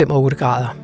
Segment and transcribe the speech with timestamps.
[0.00, 0.76] 5 og 8 grader.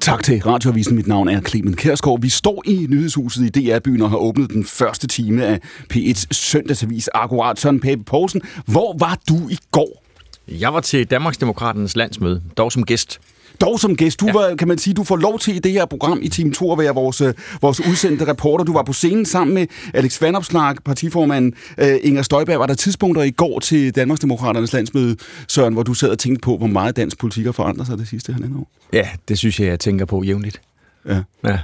[0.00, 0.96] Tak til Radioavisen.
[0.96, 2.20] Mit navn er Clemen Kærsgaard.
[2.20, 5.60] Vi står i nyhedshuset i DR-byen og har åbnet den første time af
[5.94, 7.08] P1's søndagsavis.
[7.14, 8.42] Akkurat Søren Pape Poulsen.
[8.66, 10.04] Hvor var du i går?
[10.48, 13.20] Jeg var til Danmarksdemokraternes landsmøde, dog som gæst.
[13.60, 14.20] Dog som gæst.
[14.20, 14.32] Du ja.
[14.32, 16.72] var, kan man sige, du får lov til i det her program i Team 2
[16.72, 18.64] at være vores, øh, vores udsendte reporter.
[18.64, 22.58] Du var på scenen sammen med Alex Vanopslag, partiformanden uh, Inger Støjberg.
[22.58, 25.16] Var der tidspunkter i går til Danmarksdemokraternes landsmøde,
[25.48, 28.08] Søren, hvor du sad og tænkte på, hvor meget dansk politik har forandret sig det
[28.08, 28.68] sidste halvandet år?
[28.92, 30.60] Ja, det synes jeg, jeg tænker på jævnligt.
[31.08, 31.22] Ja.
[31.44, 31.58] Ja.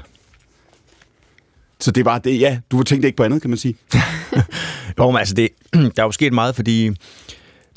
[1.80, 2.59] Så det var det, ja.
[2.70, 3.77] Du tænkte ikke på andet, kan man sige.
[4.98, 6.91] jo, men altså, det, der er jo sket meget, fordi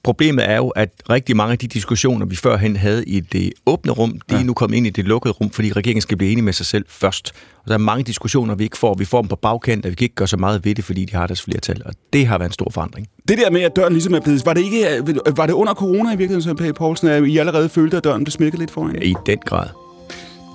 [0.04, 3.92] Problemet er jo, at rigtig mange af de diskussioner, vi førhen havde i det åbne
[3.92, 4.42] rum, de ja.
[4.42, 6.66] er nu kommet ind i det lukkede rum, fordi regeringen skal blive enige med sig
[6.66, 7.32] selv først.
[7.64, 8.94] Og der er mange diskussioner, vi ikke får.
[8.94, 11.06] Vi får dem på bagkant, og vi kan ikke gøre så meget ved det, fordi
[11.06, 11.82] de har deres flertal.
[11.86, 13.08] Og det har været en stor forandring.
[13.28, 14.46] Det der med, at døren ligesom er blevet...
[14.46, 15.02] Var det, ikke,
[15.38, 18.24] var det under corona i virkeligheden, Søren Pape Poulsen, at I allerede følte, at døren
[18.24, 18.96] blev smækket lidt foran?
[18.96, 19.68] Ja, i den grad.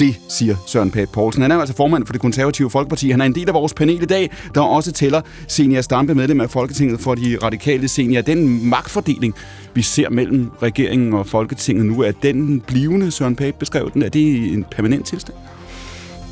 [0.00, 1.42] Det siger Søren Pape Poulsen.
[1.42, 3.10] Han er altså formand for det konservative Folkeparti.
[3.10, 6.40] Han er en del af vores panel i dag, der også tæller Senior Stampe, medlem
[6.40, 8.22] af Folketinget for de radikale senior.
[8.22, 9.34] Den magtfordeling,
[9.74, 14.08] vi ser mellem regeringen og Folketinget nu, er den blivende, Søren Pape beskrev den, er
[14.08, 15.36] det en permanent tilstand?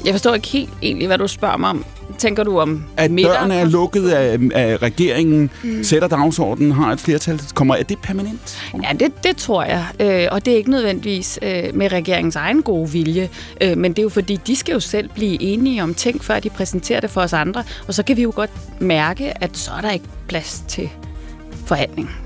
[0.04, 1.84] Jeg forstår ikke helt egentlig, hvad du spørger mig om.
[2.18, 5.84] Tænker du om At dørene er lukket af, af regeringen, mm.
[5.84, 8.58] sætter dagsordenen, har et flertal, kommer, er det permanent?
[8.82, 9.86] Ja, det, det tror jeg.
[10.00, 13.28] Øh, og det er ikke nødvendigvis øh, med regeringens egen gode vilje.
[13.60, 16.40] Øh, men det er jo fordi, de skal jo selv blive enige om ting, før
[16.40, 17.64] de præsenterer det for os andre.
[17.88, 20.90] Og så kan vi jo godt mærke, at så er der ikke plads til
[21.66, 22.21] forhandling.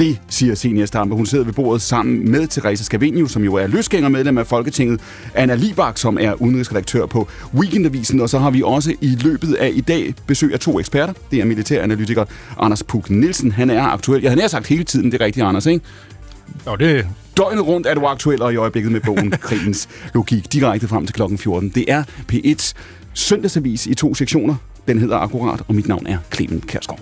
[0.00, 1.14] Det siger Senior Stampe.
[1.14, 5.00] Hun sidder ved bordet sammen med Teresa Scavenius, som jo er løsgængermedlem af Folketinget,
[5.34, 9.70] Anna Libak, som er udenrigsredaktør på Weekendavisen, og så har vi også i løbet af
[9.74, 11.12] i dag besøg af to eksperter.
[11.30, 12.24] Det er militæranalytiker
[12.58, 13.52] Anders Puk Nielsen.
[13.52, 14.22] Han er aktuel.
[14.22, 15.84] Jeg har nær sagt hele tiden, det er rigtigt, Anders, ikke?
[16.66, 17.06] Jo, det...
[17.36, 21.14] Døgnet rundt er du aktuel, og i øjeblikket med bogen Krigens Logik, direkte frem til
[21.14, 21.68] klokken 14.
[21.68, 22.72] Det er P1
[23.14, 24.54] søndagsavis i to sektioner.
[24.88, 27.00] Den hedder Akkurat, og mit navn er Clemen Kærsgaard.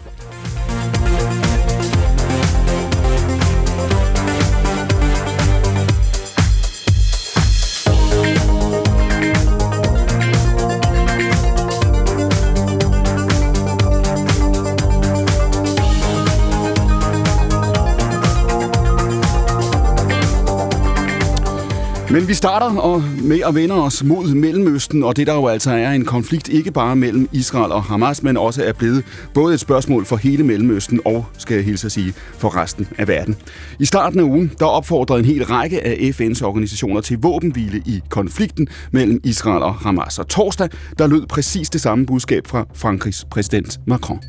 [22.10, 25.70] Men vi starter og med at vende os mod Mellemøsten, og det der jo altså
[25.70, 29.04] er en konflikt ikke bare mellem Israel og Hamas, men også er blevet
[29.34, 33.08] både et spørgsmål for hele Mellemøsten og, skal jeg hilse at sige, for resten af
[33.08, 33.36] verden.
[33.78, 38.02] I starten af ugen, der opfordrede en hel række af FN's organisationer til våbenhvile i
[38.08, 40.18] konflikten mellem Israel og Hamas.
[40.18, 40.68] Og torsdag,
[40.98, 44.20] der lød præcis det samme budskab fra Frankrigs præsident Macron.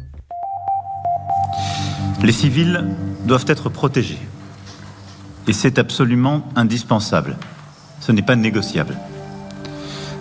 [2.23, 2.77] Les civils
[3.29, 4.19] doivent être protégés.
[5.47, 7.35] Et c'est absolument indispensable
[8.09, 8.95] ce n'est pas négociable.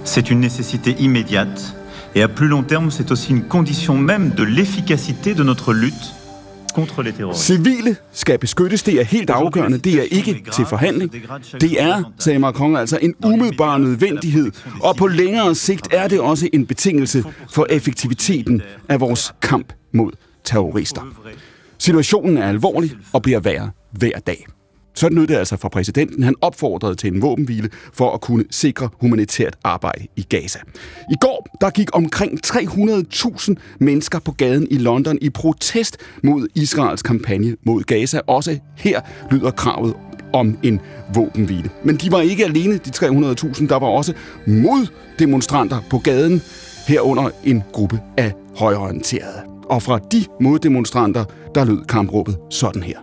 [0.04, 1.74] C'est une nécessité immédiate
[2.14, 6.14] et à plus long terme, c'est aussi une condition même de l'efficacité de notre lutte
[6.74, 7.42] contre les terroristes.
[7.42, 9.78] Civile skal beskyttes, det er helt afgørende.
[9.78, 11.12] Det er ikke til forhandling.
[11.60, 14.50] Det er, sagde Macron, altså en umiddelbar nødvendighed.
[14.80, 20.12] Og på længere sigt er det også en betingelse for effektiviteten af vores kamp mod
[20.44, 21.02] terrorister.
[21.78, 24.46] Situationen er alvorlig og bliver værre hver dag.
[24.94, 26.22] Sådan lød det altså fra præsidenten.
[26.22, 30.58] Han opfordrede til en våbenhvile for at kunne sikre humanitært arbejde i Gaza.
[31.10, 37.02] I går der gik omkring 300.000 mennesker på gaden i London i protest mod Israels
[37.02, 38.20] kampagne mod Gaza.
[38.26, 39.00] Også her
[39.30, 39.94] lyder kravet
[40.32, 40.80] om en
[41.14, 41.70] våbenhvile.
[41.84, 43.68] Men de var ikke alene, de 300.000.
[43.68, 44.12] Der var også
[44.46, 46.42] moddemonstranter på gaden,
[46.88, 49.42] herunder en gruppe af højreorienterede.
[49.64, 51.24] Og fra de moddemonstranter,
[51.54, 52.98] der lød kampråbet sådan her.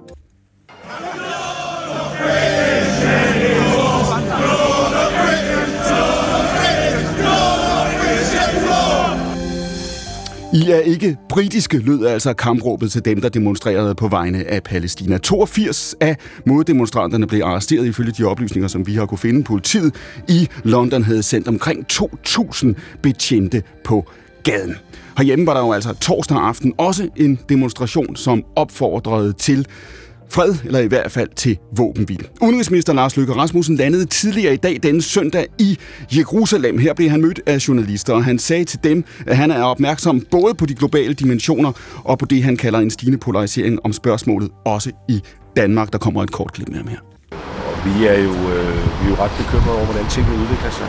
[10.56, 15.18] I er ikke britiske, lød altså kampråbet til dem, der demonstrerede på vegne af Palæstina.
[15.18, 19.44] 82 af moddemonstranterne blev arresteret ifølge de oplysninger, som vi har kunne finde.
[19.44, 19.96] Politiet
[20.30, 24.06] i London havde sendt omkring 2.000 betjente på
[24.44, 24.76] gaden.
[25.18, 29.68] Herhjemme var der jo altså torsdag aften også en demonstration, som opfordrede til
[30.30, 32.26] fred, eller i hvert fald til våbenhvile.
[32.42, 35.78] Udenrigsminister Lars Løkke Rasmussen landede tidligere i dag denne søndag i
[36.18, 36.78] Jerusalem.
[36.78, 40.22] Her blev han mødt af journalister, og han sagde til dem, at han er opmærksom
[40.32, 41.72] både på de globale dimensioner
[42.04, 45.22] og på det, han kalder en stigende polarisering om spørgsmålet, også i
[45.56, 45.94] Danmark.
[45.94, 47.00] Der kommer et kort klip med ham her.
[47.86, 50.88] Vi er jo, øh, vi er jo ret bekymrede over, hvordan tingene udvikler sig.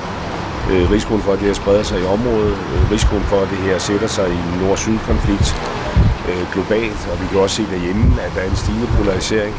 [0.71, 3.59] Øh, risikoen for, at det her spreder sig i området, øh, risikoen for, at det
[3.59, 5.49] her sætter sig i en nord-syd-konflikt,
[6.31, 9.55] øh, globalt, og vi kan også se derhjemme, at der er en stigende polarisering.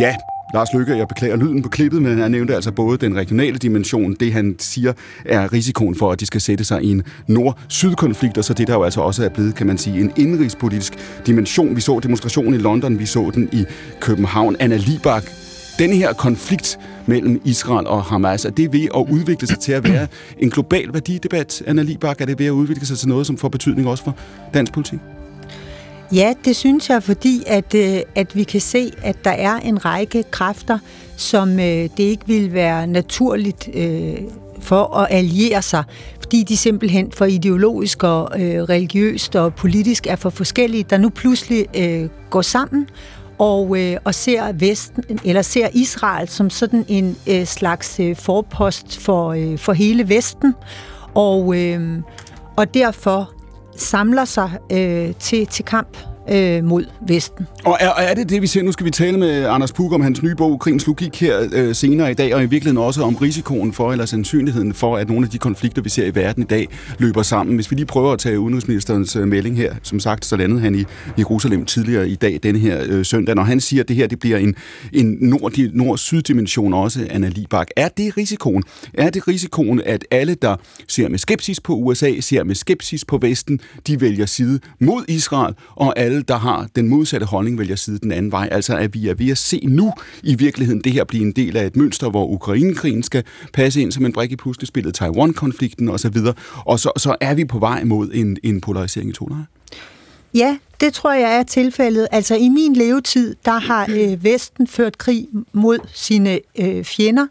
[0.00, 0.14] Ja,
[0.54, 4.14] Lars Lykke, jeg beklager lyden på klippet, men han nævnte altså både den regionale dimension,
[4.20, 4.92] det han siger
[5.24, 8.74] er risikoen for, at de skal sætte sig i en nord-syd-konflikt, og så det der
[8.74, 10.92] jo altså også er blevet, kan man sige, en indrigspolitisk
[11.26, 11.76] dimension.
[11.76, 13.64] Vi så demonstrationen i London, vi så den i
[14.00, 14.56] København.
[14.60, 15.24] Anna Libak,
[15.78, 19.88] denne her konflikt mellem Israel og Hamas, er det ved at udvikle sig til at
[19.88, 20.06] være
[20.38, 21.62] en global værdidebat?
[21.66, 24.16] Anna Libak, er det ved at udvikle sig til noget, som får betydning også for
[24.54, 24.98] dansk politik?
[26.14, 29.84] Ja, det synes jeg, fordi at, øh, at vi kan se, at der er en
[29.84, 30.78] række kræfter,
[31.16, 34.14] som øh, det ikke vil være naturligt øh,
[34.60, 35.84] for at alliere sig,
[36.20, 41.66] fordi de simpelthen for ideologisk og religiøst og politisk er for forskellige, der nu pludselig
[42.30, 42.88] går sammen
[43.38, 48.98] og, øh, og ser Vesten, eller ser Israel som sådan en øh, slags øh, forpost
[48.98, 50.54] for, øh, for hele Vesten,
[51.14, 51.98] og, øh,
[52.56, 53.30] og derfor
[53.76, 57.46] samler sig øh, til, til kamp øh, mod Vesten.
[57.64, 58.62] Og er, er det det, vi ser?
[58.62, 61.74] Nu skal vi tale med Anders Pug om hans nye bog, Krigens Logik, her øh,
[61.74, 65.24] senere i dag, og i virkeligheden også om risikoen for, eller sandsynligheden for, at nogle
[65.24, 66.68] af de konflikter, vi ser i verden i dag,
[66.98, 67.54] løber sammen.
[67.54, 70.74] Hvis vi lige prøver at tage udenrigsministerens øh, melding her, som sagt, så landede han
[70.74, 70.84] i
[71.18, 74.18] Jerusalem tidligere i dag, denne her øh, søndag, når han siger, at det her det
[74.18, 74.54] bliver en,
[74.92, 75.18] en
[75.72, 77.68] nord-syd-dimension også, Anna Libak.
[77.76, 78.62] Er det risikoen?
[78.94, 80.56] Er det risikoen, at alle, der
[80.88, 85.54] ser med skepsis på USA, ser med skepsis på Vesten, de vælger side mod Israel,
[85.74, 88.48] og alle alle, der har den modsatte holdning, vælger side den anden vej.
[88.52, 91.56] Altså at vi er ved at se nu i virkeligheden det her blive en del
[91.56, 96.16] af et mønster, hvor Ukrainekrigen skal passe ind som en brik i puslespillet, Taiwan-konflikten osv.
[96.66, 99.28] Og så, så er vi på vej mod en, en polarisering i to
[100.34, 102.08] Ja, det tror jeg er tilfældet.
[102.10, 107.26] Altså i min levetid, der har øh, Vesten ført krig mod sine øh, fjender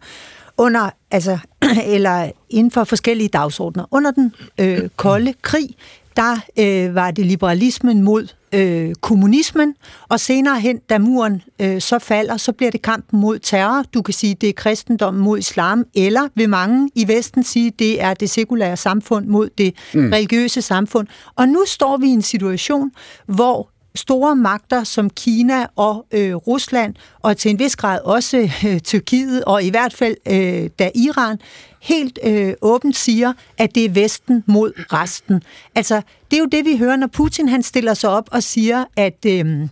[0.57, 1.38] under, altså,
[1.95, 3.85] eller inden for forskellige dagsordner.
[3.91, 5.69] Under den øh, kolde krig,
[6.15, 9.75] der øh, var det liberalismen mod øh, kommunismen,
[10.10, 13.83] og senere hen, da muren øh, så falder, så bliver det kampen mod terror.
[13.94, 18.01] Du kan sige, det er kristendommen mod islam, eller vil mange i Vesten sige, det
[18.01, 20.10] er det sekulære samfund mod det mm.
[20.10, 21.07] religiøse samfund.
[21.36, 22.92] Og nu står vi i en situation,
[23.25, 28.80] hvor store magter som Kina og øh, Rusland, og til en vis grad også øh,
[28.80, 31.38] Tyrkiet, og i hvert fald øh, da Iran,
[31.83, 35.41] helt øh, åbent siger, at det er Vesten mod resten.
[35.75, 36.01] Altså,
[36.31, 39.25] det er jo det, vi hører, når Putin han stiller sig op og siger, at...
[39.27, 39.68] Øh,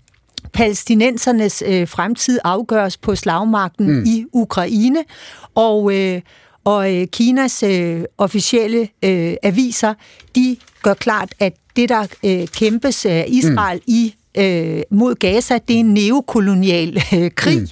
[0.53, 4.03] palæstinensernes øh, fremtid afgøres på slagmarken mm.
[4.05, 5.03] i Ukraine,
[5.55, 6.21] og, øh,
[6.63, 9.93] og øh, Kinas øh, officielle øh, aviser,
[10.35, 13.93] de gør klart, at det, der øh, kæmpes af Israel mm.
[13.93, 17.59] i øh, mod Gaza, det er en neokolonial øh, krig.
[17.59, 17.67] Mm.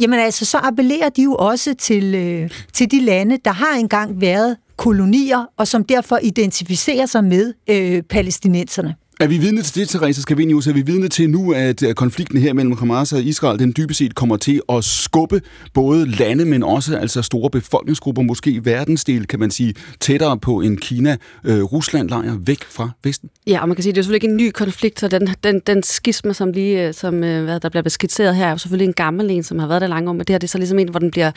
[0.00, 4.20] Jamen altså, så appellerer de jo også til, øh, til de lande, der har engang
[4.20, 8.94] været kolonier, og som derfor identificerer sig med øh, palæstinenserne.
[9.20, 10.66] Er vi vidne til det, Therese Scavenius?
[10.66, 13.98] Er vi vidne til nu, at øh, konflikten her mellem Hamas og Israel, den dybest
[13.98, 15.40] set kommer til at skubbe
[15.74, 20.76] både lande, men også altså store befolkningsgrupper, måske verdensdel, kan man sige, tættere på en
[20.76, 23.30] Kina-Rusland-lejr øh, væk fra Vesten?
[23.46, 25.28] Ja, og man kan sige, at det er selvfølgelig ikke en ny konflikt, så den,
[25.44, 28.86] den, den skisme, som, lige, øh, som hvad der bliver beskitseret her, er jo selvfølgelig
[28.86, 30.58] en gammel en, som har været der langt om, men det her det er så
[30.58, 31.30] ligesom en, hvor den bliver,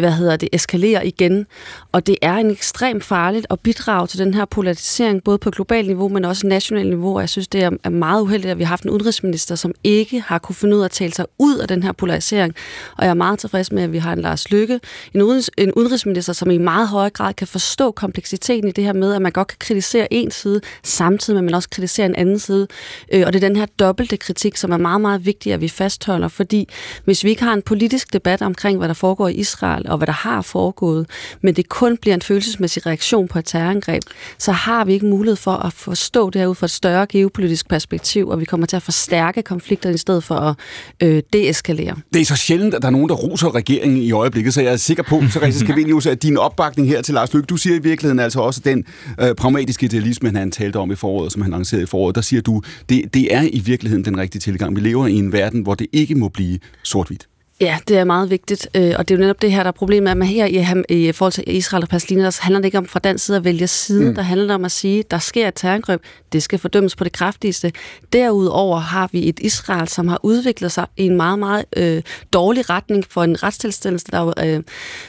[0.00, 1.46] hvad hedder det, eskalerer igen.
[1.92, 5.86] Og det er en ekstremt farligt at bidrage til den her polarisering, både på globalt
[5.86, 8.84] niveau, men også nationalt niveau, jeg synes, det er meget uheldigt, at vi har haft
[8.84, 11.82] en udenrigsminister, som ikke har kunne finde ud af at tale sig ud af den
[11.82, 12.54] her polarisering.
[12.96, 14.80] Og jeg er meget tilfreds med, at vi har en Lars Lykke,
[15.14, 18.92] en, udenrigs, en udenrigsminister, som i meget højere grad kan forstå kompleksiteten i det her
[18.92, 22.14] med, at man godt kan kritisere en side, samtidig med, at man også kritiserer en
[22.14, 22.66] anden side.
[23.12, 25.68] Øh, og det er den her dobbelte kritik, som er meget, meget vigtig, at vi
[25.68, 26.68] fastholder, fordi
[27.04, 30.06] hvis vi ikke har en politisk debat omkring, hvad der foregår i Israel, og hvad
[30.06, 31.06] der har foregået,
[31.40, 34.02] men det kun bliver en følelsesmæssig reaktion på et terrorangreb,
[34.38, 37.68] så har vi ikke mulighed for at forstå det her ud fra et større geopolitisk
[37.68, 40.56] perspektiv, og vi kommer til at forstærke konflikterne i stedet for at
[41.02, 41.96] øh, deeskalere.
[42.12, 44.72] Det er så sjældent, at der er nogen, der roser regeringen i øjeblikket, så jeg
[44.72, 47.82] er sikker på, Therese Scavenius, at din opbakning her til Lars Løkke, du siger i
[47.82, 48.84] virkeligheden altså også den
[49.20, 52.42] øh, pragmatiske idealisme, han talte om i foråret, som han lancerede i foråret, der siger
[52.42, 54.76] du, det, det er i virkeligheden den rigtige tilgang.
[54.76, 57.26] Vi lever i en verden, hvor det ikke må blive sort-hvidt.
[57.60, 59.72] Ja, det er meget vigtigt, øh, og det er jo netop det her, der er
[59.72, 62.78] problemet, at man her i, i forhold til Israel og Palæstina, der handler det ikke
[62.78, 64.14] om fra den side at vælge side, mm.
[64.14, 67.12] der handler det om at sige, der sker et terrorangreb, det skal fordømmes på det
[67.12, 67.72] kraftigste.
[68.12, 72.70] Derudover har vi et Israel, som har udviklet sig i en meget, meget øh, dårlig
[72.70, 74.06] retning for en retstilstandelse.
[74.10, 74.62] Der er jo øh,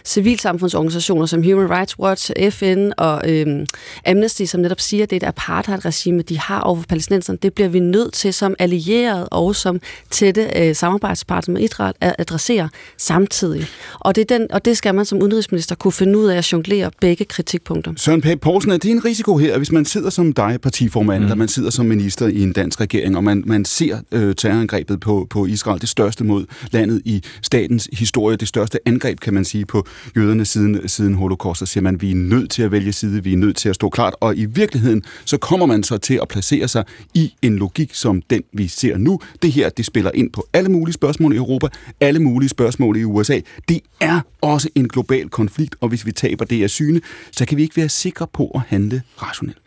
[0.05, 3.65] civilsamfundsorganisationer som Human Rights Watch, FN og øh,
[4.05, 7.39] Amnesty, som netop siger, at det er et apartheid-regime, de har over for palæstinenserne.
[7.41, 12.36] Det bliver vi nødt til som allieret og som tætte øh, samarbejdspartner med Israel at
[12.37, 13.67] adressere samtidig.
[13.99, 16.51] Og det, er den, og det skal man som udenrigsminister kunne finde ud af at
[16.51, 17.93] jonglere begge kritikpunkter.
[17.97, 21.25] Søren Pape Poulsen, er det en risiko her, hvis man sidder som dig, partiformand, mm.
[21.25, 24.99] eller man sidder som minister i en dansk regering, og man, man ser øh, terrorangrebet
[24.99, 29.45] på, på Israel, det største mod landet i statens historie, det største angreb, kan man
[29.45, 32.93] sige, på jøderne siden, siden holocaust, så siger man, vi er nødt til at vælge
[32.93, 35.97] side, vi er nødt til at stå klart, og i virkeligheden, så kommer man så
[35.97, 39.19] til at placere sig i en logik som den, vi ser nu.
[39.41, 41.67] Det her, det spiller ind på alle mulige spørgsmål i Europa,
[41.99, 43.39] alle mulige spørgsmål i USA.
[43.69, 47.57] Det er også en global konflikt, og hvis vi taber det af syne, så kan
[47.57, 49.57] vi ikke være sikre på at handle rationelt.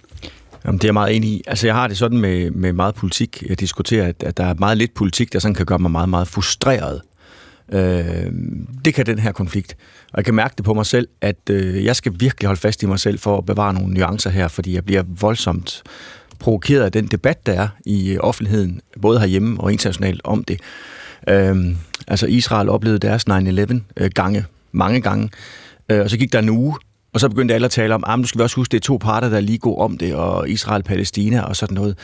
[0.65, 1.43] Jamen, det er jeg meget enig i.
[1.47, 3.43] Altså, jeg har det sådan med, med meget politik.
[3.49, 6.09] Jeg diskuterer, at, at der er meget lidt politik, der sådan kan gøre mig meget,
[6.09, 7.01] meget frustreret.
[7.73, 8.33] Øh,
[8.85, 9.77] det kan den her konflikt.
[10.13, 12.83] Og jeg kan mærke det på mig selv, at øh, jeg skal virkelig holde fast
[12.83, 15.83] i mig selv for at bevare nogle nuancer her, fordi jeg bliver voldsomt
[16.39, 20.61] provokeret af den debat, der er i øh, offentligheden, både herhjemme og internationalt om det.
[21.29, 21.57] Øh,
[22.11, 25.31] altså Israel oplevede deres 9-11 øh, gange, mange gange,
[25.89, 26.77] øh, og så gik der en uge,
[27.13, 28.79] og så begyndte alle at tale om, ah, at du skal vi også huske, det
[28.79, 31.99] er to parter, der lige går om det, og Israel-Palæstina og sådan noget.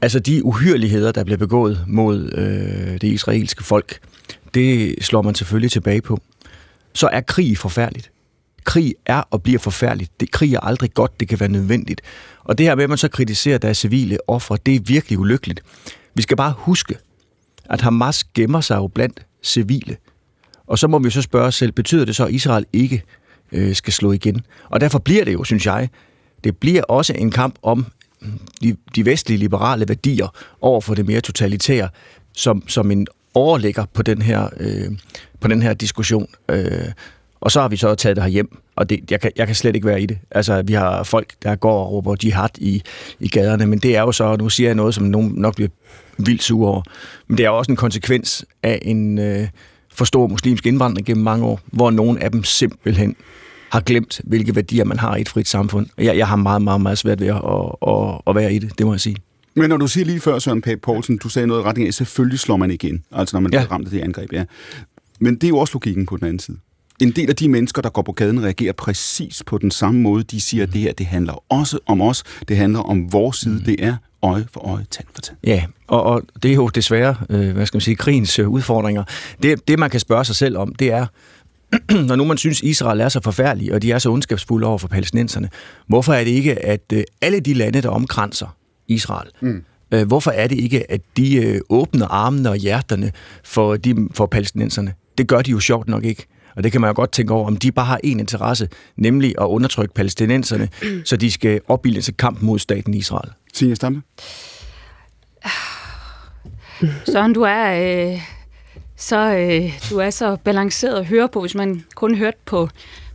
[0.00, 3.98] Altså de uhyreligheder, der bliver begået mod øh, det israelske folk,
[4.54, 6.18] det slår man selvfølgelig tilbage på.
[6.94, 8.10] Så er krig forfærdeligt.
[8.64, 10.20] Krig er og bliver forfærdeligt.
[10.20, 12.00] Det, krig er aldrig godt, det kan være nødvendigt.
[12.44, 15.18] Og det her med, at man så kritiserer, der er civile ofre, det er virkelig
[15.18, 15.60] ulykkeligt.
[16.14, 16.96] Vi skal bare huske,
[17.70, 19.96] at Hamas gemmer sig jo blandt civile.
[20.66, 23.02] Og så må vi så spørge os selv, betyder det så, at Israel ikke
[23.52, 24.40] øh, skal slå igen?
[24.64, 25.88] Og derfor bliver det jo, synes jeg,
[26.44, 27.86] det bliver også en kamp om
[28.20, 30.28] mm, de, de vestlige liberale værdier
[30.60, 31.88] over for det mere totalitære,
[32.32, 34.90] som, som en overligger på den her, øh,
[35.40, 36.26] på den her diskussion.
[36.50, 36.88] Øh,
[37.44, 39.56] og så har vi så taget det her hjem, og det, jeg, kan, jeg kan
[39.56, 40.18] slet ikke være i det.
[40.30, 42.82] Altså, vi har folk, der går og råber jihad i,
[43.20, 45.68] i gaderne, men det er jo så, nu siger jeg noget, som nogen nok bliver
[46.18, 46.82] vildt sure over,
[47.28, 49.48] men det er også en konsekvens af en øh,
[49.92, 53.16] for stor muslimsk indvandring gennem mange år, hvor nogle af dem simpelthen
[53.70, 55.86] har glemt, hvilke værdier man har i et frit samfund.
[55.98, 58.78] Jeg, jeg har meget, meget, meget svært ved at, at, at, at være i det,
[58.78, 59.16] det må jeg sige.
[59.54, 61.94] Men når du siger lige før, Søren Pape Poulsen, du sagde noget i retning af,
[61.94, 63.58] selvfølgelig slår man igen, altså når man ja.
[63.58, 64.44] bliver ramt af det angreb, ja.
[65.20, 66.56] Men det er jo også logikken på den anden side.
[67.00, 70.22] En del af de mennesker, der går på gaden, reagerer præcis på den samme måde.
[70.22, 72.24] De siger, at det her det handler også om os.
[72.48, 73.54] Det handler om vores side.
[73.54, 73.64] Mm.
[73.64, 75.38] Det er øje for øje, tand for tand.
[75.44, 79.04] Ja, og, og det er jo desværre, øh, hvad skal man sige, krigens øh, udfordringer.
[79.42, 81.06] Det, det, man kan spørge sig selv om, det er,
[82.08, 84.88] når nu man synes, Israel er så forfærdelig, og de er så ondskabsfulde over for
[84.88, 85.48] palæstinenserne,
[85.86, 88.56] hvorfor er det ikke, at øh, alle de lande, der omkranser
[88.88, 89.64] Israel, mm.
[89.90, 93.12] øh, hvorfor er det ikke, at de øh, åbner armene og hjerterne
[93.44, 94.94] for, de, for palæstinenserne?
[95.18, 96.26] Det gør de jo sjovt nok ikke.
[96.56, 99.34] Og det kan man jo godt tænke over, om de bare har en interesse, nemlig
[99.40, 100.68] at undertrykke palæstinenserne,
[101.04, 103.30] så de skal opbilde sig kamp mod staten Israel.
[103.54, 104.02] Signe Stamme?
[107.12, 108.12] Søren, du er...
[108.12, 108.20] Øh
[108.96, 112.68] så øh, du er så balanceret at høre på, hvis man kun hørte på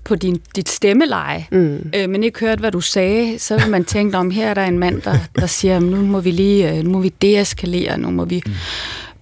[0.03, 1.91] på din, dit stemmeleje, mm.
[1.95, 4.65] øh, men ikke hørte, hvad du sagde, så vil man tænke, om her er der
[4.65, 8.09] en mand, der, der siger, nu må vi lige, øh, nu må vi deeskalere, nu
[8.09, 8.53] må vi mm.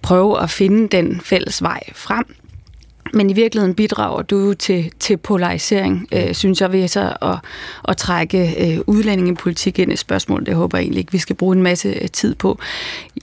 [0.02, 2.24] prøve at finde den fælles vej frem.
[3.12, 7.38] Men i virkeligheden bidrager du til, til polarisering, øh, synes jeg, ved så at,
[7.88, 10.46] at trække øh, udlændingepolitik ind i spørgsmål.
[10.46, 12.58] Det håber jeg egentlig ikke, vi skal bruge en masse øh, tid på.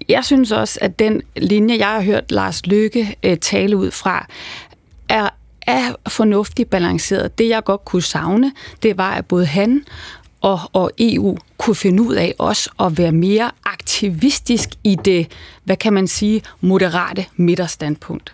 [0.09, 4.27] Jeg synes også, at den linje, jeg har hørt Lars Løkke øh, tale ud fra,
[5.09, 5.29] er,
[5.61, 7.37] er fornuftigt balanceret.
[7.37, 8.51] Det, jeg godt kunne savne,
[8.83, 9.83] det var, at både han
[10.41, 15.31] og, og EU kunne finde ud af også at være mere aktivistisk i det,
[15.63, 18.33] hvad kan man sige, moderate midterstandpunkt.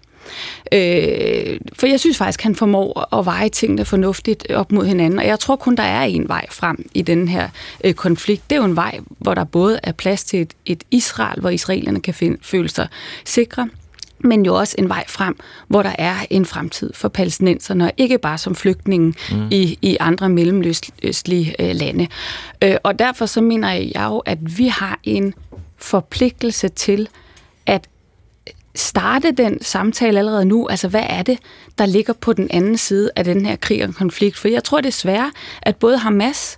[0.72, 5.25] Øh, for jeg synes faktisk, han formår at veje tingene fornuftigt op mod hinanden, og
[5.25, 7.50] jeg tror kun, der er en vej frem i den her
[7.84, 8.50] øh, konflikt.
[8.50, 11.50] Det er jo en vej, hvor der både er plads til et, et Israel, hvor
[11.50, 12.88] israelerne kan finde, føle sig
[13.25, 13.70] sikre,
[14.24, 18.18] men jo også en vej frem, hvor der er en fremtid for palæstinenserne, og ikke
[18.18, 19.48] bare som flygtninge mm.
[19.51, 22.08] i, i andre mellemøstlige øh, lande.
[22.63, 25.34] Øh, og derfor så mener jeg jo, at vi har en
[25.78, 27.08] forpligtelse til
[28.75, 30.68] starte den samtale allerede nu?
[30.68, 31.40] Altså, hvad er det,
[31.78, 34.38] der ligger på den anden side af den her krig og konflikt?
[34.38, 36.58] For jeg tror desværre, at både Hamas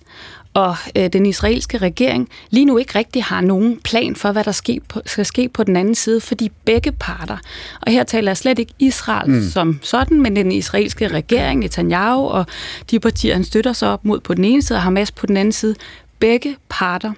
[0.54, 4.52] og øh, den israelske regering lige nu ikke rigtig har nogen plan for, hvad der
[4.52, 7.38] ske på, skal ske på den anden side, fordi begge parter,
[7.82, 9.50] og her taler jeg slet ikke Israel mm.
[9.50, 12.46] som sådan, men den israelske regering, Netanyahu og
[12.92, 15.38] de partier, han støtter sig op mod på den ene side, og Hamas på den
[15.38, 15.76] anden side,
[16.20, 17.12] begge parter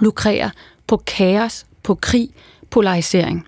[0.00, 0.50] lukrerer
[0.86, 2.28] på kaos, på krig,
[2.70, 3.46] polarisering.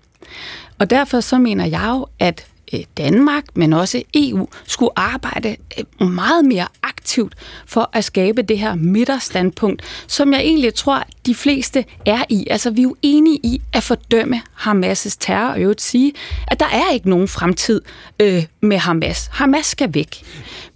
[0.81, 6.09] Og derfor så mener jeg jo, at øh, Danmark, men også EU, skulle arbejde øh,
[6.09, 7.35] meget mere aktivt
[7.67, 12.47] for at skabe det her midterstandpunkt, som jeg egentlig tror, de fleste er i.
[12.51, 16.13] Altså, vi er jo enige i at fordømme Hamas' terror, og øvrigt sige,
[16.49, 17.81] at der er ikke nogen fremtid
[18.21, 19.29] øh, med Hamas.
[19.33, 20.23] Hamas skal væk.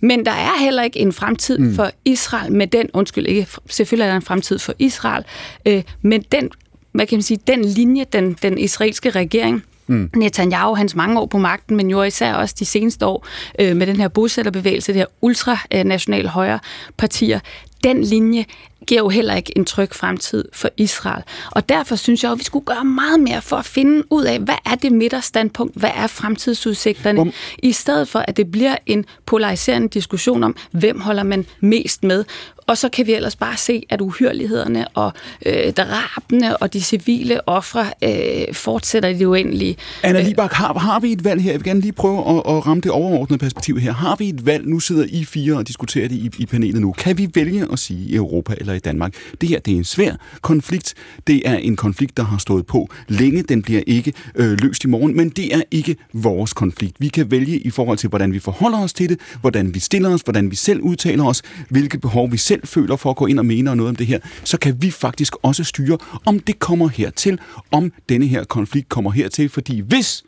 [0.00, 1.74] Men der er heller ikke en fremtid mm.
[1.74, 5.24] for Israel med den, undskyld ikke, selvfølgelig er der en fremtid for Israel,
[5.66, 6.50] øh, men den,
[6.92, 10.10] hvad kan man sige, den linje, den, den israelske regering Mm.
[10.16, 13.26] Netanyahu, hans mange år på magten, men jo især også de seneste år
[13.58, 16.58] øh, med den her bosætterbevægelse, det her ultranationale højre
[16.96, 17.40] partier,
[17.84, 18.44] den linje
[18.86, 21.22] giver jo heller ikke en tryg fremtid for Israel.
[21.50, 24.38] Og derfor synes jeg, at vi skulle gøre meget mere for at finde ud af,
[24.38, 27.32] hvad er det midterstandpunkt, hvad er fremtidsudsigterne, om...
[27.58, 32.24] i stedet for, at det bliver en polariserende diskussion om, hvem holder man mest med.
[32.66, 35.12] Og så kan vi ellers bare se, at uhyrlighederne og
[35.46, 39.76] øh, drabene og de civile ofre øh, fortsætter i det uendelige.
[40.02, 41.50] Anna Libak, har, har vi et valg her?
[41.50, 43.92] Jeg vil gerne lige prøve at, at ramme det overordnede perspektiv her.
[43.92, 44.66] Har vi et valg?
[44.66, 46.92] Nu sidder I fire og diskuterer det i, i panelet nu.
[46.92, 49.84] Kan vi vælge at sige i Europa eller i Danmark, det her det er en
[49.84, 50.94] svær konflikt.
[51.26, 53.42] Det er en konflikt, der har stået på længe.
[53.42, 56.96] Den bliver ikke øh, løst i morgen, men det er ikke vores konflikt.
[56.98, 60.14] Vi kan vælge i forhold til, hvordan vi forholder os til det, hvordan vi stiller
[60.14, 63.26] os, hvordan vi selv udtaler os, hvilke behov vi selv selv føler for at gå
[63.26, 66.58] ind og mene noget om det her, så kan vi faktisk også styre, om det
[66.58, 67.38] kommer hertil,
[67.70, 70.24] om denne her konflikt kommer hertil, fordi hvis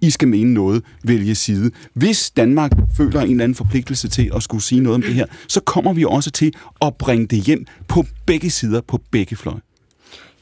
[0.00, 1.70] I skal mene noget, vælge side.
[1.94, 5.26] Hvis Danmark føler en eller anden forpligtelse til at skulle sige noget om det her,
[5.48, 9.60] så kommer vi også til at bringe det hjem på begge sider, på begge fløje.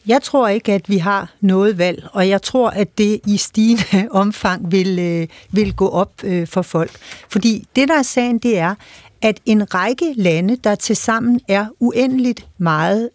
[0.06, 4.08] Jeg tror ikke, at vi har noget valg, og jeg tror, at det i stigende
[4.22, 6.90] omfang vil, øh, vil gå op øh, for folk.
[7.28, 8.74] Fordi det, der er sagen, det er,
[9.22, 13.10] at en række lande, der tilsammen er uendeligt meget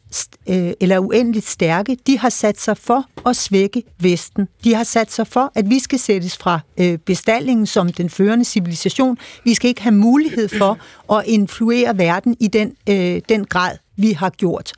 [0.49, 4.47] øh, eller uendeligt stærke, de har sat sig for at svække Vesten.
[4.63, 8.45] De har sat sig for, at vi skal sættes fra øh, bestallingen som den førende
[8.45, 9.17] civilisation.
[9.43, 10.77] Vi skal ikke have mulighed for
[11.13, 14.73] at influere verden i den, øh, den grad, vi har gjort.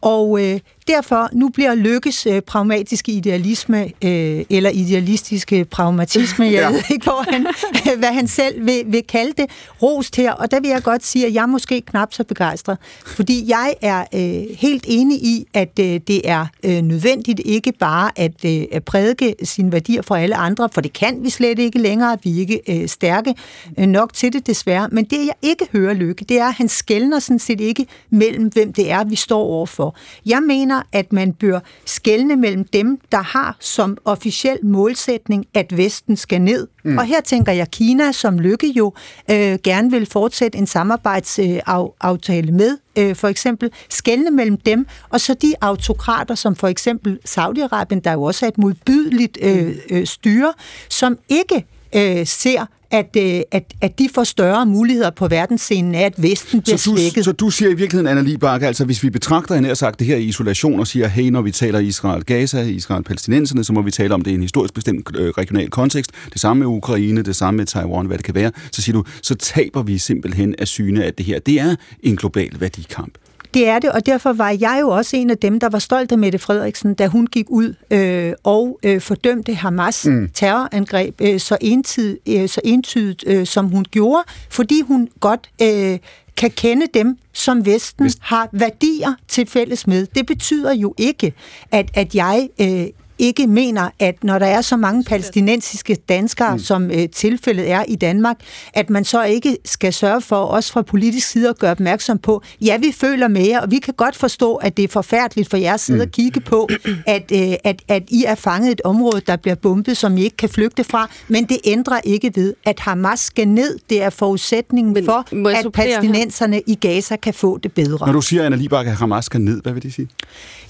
[0.00, 6.68] Og øh, derfor, nu bliver lykkes øh, pragmatiske idealisme, øh, eller idealistiske pragmatisme, jeg ja.
[6.68, 7.46] ved ikke, hvor han,
[8.00, 9.46] hvad han selv vil, vil kalde det,
[9.82, 10.32] rost her.
[10.32, 12.78] Og der vil jeg godt sige, at jeg er måske knap så begejstret.
[13.06, 18.10] Fordi jeg er øh, helt enig i, at øh, det er øh, nødvendigt ikke bare
[18.16, 21.78] at, øh, at prædike sine værdier for alle andre, for det kan vi slet ikke
[21.78, 22.18] længere.
[22.24, 23.34] Vi er ikke øh, stærke
[23.78, 24.88] øh, nok til det, desværre.
[24.92, 28.44] Men det, jeg ikke hører lykke, det er, at han skældner sådan set ikke mellem,
[28.44, 29.96] hvem det er, vi står overfor.
[30.26, 36.16] Jeg mener, at man bør skelne mellem dem, der har som officiel målsætning, at Vesten
[36.16, 36.68] skal ned.
[36.84, 36.98] Mm.
[36.98, 38.92] Og her tænker jeg Kina, som Lykke jo
[39.30, 45.34] øh, gerne vil fortsætte en samarbejdsaftale med, øh, for eksempel skelne mellem dem, og så
[45.34, 50.52] de autokrater, som for eksempel Saudi-Arabien, der jo også er et modbydeligt øh, øh, styre,
[50.88, 56.04] som ikke øh, ser at, øh, at, at de får større muligheder på verdensscenen af,
[56.04, 57.24] at Vesten bliver så du, svækket.
[57.24, 60.16] Så du siger i virkeligheden, Anna Libak, altså hvis vi betragter hende sagt det her
[60.16, 64.22] i isolation og siger, hey, når vi taler Israel-Gaza, Israel-palæstinenserne, så må vi tale om
[64.22, 66.10] det i en historisk bestemt øh, regional kontekst.
[66.32, 68.52] Det samme med Ukraine, det samme med Taiwan, hvad det kan være.
[68.72, 72.16] Så siger du, så taber vi simpelthen af syne, at det her, det er en
[72.16, 73.18] global værdikamp.
[73.54, 76.12] Det er det, og derfor var jeg jo også en af dem, der var stolt
[76.12, 80.30] af Mette Frederiksen, da hun gik ud øh, og øh, fordømte Hamas mm.
[80.34, 85.98] terrorangreb øh, så, entid, øh, så entydigt, øh, som hun gjorde, fordi hun godt øh,
[86.36, 88.18] kan kende dem, som Vesten Vest.
[88.20, 90.06] har værdier til fælles med.
[90.14, 91.32] Det betyder jo ikke,
[91.70, 92.86] at, at jeg øh,
[93.20, 96.58] ikke mener, at når der er så mange palæstinensiske danskere, mm.
[96.58, 98.36] som øh, tilfældet er i Danmark,
[98.74, 102.42] at man så ikke skal sørge for, også fra politisk side, at gøre opmærksom på,
[102.60, 105.56] ja, vi føler med jer, og vi kan godt forstå, at det er forfærdeligt for
[105.56, 106.08] jer at sidde mm.
[106.08, 106.68] og kigge på,
[107.06, 110.36] at, øh, at, at I er fanget et område, der bliver bombet, som I ikke
[110.36, 113.78] kan flygte fra, men det ændrer ikke ved, at Hamas skal ned.
[113.90, 118.06] Det er forudsætningen men, for, at palæstinenserne i Gaza kan få det bedre.
[118.06, 120.08] Når du siger, Anna Libak, at Hamas skal ned, hvad vil det sige?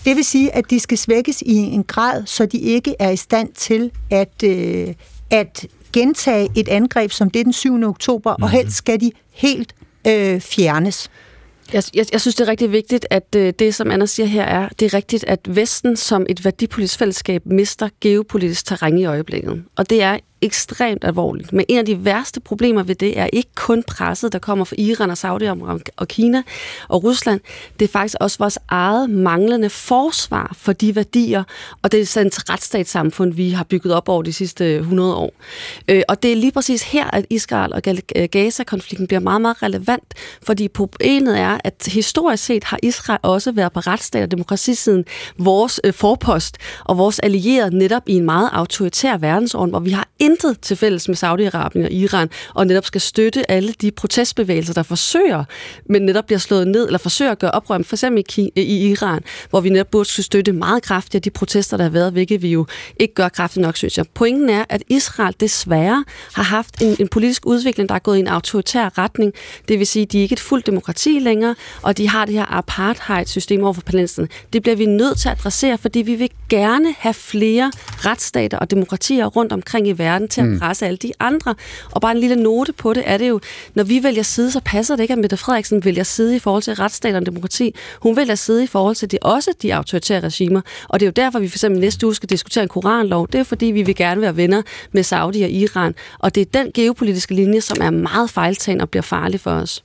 [0.05, 3.17] Det vil sige, at de skal svækkes i en grad, så de ikke er i
[3.17, 4.95] stand til at, øh,
[5.31, 7.83] at gentage et angreb som det den 7.
[7.83, 8.43] oktober, mm-hmm.
[8.43, 8.57] og mhm.
[8.57, 9.75] helst skal de helt
[10.07, 11.11] øh, fjernes.
[11.73, 14.43] Jeg, jeg, jeg synes, det er rigtig vigtigt, at øh, det, som Anna siger her,
[14.43, 19.65] er, det er rigtigt, at Vesten som et værdipolitisk fællesskab mister geopolitisk terræn i øjeblikket.
[19.77, 21.53] Og det er ekstremt alvorligt.
[21.53, 24.77] Men en af de værste problemer ved det er ikke kun presset, der kommer fra
[24.79, 25.47] Iran og Saudi
[25.97, 26.43] og Kina
[26.89, 27.41] og Rusland.
[27.79, 31.45] Det er faktisk også vores eget manglende forsvar for de værdier
[31.83, 35.33] og det sandt retsstatssamfund, vi har bygget op over de sidste 100 år.
[35.89, 37.83] Øh, og det er lige præcis her, at Israel og
[38.31, 43.73] Gaza-konflikten bliver meget, meget relevant, fordi problemet er, at historisk set har Israel også været
[43.73, 45.05] på retsstat og demokratisiden
[45.39, 50.09] vores øh, forpost og vores allierede netop i en meget autoritær verdensorden, hvor vi har
[50.31, 54.83] intet til fælles med Saudi-Arabien og Iran, og netop skal støtte alle de protestbevægelser, der
[54.83, 55.45] forsøger,
[55.87, 59.21] men netop bliver slået ned, eller forsøger at gøre oprør, for eksempel i, i Iran,
[59.51, 62.67] hvor vi netop burde støtte meget kraftigt de protester, der har været, hvilket vi jo
[62.97, 64.07] ikke gør kraftigt nok, synes jeg.
[64.15, 68.21] Pointen er, at Israel desværre har haft en, en politisk udvikling, der er gået i
[68.21, 69.33] en autoritær retning.
[69.69, 72.35] Det vil sige, at de er ikke et fuldt demokrati længere, og de har det
[72.35, 74.29] her apartheid-system over for palæstinenserne.
[74.53, 78.71] Det bliver vi nødt til at adressere, fordi vi vil gerne have flere retsstater og
[78.71, 80.59] demokratier rundt omkring i verden til at mm.
[80.59, 81.55] presse alle de andre.
[81.91, 83.41] Og bare en lille note på det er det jo,
[83.75, 86.63] når vi vælger side, så passer det ikke, at Mette Frederiksen vælger side i forhold
[86.63, 87.75] til retsstater og demokrati.
[88.01, 90.61] Hun vælger side i forhold til det, også de autoritære regimer.
[90.89, 93.29] Og det er jo derfor, vi for eksempel næste uge skal diskutere en koranlov.
[93.33, 95.95] Det er fordi, vi vil gerne være venner med Saudi og Iran.
[96.19, 99.85] Og det er den geopolitiske linje, som er meget fejltagen og bliver farlig for os.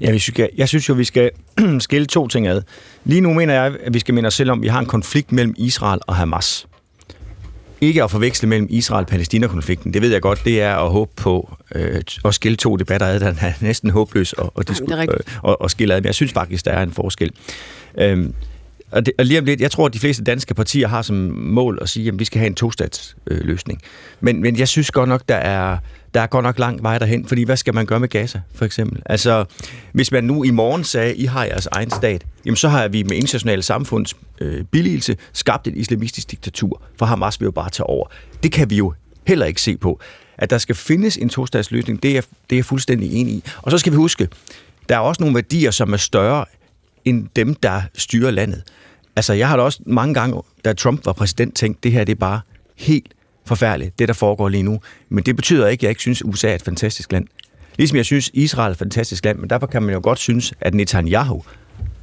[0.00, 1.30] Ja, vi skal, jeg synes jo, vi skal
[1.80, 2.62] skille to ting ad.
[3.04, 4.86] Lige nu mener jeg, at vi skal minde os selv om, at vi har en
[4.86, 6.66] konflikt mellem Israel og Hamas.
[7.80, 9.94] Ikke at forveksle mellem Israel-Palæstina-konflikten.
[9.94, 13.20] Det ved jeg godt, det er at håbe på øh, at skille to debatter ad,
[13.20, 15.08] der er næsten håbløs at, at, disku- øh,
[15.48, 16.00] at, at skille ad.
[16.00, 17.30] Men jeg synes faktisk, der er en forskel.
[17.98, 18.34] Øhm,
[18.90, 21.16] og, det, og lige om lidt, jeg tror, at de fleste danske partier har som
[21.36, 23.42] mål at sige, at vi skal have en tostatsløsning.
[23.42, 23.82] Øh, løsning.
[24.20, 25.78] men, men jeg synes godt nok, der er,
[26.16, 28.64] der er godt nok lang vej derhen, fordi hvad skal man gøre med Gaza, for
[28.64, 29.02] eksempel?
[29.06, 29.44] Altså,
[29.92, 33.02] hvis man nu i morgen sagde, I har jeres egen stat, jamen så har vi
[33.02, 37.86] med internationale samfunds øh, billigelse skabt et islamistisk diktatur, for Hamas vil jo bare tage
[37.86, 38.06] over.
[38.42, 38.92] Det kan vi jo
[39.26, 40.00] heller ikke se på.
[40.38, 43.44] At der skal findes en tostatsløsning, det er, det er jeg fuldstændig enig i.
[43.62, 44.28] Og så skal vi huske,
[44.88, 46.44] der er også nogle værdier, som er større
[47.04, 48.62] end dem, der styrer landet.
[49.16, 52.12] Altså, jeg har da også mange gange, da Trump var præsident, tænkt, det her det
[52.12, 52.40] er bare
[52.76, 53.15] helt
[53.46, 54.80] forfærdeligt, det der foregår lige nu.
[55.08, 57.26] Men det betyder ikke, at jeg ikke synes, at USA er et fantastisk land.
[57.76, 60.54] Ligesom jeg synes, Israel er et fantastisk land, men derfor kan man jo godt synes,
[60.60, 61.42] at Netanyahu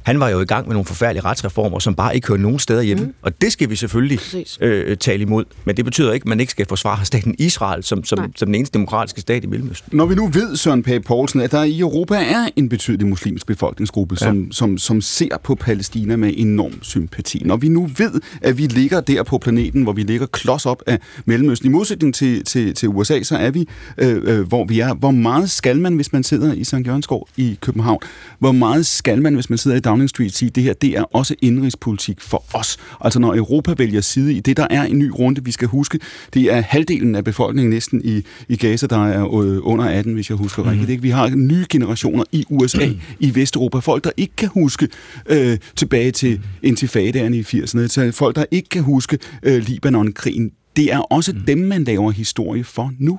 [0.04, 2.82] han var jo i gang med nogle forfærdelige retsreformer, som bare ikke hører nogen steder
[2.82, 3.04] hjemme.
[3.04, 3.14] Mm.
[3.22, 4.18] Og det skal vi selvfølgelig
[4.60, 5.44] øh, tale imod.
[5.64, 8.54] Men det betyder ikke, at man ikke skal forsvare staten Israel som, som, som den
[8.54, 9.96] eneste demokratiske stat i Mellemøsten.
[9.96, 13.46] Når vi nu ved, Søren Pape Poulsen, at der i Europa er en betydelig muslimsk
[13.46, 14.26] befolkningsgruppe, ja.
[14.26, 17.42] som, som, som ser på Palæstina med enorm sympati.
[17.44, 20.82] Når vi nu ved, at vi ligger der på planeten, hvor vi ligger klods op
[20.86, 24.80] af Mellemøsten, i modsætning til, til, til USA, så er vi, øh, øh, hvor vi
[24.80, 24.94] er.
[24.94, 26.74] Hvor meget skal man, hvis man sidder i St.
[26.86, 27.98] Jørgenskov i København?
[28.38, 30.90] Hvor meget skal man, hvis man sidder i Downing Street sige, at det her det
[30.90, 32.76] er også indrigspolitik for os.
[33.00, 35.98] Altså når Europa vælger side i det, der er en ny runde, vi skal huske,
[36.34, 40.30] det er halvdelen af befolkningen næsten i, i Gaza, der er øh, under 18, hvis
[40.30, 40.68] jeg husker mm.
[40.68, 40.90] rigtigt.
[40.90, 41.02] Ikke?
[41.02, 42.88] Vi har nye generationer i USA,
[43.20, 44.88] i Vesteuropa, folk, der ikke kan huske
[45.26, 50.50] øh, tilbage til intifadaerne i 80'erne, folk, der ikke kan huske øh, Libanon-krigen.
[50.76, 51.40] Det er også mm.
[51.40, 53.18] dem, man laver historie for nu.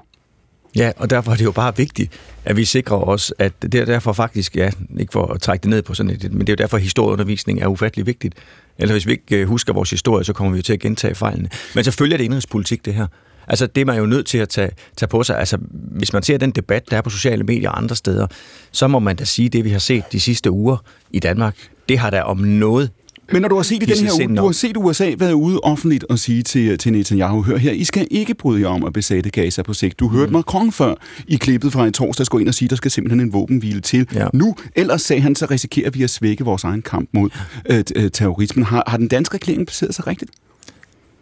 [0.75, 2.11] Ja, og derfor er det jo bare vigtigt,
[2.45, 5.69] at vi sikrer os, at det er derfor faktisk, ja, ikke for at trække det
[5.69, 8.35] ned på sådan et, men det er jo derfor, at historieundervisning er ufattelig vigtigt.
[8.77, 11.15] Eller hvis vi ikke øh, husker vores historie, så kommer vi jo til at gentage
[11.15, 11.49] fejlene.
[11.75, 13.07] Men selvfølgelig er det indrigspolitik, det her.
[13.47, 15.39] Altså, det er man jo nødt til at tage, tage på sig.
[15.39, 18.27] Altså, hvis man ser den debat, der er på sociale medier og andre steder,
[18.71, 20.77] så må man da sige, at det, vi har set de sidste uger
[21.11, 21.55] i Danmark,
[21.89, 22.91] det har da om noget
[23.31, 25.59] men når du har set i den her uge, du har set USA været ude
[25.59, 28.93] offentligt og sige til, til Netanyahu, hør her, I skal ikke bryde jer om at
[28.93, 29.99] besætte Gaza på sigt.
[29.99, 30.33] Du hørte mm.
[30.33, 30.93] Macron før
[31.27, 34.07] i klippet fra i torsdags gå ind og sige, der skal simpelthen en våbenhvile til.
[34.13, 34.27] Ja.
[34.33, 37.29] Nu, ellers sagde han, så risikerer vi at svække vores egen kamp mod
[37.69, 38.65] øh, øh, terrorismen.
[38.65, 40.31] Har, har den danske regering placeret sig rigtigt?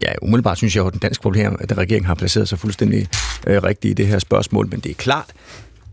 [0.02, 3.08] Ja, umiddelbart synes jeg, at den danske problem, at regeringen har placeret sig fuldstændig
[3.46, 5.26] øh, rigtigt i det her spørgsmål, men det er klart,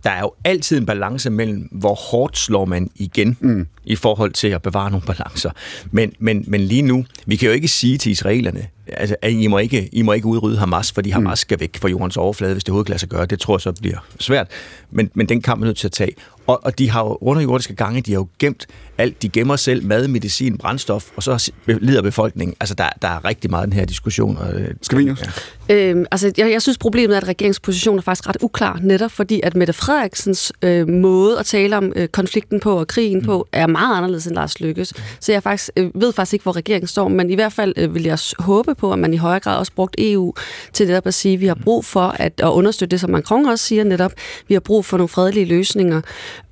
[0.04, 3.67] der er jo altid en balance mellem, hvor hårdt slår man igen mm.
[3.86, 5.52] I forhold til at bevare nogle balancer.
[5.91, 9.48] Men, men, men lige nu, vi kan jo ikke sige til israelerne, altså, at I
[9.48, 11.36] må, ikke, I må ikke udrydde Hamas, fordi Hamas mm.
[11.36, 13.26] skal væk fra jordens overflade, hvis det overhovedet kan lade sig gøre.
[13.26, 14.48] Det tror jeg så bliver svært.
[14.91, 16.12] Men, men den kamp er nødt til at tage.
[16.48, 18.67] Og, og de har jo underjordiske gange, de har jo gemt
[18.98, 19.22] alt.
[19.22, 22.56] De gemmer selv mad, medicin, brændstof, og så lider befolkningen.
[22.60, 24.38] Altså, der, der er rigtig meget den her diskussion.
[24.38, 25.15] Og, øh, Skal vi
[25.70, 25.76] ja.
[25.76, 29.41] øhm, altså, jeg, jeg synes, problemet er, at regeringspositionen er faktisk ret uklar, netop fordi,
[29.44, 33.26] at Mette Frederiksens øh, måde at tale om øh, konflikten på og krigen mm.
[33.26, 34.93] på, er meget anderledes end Lars Lykkes.
[35.19, 37.95] Så jeg faktisk, øh, ved faktisk ikke, hvor regeringen står, men i hvert fald øh,
[37.95, 40.34] vil jeg håbe på, at man i højere grad også brugt EU
[40.73, 43.45] til netop at sige, at vi har brug for at, at understøtte det, som Macron
[43.45, 44.12] også siger netop,
[44.47, 46.01] vi har brug for nogle fredelige løsninger.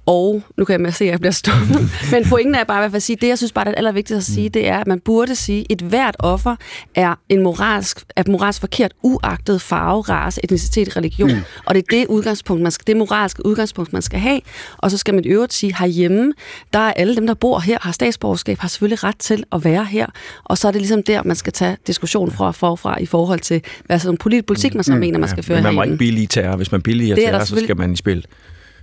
[0.10, 1.90] Og nu kan jeg se, at jeg bliver stået.
[2.12, 4.50] Men pointen er bare at sige, det jeg synes bare, det er allervigtigste at sige,
[4.50, 6.56] det er, at man burde sige, at et hvert offer
[6.96, 11.32] er en moralsk, er moralsk forkert, uagtet farve, race, etnicitet, religion.
[11.32, 11.42] Mm.
[11.66, 14.42] Og det er det udgangspunkt, man skal, det moralske udgangspunkt, man skal have.
[14.78, 16.34] Og så skal man i øvrigt sige, herhjemme,
[16.74, 19.86] der er alle dem, der bor her, har statsborgerskab, har selvfølgelig ret til at være
[19.86, 20.06] her.
[20.44, 23.62] Og så er det ligesom der, man skal tage diskussion fra forfra i forhold til,
[23.86, 25.00] hvad sådan politik, man så mm.
[25.00, 26.56] mener, man skal føre Men man må ikke billige terror.
[26.56, 28.26] Hvis man billiger terror, så skal man i spil.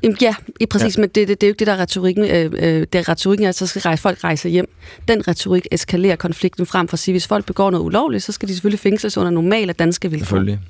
[0.02, 1.00] Jamen, ja, i præcis, ja.
[1.00, 2.24] men det, det, det er jo ikke det, der er retorikken.
[2.24, 4.68] Øh, øh, det er retorikken, at så skal rejse, folk rejse hjem.
[5.08, 8.48] Den retorik eskalerer konflikten frem for at sige, hvis folk begår noget ulovligt, så skal
[8.48, 10.24] de selvfølgelig fængsles under normale danske vilkår.
[10.24, 10.60] Selvfølgelig.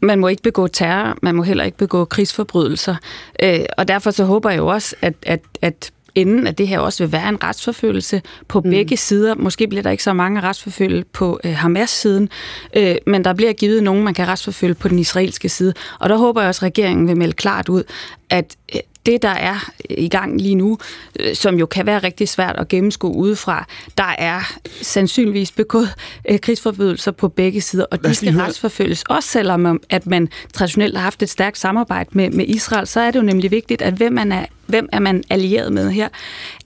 [0.00, 2.96] man må ikke begå terror, man må heller ikke begå krigsforbrydelser.
[3.42, 6.78] Øh, og derfor så håber jeg jo også, at, at, at enden af det her
[6.78, 8.70] også vil være en retsforfølgelse på mm.
[8.70, 9.34] begge sider.
[9.34, 12.28] Måske bliver der ikke så mange retsforfølge på øh, Hamas-siden,
[12.76, 15.74] øh, men der bliver givet nogen, man kan retsforfølge på den israelske side.
[16.00, 17.82] Og der håber jeg også, at regeringen vil melde klart ud,
[18.30, 20.78] at øh, det, der er i gang lige nu,
[21.20, 23.66] øh, som jo kan være rigtig svært at gennemskue udefra,
[23.98, 24.52] der er
[24.82, 25.94] sandsynligvis begået
[26.30, 29.02] øh, krigsforbrydelser på begge sider, og de skal retsforfølges.
[29.02, 33.10] Også selvom at man traditionelt har haft et stærkt samarbejde med, med Israel, så er
[33.10, 36.08] det jo nemlig vigtigt, at hvem man er, hvem er man allieret med her?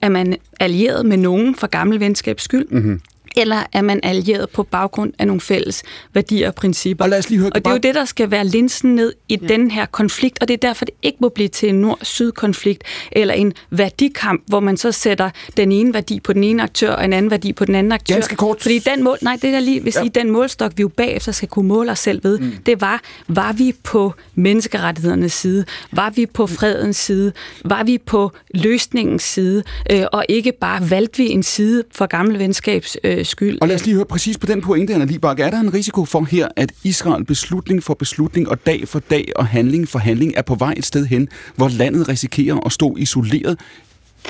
[0.01, 2.67] Er man allieret med nogen for gammel venskabs skyld?
[2.69, 3.01] Mm-hmm
[3.35, 7.03] eller er man allieret på baggrund af nogle fælles værdier og principper?
[7.03, 9.13] Og, lad os lige høre, og det er jo det, der skal være linsen ned
[9.29, 9.47] i ja.
[9.47, 13.33] den her konflikt, og det er derfor, det ikke må blive til en nord-syd-konflikt, eller
[13.33, 17.13] en værdikamp, hvor man så sætter den ene værdi på den ene aktør, og en
[17.13, 18.15] anden værdi på den anden aktør.
[18.15, 18.61] Ganske kort.
[18.61, 20.19] Fordi den mål, nej, det der lige vil sige, ja.
[20.19, 22.51] den målstok, vi jo bagefter skal kunne måle os selv ved, mm.
[22.65, 25.65] det var, var vi på menneskerettighedernes side?
[25.91, 27.31] Var vi på fredens side?
[27.65, 29.63] Var vi på løsningens side?
[29.91, 33.57] Øh, og ikke bare valgte vi en side for gamle venskabs øh, øh, skyld.
[33.61, 35.39] Og lad os lige høre præcis på den pointe, Anna Libak.
[35.39, 39.31] Er der en risiko for her, at Israel beslutning for beslutning og dag for dag
[39.35, 42.95] og handling for handling er på vej et sted hen, hvor landet risikerer at stå
[42.97, 43.59] isoleret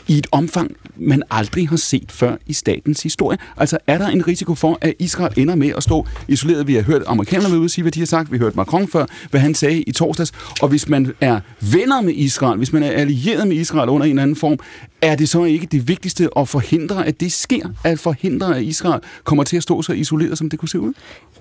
[0.08, 3.38] i et omfang, man aldrig har set før i statens historie.
[3.58, 6.68] Altså er der en risiko for, at Israel ender med at stå isoleret?
[6.68, 8.32] Vi har hørt amerikanerne ude sige, hvad de har sagt.
[8.32, 10.32] Vi har hørt Macron før, hvad han sagde i torsdags.
[10.62, 11.40] Og hvis man er
[11.74, 14.60] venner med Israel, hvis man er allieret med Israel under en eller anden form,
[15.02, 17.70] er det så ikke det vigtigste at forhindre, at det sker?
[17.84, 20.94] At forhindre, at Israel kommer til at stå så isoleret, som det kunne se ud?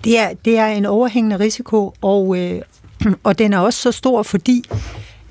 [0.03, 2.61] Det er, det er en overhængende risiko, og, øh,
[3.23, 4.63] og den er også så stor, fordi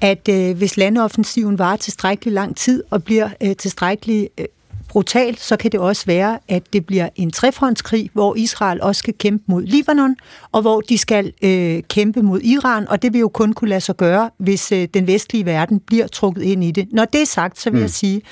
[0.01, 4.47] at øh, hvis landoffensiven varer tilstrækkelig lang tid og bliver øh, tilstrækkelig øh,
[4.89, 9.15] brutal, så kan det også være, at det bliver en trefrontskrig, hvor Israel også skal
[9.19, 10.17] kæmpe mod Libanon,
[10.53, 13.81] og hvor de skal øh, kæmpe mod Iran, og det vil jo kun kunne lade
[13.81, 16.89] sig gøre, hvis øh, den vestlige verden bliver trukket ind i det.
[16.93, 17.83] Når det er sagt, så vil mm.
[17.83, 18.23] jeg sige,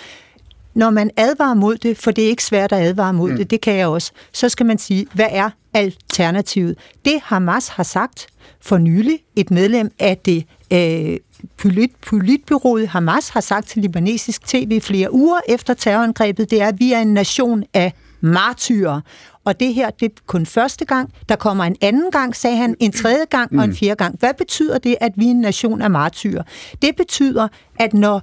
[0.74, 3.36] når man advarer mod det, for det er ikke svært at advare mod mm.
[3.36, 6.78] det, det kan jeg også, så skal man sige, hvad er alternativet?
[7.04, 8.26] Det Hamas har sagt
[8.60, 11.16] for nylig, et medlem af det øh,
[11.56, 16.74] polit, politbyrået Hamas har sagt til libanesisk tv flere uger efter terrorangrebet, det er, at
[16.78, 19.00] vi er en nation af martyrer.
[19.44, 21.12] Og det her, det er kun første gang.
[21.28, 23.76] Der kommer en anden gang, sagde han, en tredje gang og en mm.
[23.76, 24.16] fjerde gang.
[24.18, 26.42] Hvad betyder det, at vi er en nation af martyrer?
[26.82, 27.48] Det betyder,
[27.78, 28.22] at når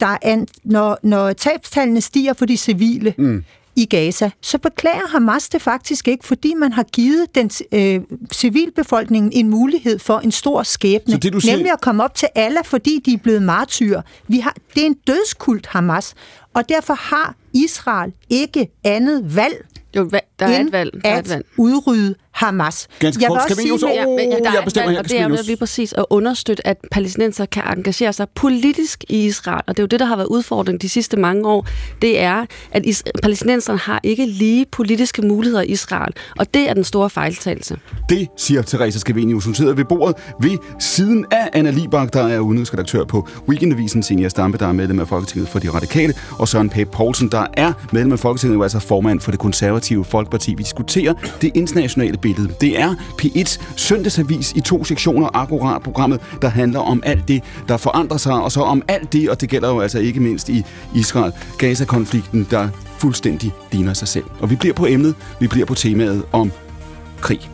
[0.00, 3.44] der er, når, når tabstallene stiger for de civile, mm
[3.78, 8.00] i Gaza, så beklager Hamas det faktisk ikke, fordi man har givet den øh,
[8.32, 11.56] civilbefolkningen en mulighed for en stor skæbne, så det, du siger...
[11.56, 14.02] nemlig at komme op til Allah, fordi de er blevet martyrer.
[14.28, 16.14] Vi har, det er en dødskult, Hamas,
[16.54, 20.92] og derfor har Israel ikke andet valg jo, der er et valg.
[21.04, 21.46] Der er et valg.
[21.56, 22.88] udrydde Hamas.
[22.98, 23.86] Ganske jeg kort, skal vi jo så...
[23.86, 26.66] Oh, ja, ja, der jeg bestemmer her, og det er jo lige præcis at understøtte,
[26.66, 29.62] at palæstinenser kan engagere sig politisk i Israel.
[29.66, 31.66] Og det er jo det, der har været udfordringen de sidste mange år.
[32.02, 36.12] Det er, at is- palæstinenserne har ikke lige politiske muligheder i Israel.
[36.38, 37.76] Og det er den store fejltagelse.
[38.08, 39.44] Det siger Teresa Scavenius.
[39.44, 44.28] Hun sidder ved bordet ved siden af Anna Libak, der er udenrigsredaktør på Weekendavisen, Senior
[44.28, 47.72] Stampe, der er medlem af Folketinget for de Radikale, og Søren Pape Poulsen, der er
[47.92, 50.54] medlem af Folketinget, og altså formand for det konservative Folkeparti.
[50.54, 52.48] Vi diskuterer det internationale billede.
[52.60, 57.76] Det er P1 søndagsavis i to sektioner, akkurat programmet, der handler om alt det, der
[57.76, 60.62] forandrer sig, og så om alt det, og det gælder jo altså ikke mindst i
[60.94, 64.24] Israel-Gaza-konflikten, der fuldstændig ligner sig selv.
[64.40, 66.52] Og vi bliver på emnet, vi bliver på temaet om
[67.20, 67.50] krig.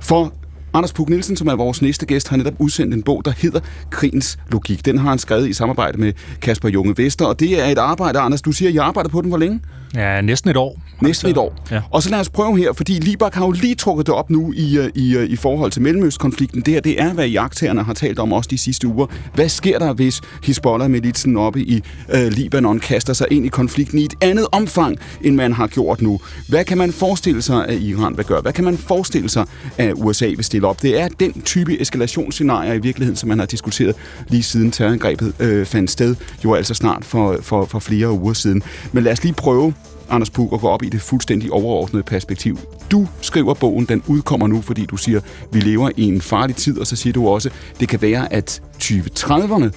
[0.00, 0.32] For
[0.74, 3.60] Anders Puk Nielsen, som er vores næste gæst, har netop udsendt en bog, der hedder
[3.90, 4.84] Krigens Logik.
[4.84, 8.18] Den har han skrevet i samarbejde med Kasper Junge Vester, og det er et arbejde,
[8.18, 9.60] Anders, du siger, at I arbejder på den hvor længe?
[9.94, 10.80] Ja, næsten et år.
[11.02, 11.54] Næsten et år.
[11.70, 11.80] Ja.
[11.90, 14.52] Og så lad os prøve her, fordi Libak har jo lige trukket det op nu
[14.56, 16.60] i, øh, i, øh, i forhold til Mellemøstkonflikten.
[16.60, 19.06] Det her, det er, hvad jagttagerne har talt om også de sidste uger.
[19.34, 21.82] Hvad sker der, hvis Hezbollah-militsen oppe i
[22.14, 26.02] øh, Libanon kaster sig ind i konflikten i et andet omfang, end man har gjort
[26.02, 26.20] nu?
[26.48, 28.40] Hvad kan man forestille sig, at Iran vil gøre?
[28.40, 29.46] Hvad kan man forestille sig,
[29.78, 30.82] at USA vil stille op?
[30.82, 33.96] Det er den type eskalationsscenarier i virkeligheden, som man har diskuteret
[34.28, 38.62] lige siden terrorangrebet øh, fandt sted, jo altså snart for, for, for flere uger siden.
[38.92, 39.74] Men lad os lige prøve
[40.10, 42.58] Anders Pug, at gå op i det fuldstændig overordnede perspektiv.
[42.90, 45.20] Du skriver bogen, den udkommer nu, fordi du siger,
[45.52, 48.62] vi lever i en farlig tid, og så siger du også, det kan være, at
[48.82, 49.70] 2030'erne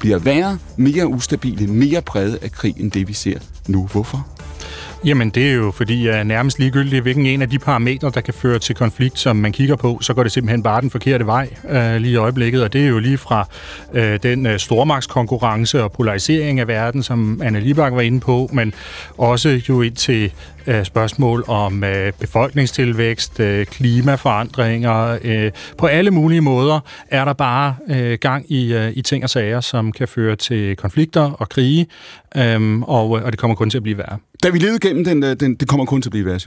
[0.00, 3.86] bliver værre, mere ustabile, mere præget af krig, end det vi ser nu.
[3.92, 4.37] Hvorfor?
[5.04, 8.20] Jamen, det er jo fordi, at er nærmest ligegyldigt, hvilken en af de parametre, der
[8.20, 11.26] kan føre til konflikt, som man kigger på, så går det simpelthen bare den forkerte
[11.26, 12.62] vej øh, lige i øjeblikket.
[12.62, 13.48] Og det er jo lige fra
[13.92, 18.74] øh, den øh, stormagtskonkurrence og polarisering af verden, som Anna Libak var inde på, men
[19.18, 20.32] også jo ind til
[20.68, 25.18] øh, spørgsmål om øh, befolkningstilvækst, øh, klimaforandringer.
[25.24, 29.30] Øh, på alle mulige måder er der bare øh, gang i, øh, i ting og
[29.30, 31.86] sager, som kan føre til konflikter og krige,
[32.36, 34.18] øhm, øh, og, og det kommer kun til at blive værre.
[34.42, 36.40] Da vi levede gennem den, øh, den, det kommer kun til at blive værre,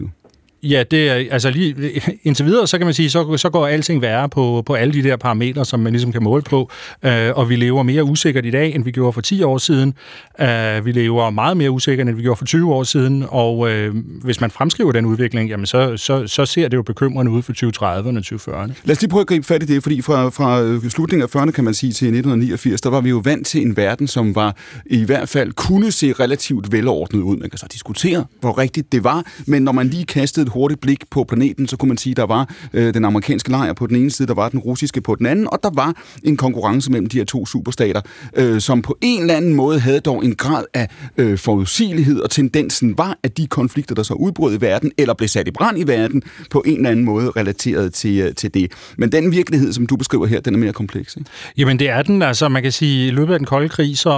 [0.64, 1.76] Ja, det er, altså lige
[2.24, 5.04] indtil videre, så kan man sige, så, så går alting værre på, på alle de
[5.04, 6.70] der parametre, som man ligesom kan måle på,
[7.04, 9.94] øh, og vi lever mere usikkert i dag, end vi gjorde for 10 år siden.
[10.42, 13.96] Øh, vi lever meget mere usikkert, end vi gjorde for 20 år siden, og øh,
[14.24, 17.54] hvis man fremskriver den udvikling, jamen så, så, så ser det jo bekymrende ud for
[17.54, 18.74] 2030'erne og 2040'erne.
[18.84, 21.42] Lad os lige prøve at gribe fat i det, fordi fra, fra øh, slutningen af
[21.42, 24.36] 40'erne, kan man sige, til 1989, der var vi jo vant til en verden, som
[24.36, 27.38] var i hvert fald kunne se relativt velordnet ud.
[27.38, 30.82] Man kan så diskutere, hvor rigtigt det var, men når man lige kastede et hurtigt
[30.82, 33.88] blik på planeten, så kunne man sige, at der var øh, den amerikanske lejr på
[33.88, 36.92] den ene side, der var den russiske på den anden, og der var en konkurrence
[36.92, 38.02] mellem de her to superstater,
[38.36, 40.88] øh, som på en eller anden måde havde dog en grad af
[41.18, 45.28] øh, forudsigelighed, og tendensen var, at de konflikter, der så udbrød i verden, eller blev
[45.28, 48.72] sat i brand i verden, på en eller anden måde relateret til, øh, til det.
[48.98, 51.16] Men den virkelighed, som du beskriver her, den er mere kompleks.
[51.16, 51.30] Ikke?
[51.58, 52.22] Jamen det er den.
[52.22, 54.10] Altså man kan sige, i løbet af den kolde krig, så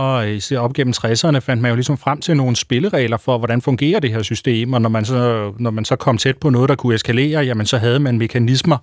[0.52, 4.00] øh, op gennem 60'erne, fandt man jo ligesom frem til nogle spilleregler for, hvordan fungerer
[4.00, 6.75] det her system, og når man så, når man så kom tæt på noget, der
[6.75, 8.77] kunne eskalere, jamen så havde man mekanismer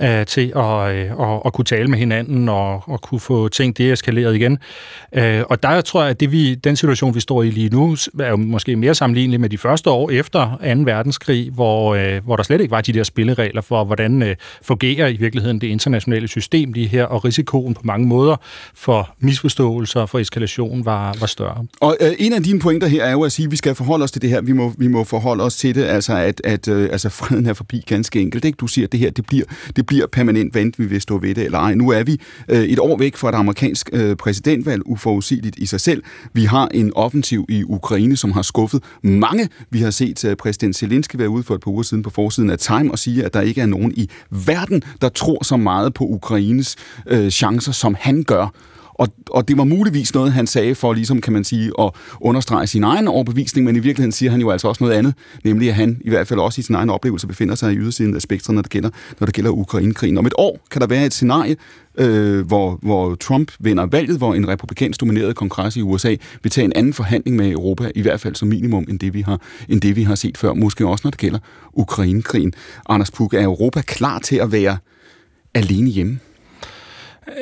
[0.00, 3.78] øh, til at, øh, at, at kunne tale med hinanden og, og kunne få ting
[3.78, 4.58] deeskaleret igen.
[5.12, 7.96] Øh, og der tror jeg, at det, vi, den situation, vi står i lige nu,
[8.20, 10.82] er jo måske mere sammenlignelig med de første år efter 2.
[10.84, 15.08] verdenskrig, hvor, øh, hvor der slet ikke var de der spilleregler for, hvordan øh, fungerer
[15.08, 18.36] i virkeligheden det internationale system lige her, og risikoen på mange måder
[18.74, 21.66] for misforståelser og for eskalation var, var større.
[21.80, 24.02] Og øh, en af dine pointer her er jo at sige, at vi skal forholde
[24.02, 24.40] os til det her.
[24.40, 27.54] Vi må, vi må forholde os til det, altså at, at øh, altså freden er
[27.54, 28.44] forbi ganske enkelt.
[28.44, 28.56] Ikke?
[28.56, 29.44] Du siger, at det her det bliver,
[29.76, 31.74] det bliver permanent vent, vi vil stå ved det eller ej.
[31.74, 35.80] Nu er vi øh, et år væk fra et amerikansk øh, præsidentvalg, uforudsigeligt i sig
[35.80, 36.02] selv.
[36.32, 39.48] Vi har en offensiv i Ukraine, som har skuffet mange.
[39.70, 42.50] Vi har set øh, præsident Zelensky være ude for et par uger siden på forsiden
[42.50, 45.94] af Time og sige, at der ikke er nogen i verden, der tror så meget
[45.94, 48.52] på Ukraines øh, chancer, som han gør.
[48.98, 52.66] Og, og det var muligvis noget, han sagde for ligesom, kan man sige, at understrege
[52.66, 55.74] sin egen overbevisning, men i virkeligheden siger han jo altså også noget andet, nemlig at
[55.74, 58.54] han i hvert fald også i sin egen oplevelse befinder sig i ydersiden af spektret,
[58.54, 60.18] når det gælder, når det gælder Ukraine-krigen.
[60.18, 61.56] Om et år kan der være et scenarie,
[61.98, 66.64] øh, hvor, hvor Trump vinder valget, hvor en republikansk domineret kongres i USA vil tage
[66.64, 69.80] en anden forhandling med Europa, i hvert fald som minimum, end det vi har, end
[69.80, 70.54] det, vi har set før.
[70.54, 71.38] Måske også, når det gælder
[71.72, 72.52] Ukraine-krigen.
[72.88, 74.78] Anders Puk, er Europa klar til at være
[75.54, 76.18] alene hjemme?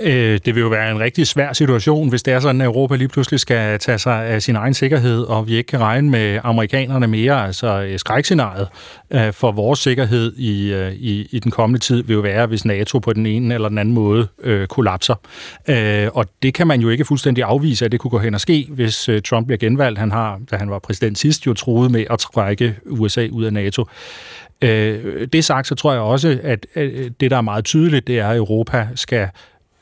[0.03, 2.97] Øh, det vil jo være en rigtig svær situation, hvis det er sådan, at Europa
[2.97, 6.41] lige pludselig skal tage sig af sin egen sikkerhed, og vi ikke kan regne med
[6.43, 7.47] amerikanerne mere.
[7.47, 8.69] Altså øh, skrækscenariet
[9.11, 12.65] øh, for vores sikkerhed i, øh, i, i den kommende tid vil jo være, hvis
[12.65, 15.15] NATO på den ene eller den anden måde øh, kollapser.
[15.69, 18.41] Øh, og det kan man jo ikke fuldstændig afvise, at det kunne gå hen og
[18.41, 19.99] ske, hvis øh, Trump bliver genvalgt.
[19.99, 23.53] Han har, da han var præsident sidst, jo troet med at trække USA ud af
[23.53, 23.85] NATO.
[24.63, 28.19] Øh, det sagt, så tror jeg også, at, at det, der er meget tydeligt, det
[28.19, 29.29] er, at Europa skal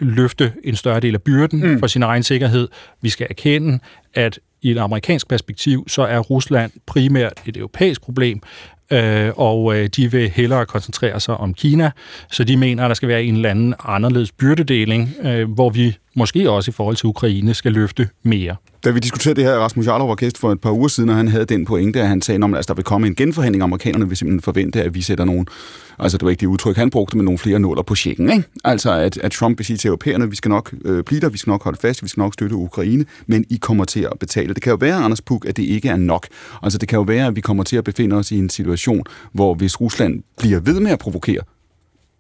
[0.05, 1.79] løfte en større del af byrden mm.
[1.79, 2.69] for sin egen sikkerhed.
[3.03, 3.79] Vi skal erkende,
[4.15, 8.43] at i et amerikansk perspektiv, så er Rusland primært et europæisk problem,
[8.91, 11.91] øh, og øh, de vil hellere koncentrere sig om Kina,
[12.31, 15.97] så de mener, at der skal være en eller anden anderledes byrdedeling, øh, hvor vi
[16.17, 18.57] måske også i forhold til Ukraine skal løfte mere.
[18.85, 21.17] Da vi diskuterede det her, Rasmus Jarlov var gæst for et par uger siden, og
[21.17, 23.63] han havde den pointe, at han sagde, at altså, der vil komme en genforhandling.
[23.63, 25.47] Amerikanerne vil simpelthen forvente, at vi sætter nogen,
[25.99, 28.31] altså det var ikke det udtryk, han brugte, men nogle flere nuller på checken.
[28.31, 28.45] Ikke?
[28.65, 31.39] Altså at, at Trump vil sige til europæerne, vi skal nok øh, blive der, vi
[31.39, 34.55] skal nok holde fast, vi skal nok støtte Ukraine, men I kommer til at betale.
[34.55, 36.27] Det kan jo være, Anders Puk, at det ikke er nok.
[36.63, 39.05] Altså det kan jo være, at vi kommer til at befinde os i en situation,
[39.33, 41.41] hvor hvis Rusland bliver ved med at provokere,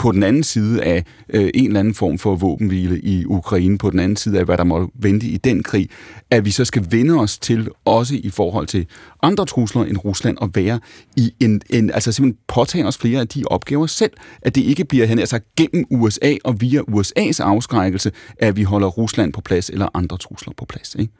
[0.04, 3.90] på den anden side af øh, en eller anden form for våbenhvile i Ukraine, på
[3.90, 5.88] den anden side af, hvad der må vente i den krig,
[6.30, 8.86] at vi så skal vende os til, også i forhold til
[9.22, 10.80] andre trusler end Rusland, at være
[11.16, 14.12] i en, en altså simpelthen påtage os flere af de opgaver selv,
[14.42, 18.88] at det ikke bliver hen, altså gennem USA og via USA's afskrækkelse, at vi holder
[18.88, 20.96] Rusland på plads eller andre trusler på plads.
[20.98, 21.12] Ikke?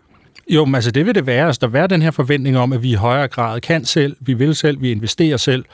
[0.51, 1.47] Jo, men altså det vil det være.
[1.47, 4.17] Altså, der vil være den her forventning om, at vi i højere grad kan selv,
[4.21, 5.65] vi vil selv, vi investerer selv.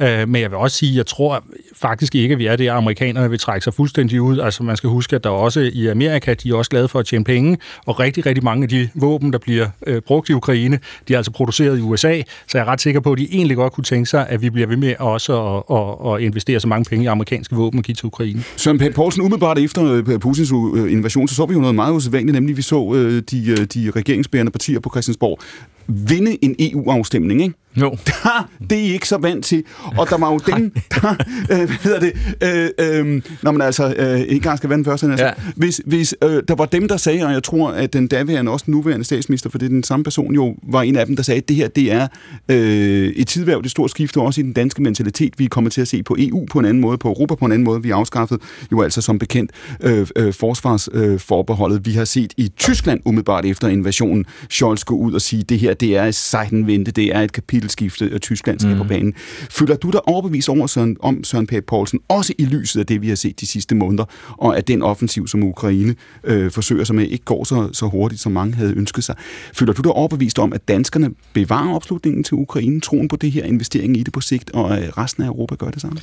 [0.00, 1.44] Øh, men jeg vil også sige, jeg tror
[1.76, 4.38] faktisk ikke, at vi er det, at amerikanerne vil trække sig fuldstændig ud.
[4.38, 7.06] Altså man skal huske, at der også i Amerika, de er også glade for at
[7.06, 10.78] tjene penge, og rigtig, rigtig mange af de våben, der bliver øh, brugt i Ukraine,
[11.08, 13.56] de er altså produceret i USA, så jeg er ret sikker på, at de egentlig
[13.56, 16.68] godt kunne tænke sig, at vi bliver ved med også at, at, at investere så
[16.68, 18.42] mange penge i amerikanske våben og give til Ukraine.
[18.56, 18.82] Søren P.
[18.94, 20.50] Poulsen, umiddelbart efter øh, Putins
[20.90, 23.90] invasion, så så vi jo noget meget usædvanligt, nemlig vi så øh, de, øh, de
[24.08, 25.40] regeringsbærende partier på Christiansborg
[25.88, 27.54] vinde en EU-afstemning, ikke?
[27.76, 27.90] Jo.
[28.06, 29.64] Der, det er I ikke så vant til.
[29.98, 31.10] Og der var jo dem, der,
[31.52, 32.12] øh, hvad hedder det,
[32.42, 32.70] øh,
[33.00, 35.32] øh, når man altså øh, ikke engang skal være den første, altså, Ja.
[35.56, 38.64] hvis, hvis øh, der var dem, der sagde, og jeg tror, at den daværende, også
[38.66, 41.22] den nuværende statsminister, for det er den samme person jo, var en af dem, der
[41.22, 42.08] sagde, at det her, det er
[42.48, 45.34] øh, et tidværv, det store skifte også i den danske mentalitet.
[45.38, 47.52] Vi kommer til at se på EU på en anden måde, på Europa på en
[47.52, 47.82] anden måde.
[47.82, 48.40] Vi har afskaffet
[48.72, 49.50] jo altså som bekendt
[49.82, 51.86] øh, øh, forsvarsforbeholdet.
[51.86, 55.74] Vi har set i Tyskland umiddelbart efter invasionen, Scholz gå ud og sige, det her,
[55.80, 58.78] det er sejtenvente, det er et kapitelskifte, og Tyskland skal mm.
[58.78, 59.14] på banen.
[59.50, 63.02] Føler du dig overbevist over Søren, om Søren Pape Poulsen, også i lyset af det,
[63.02, 66.96] vi har set de sidste måneder, og at den offensiv, som Ukraine øh, forsøger sig
[66.96, 69.14] med, ikke går så, så hurtigt, som mange havde ønsket sig.
[69.54, 73.44] Føler du dig overbevist om, at danskerne bevarer opslutningen til Ukraine, troen på det her,
[73.44, 76.00] investeringen i det på sigt, og at resten af Europa gør det samme?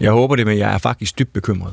[0.00, 1.72] Jeg håber det, men jeg er faktisk dybt bekymret.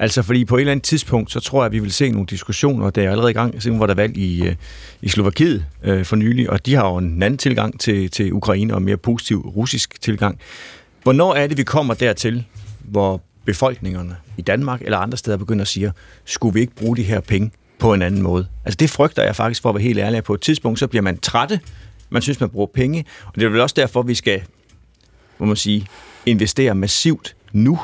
[0.00, 2.26] Altså, fordi på et eller andet tidspunkt, så tror jeg, at vi vil se nogle
[2.26, 4.54] diskussioner, Der er allerede i gang, siden hvor der valg i, øh,
[5.02, 8.74] i Slovakiet øh, for nylig, og de har jo en anden tilgang til, til Ukraine,
[8.74, 10.38] og en mere positiv russisk tilgang.
[11.02, 12.44] Hvornår er det, vi kommer dertil,
[12.78, 15.92] hvor befolkningerne i Danmark eller andre steder begynder at sige,
[16.24, 18.46] skulle vi ikke bruge de her penge på en anden måde?
[18.64, 20.18] Altså, det frygter jeg faktisk for at være helt ærlig.
[20.18, 21.60] at På et tidspunkt, så bliver man trætte,
[22.10, 24.42] man synes, man bruger penge, og det er vel også derfor, vi skal,
[25.38, 25.86] må man sige,
[26.26, 27.78] investere massivt nu,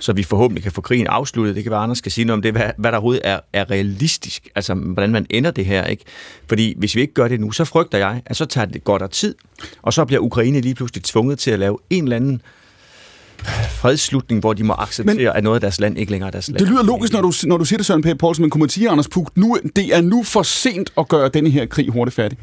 [0.00, 1.56] så vi forhåbentlig kan få krigen afsluttet.
[1.56, 3.70] Det kan være, Anders skal sige noget om det, hvad, hvad der overhovedet er, er
[3.70, 5.84] realistisk, altså hvordan man ender det her.
[5.84, 6.04] ikke.
[6.46, 9.02] Fordi hvis vi ikke gør det nu, så frygter jeg, at så tager det godt
[9.02, 9.34] af tid,
[9.82, 12.42] og så bliver Ukraine lige pludselig tvunget til at lave en eller anden
[13.70, 16.48] fredsslutning, hvor de må acceptere, men, at noget af deres land ikke længere er deres
[16.48, 16.58] land.
[16.58, 18.68] Det lyder logisk, når du, når du siger det, Søren Pape Poulsen, men kunne man
[18.68, 22.14] sige, Anders Puk, nu, det er nu for sent at gøre denne her krig hurtigt
[22.14, 22.38] færdig?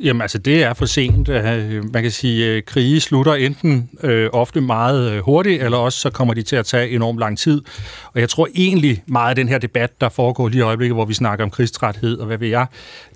[0.00, 1.28] Jamen altså, det er for sent.
[1.28, 5.98] Øh, man kan sige, at krige slutter enten øh, ofte meget øh, hurtigt, eller også
[5.98, 7.62] så kommer de til at tage enormt lang tid.
[8.14, 11.04] Og jeg tror egentlig meget af den her debat, der foregår lige i øjeblikket, hvor
[11.04, 12.66] vi snakker om krigstræthed og hvad ved jeg,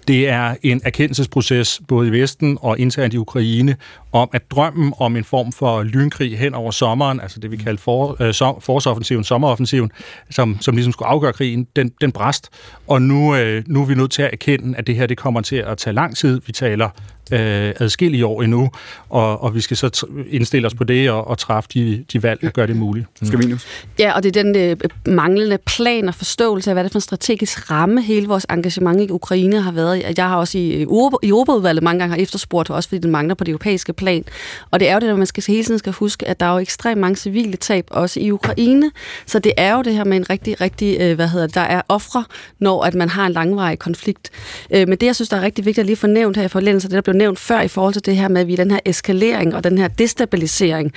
[0.08, 3.76] det er en erkendelsesproces både i Vesten og internt i Ukraine,
[4.12, 7.80] om at drømmen om en form for lynkrig hen over sommeren, altså det vi kalder
[7.80, 9.90] for, øh, som, forårsoffensiven, sommeroffensiven,
[10.30, 12.48] som, som ligesom skulle afgøre krigen, den, den bræst.
[12.86, 15.40] Og nu, øh, nu er vi nødt til at erkende, at det her det kommer
[15.40, 16.40] til at tage lang tid.
[16.46, 16.90] Vi taler
[17.32, 18.70] øh, adskillige år endnu,
[19.08, 22.40] og, og vi skal så indstille os på det og, og træffe de, de valg,
[22.40, 23.06] der gør det muligt.
[23.22, 23.54] Skal vi
[23.98, 24.76] Ja, og det er den øh,
[25.06, 29.00] manglende plan og forståelse af, hvad det er for en strategisk ramme, hele vores engagement
[29.00, 30.02] i Ukraine har været i.
[30.16, 30.82] Jeg har også i,
[31.22, 34.24] i Europaudvalget mange gange har efterspurgt, også fordi den mangler på det europæiske plan.
[34.70, 36.52] Og det er jo det, at man skal hele tiden skal huske, at der er
[36.52, 38.90] jo ekstremt mange civile tab, også i Ukraine.
[39.26, 41.60] Så det er jo det her med en rigtig, rigtig, øh, hvad hedder det, der
[41.60, 42.24] er ofre,
[42.58, 44.30] når at man har en langvarig konflikt.
[44.70, 46.48] Øh, men det, jeg synes, der er rigtig vigtigt at lige få nævnt her i
[46.48, 48.52] forlængelse af det, der blev nævnt før i forhold til det her med, at vi
[48.52, 50.92] er den her eskalering og den her destabilisering.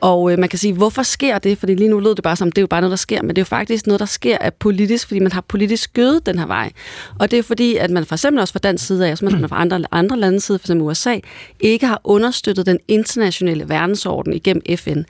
[0.00, 1.58] Og øh, man kan sige, hvorfor sker det?
[1.58, 3.28] Fordi lige nu lød det bare som, det er jo bare noget, der sker, men
[3.28, 6.38] det er jo faktisk noget, der sker af politisk, fordi man har politisk gødet den
[6.38, 6.72] her vej.
[7.18, 9.48] Og det er fordi, at man for eksempel også fra dansk side af, som man
[9.48, 11.18] fra andre, andre landes side, for USA,
[11.60, 15.02] ikke har understøttet den internationale verdensorden igennem FN.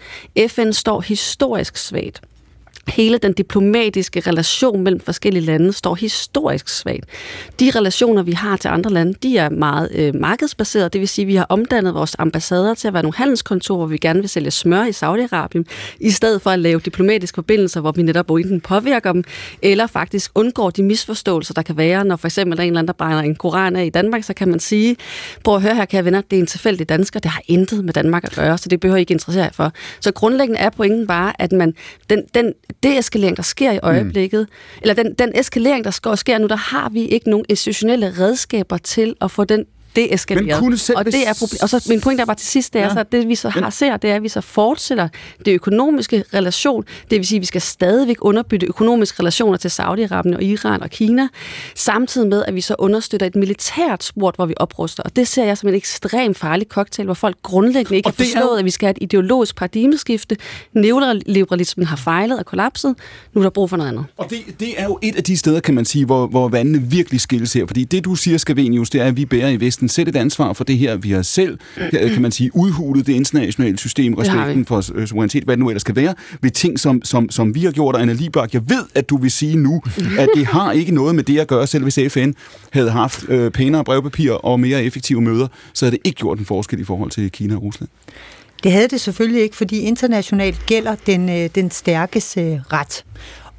[0.49, 2.23] FN står historisk svagt
[2.89, 7.05] hele den diplomatiske relation mellem forskellige lande står historisk svagt.
[7.61, 10.89] De relationer, vi har til andre lande, de er meget øh, markedsbaserede.
[10.89, 13.87] Det vil sige, at vi har omdannet vores ambassader til at være nogle handelskontorer, hvor
[13.87, 15.65] vi gerne vil sælge smør i Saudi-Arabien,
[16.01, 19.25] i stedet for at lave diplomatiske forbindelser, hvor vi netop enten påvirker dem,
[19.63, 22.79] eller faktisk undgår de misforståelser, der kan være, når for eksempel der er en eller
[22.79, 24.97] anden, der brænder en koran af i Danmark, så kan man sige,
[25.45, 27.93] prøv at høre her, kære venner, det er en tilfældig dansker, det har intet med
[27.93, 29.73] Danmark at gøre, så det behøver I ikke interessere jer for.
[30.01, 31.75] Så grundlæggende er pointen bare, at man,
[32.11, 32.53] den, den
[32.83, 34.79] deeskalering, der sker i øjeblikket, mm.
[34.83, 39.17] eller den, den eskalering, der sker nu, der har vi ikke nogen institutionelle redskaber til
[39.21, 39.67] at få den
[39.97, 40.59] deeskaleret.
[40.59, 42.81] kunne selv og, det er problem- og så min point er bare til sidst, det
[42.81, 42.93] er Ja.
[42.93, 45.09] så, at det vi så har ser, det er, at vi så fortsætter
[45.45, 46.85] det økonomiske relation.
[47.11, 50.91] Det vil sige, at vi skal stadigvæk underbygge økonomiske relationer til Saudi-Arabien og Iran og
[50.91, 51.29] Kina,
[51.75, 55.03] samtidig med, at vi så understøtter et militært spor, hvor vi opruster.
[55.03, 58.25] Og det ser jeg som en ekstremt farlig cocktail, hvor folk grundlæggende ikke Og har
[58.25, 60.37] det er forstået, at vi skal have et ideologisk paradigmeskifte.
[60.75, 62.95] Neoliberalismen har fejlet og kollapset.
[63.35, 64.05] Nu er der brug for noget andet.
[64.17, 66.79] Og det, det er jo et af de steder, kan man sige, hvor, hvor vandene
[66.83, 67.67] virkelig skilles her.
[67.67, 70.53] Fordi det, du siger, Skavenius, det er, at vi bærer i Vesten selv et ansvar
[70.53, 70.97] for det her.
[70.97, 71.59] Vi har selv,
[72.13, 75.81] kan man sige, udhulet det internationale system, respekten for øh, suverænitet, hvad det nu ellers
[75.81, 77.95] skal være, ved ting, som, som, som vi har gjort.
[77.95, 79.83] Og Anna Libak, jeg ved, at du vil sige nu,
[80.19, 82.33] at det har ikke noget med det at gøre, selv hvis FN
[82.73, 86.45] havde haft øh, pænere brevpapir og mere effektive møder, så havde det ikke gjort en
[86.45, 87.89] forskel i forhold til Kina og Rusland.
[88.63, 93.05] Det havde det selvfølgelig ikke, fordi internationalt gælder den, øh, den stærkes øh, ret.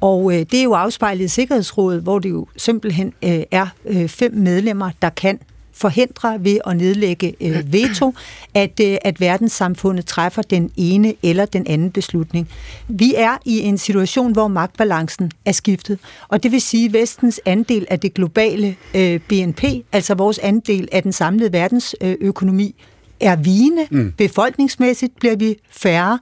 [0.00, 4.08] Og øh, det er jo afspejlet i Sikkerhedsrådet, hvor det jo simpelthen øh, er øh,
[4.08, 5.38] fem medlemmer, der kan
[5.72, 8.14] forhindre ved at nedlægge øh, veto,
[8.54, 12.48] at, øh, at verdenssamfundet træffer den ene eller den anden beslutning.
[12.88, 15.98] Vi er i en situation, hvor magtbalancen er skiftet,
[16.28, 20.88] og det vil sige, at vestens andel af det globale øh, BNP, altså vores andel
[20.92, 22.74] af den samlede verdensøkonomi,
[23.20, 23.86] er vigende.
[23.90, 24.12] Mm.
[24.18, 26.18] Befolkningsmæssigt bliver vi færre,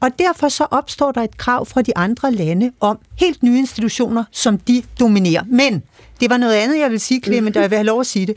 [0.00, 4.24] og derfor så opstår der et krav fra de andre lande om helt nye institutioner,
[4.30, 5.42] som de dominerer.
[5.46, 5.82] Men
[6.20, 8.26] det var noget andet, jeg vil sige, Clement, og jeg vil have lov at sige
[8.26, 8.36] det.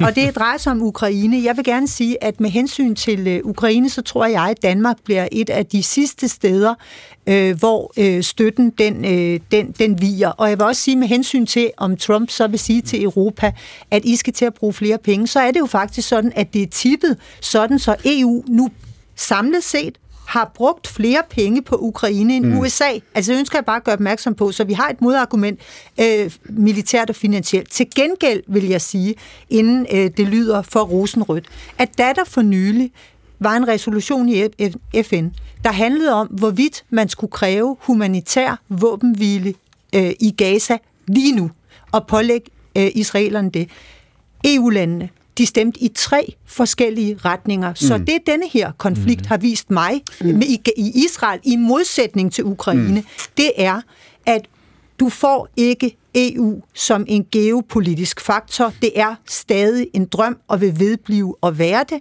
[0.00, 1.44] Og det drejer sig om Ukraine.
[1.44, 4.96] Jeg vil gerne sige, at med hensyn til øh, Ukraine, så tror jeg, at Danmark
[5.04, 6.74] bliver et af de sidste steder,
[7.26, 10.28] øh, hvor øh, støtten den, øh, den, den viger.
[10.28, 13.52] Og jeg vil også sige med hensyn til, om Trump så vil sige til Europa,
[13.90, 16.54] at I skal til at bruge flere penge, så er det jo faktisk sådan, at
[16.54, 18.70] det er tippet sådan, så EU nu
[19.16, 19.98] samlet set
[20.28, 22.58] har brugt flere penge på Ukraine end mm.
[22.58, 22.88] USA.
[23.14, 25.60] Altså det ønsker jeg bare at gøre opmærksom på, så vi har et modargument
[26.00, 27.70] øh, militært og finansielt.
[27.70, 29.14] Til gengæld vil jeg sige,
[29.50, 31.46] inden øh, det lyder for rosenrødt,
[31.78, 32.90] at da der for nylig
[33.38, 34.48] var en resolution i
[35.02, 35.28] FN,
[35.64, 39.54] der handlede om, hvorvidt man skulle kræve humanitær våbenhvile
[39.94, 40.76] øh, i Gaza
[41.06, 41.50] lige nu,
[41.92, 43.68] og pålægge øh, israelerne det.
[44.44, 45.08] EU-landene
[45.38, 47.74] de stemte i tre forskellige retninger.
[47.74, 48.06] Så mm.
[48.06, 49.26] det denne her konflikt mm.
[49.28, 50.42] har vist mig mm.
[50.42, 53.06] i, i Israel, i modsætning til Ukraine, mm.
[53.36, 53.80] det er,
[54.26, 54.48] at
[55.00, 58.72] du får ikke EU som en geopolitisk faktor.
[58.82, 61.98] Det er stadig en drøm og vil vedblive at være det.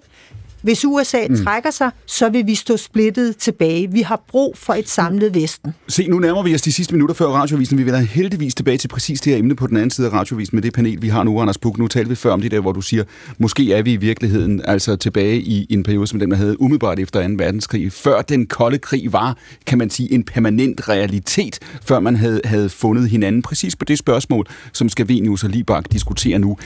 [0.61, 1.43] Hvis USA mm.
[1.43, 3.91] trækker sig, så vil vi stå splittet tilbage.
[3.91, 5.73] Vi har brug for et samlet Vesten.
[5.87, 7.77] Se, nu nærmer vi os de sidste minutter før radiovisen.
[7.77, 10.55] Vi vender heldigvis tilbage til præcis det her emne på den anden side af radiovisen
[10.55, 11.77] med det panel, vi har nu, Anders Puk.
[11.77, 13.03] Nu talte vi før om det der, hvor du siger,
[13.37, 16.99] måske er vi i virkeligheden altså tilbage i en periode, som den, man havde umiddelbart
[16.99, 17.33] efter 2.
[17.37, 17.91] verdenskrig.
[17.91, 22.69] Før den kolde krig var, kan man sige, en permanent realitet, før man havde, havde
[22.69, 23.41] fundet hinanden.
[23.41, 26.57] Præcis på det spørgsmål, som Skavenius og Libak diskuterer nu.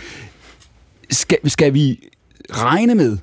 [1.10, 2.00] Skal, skal vi
[2.52, 3.18] regne med,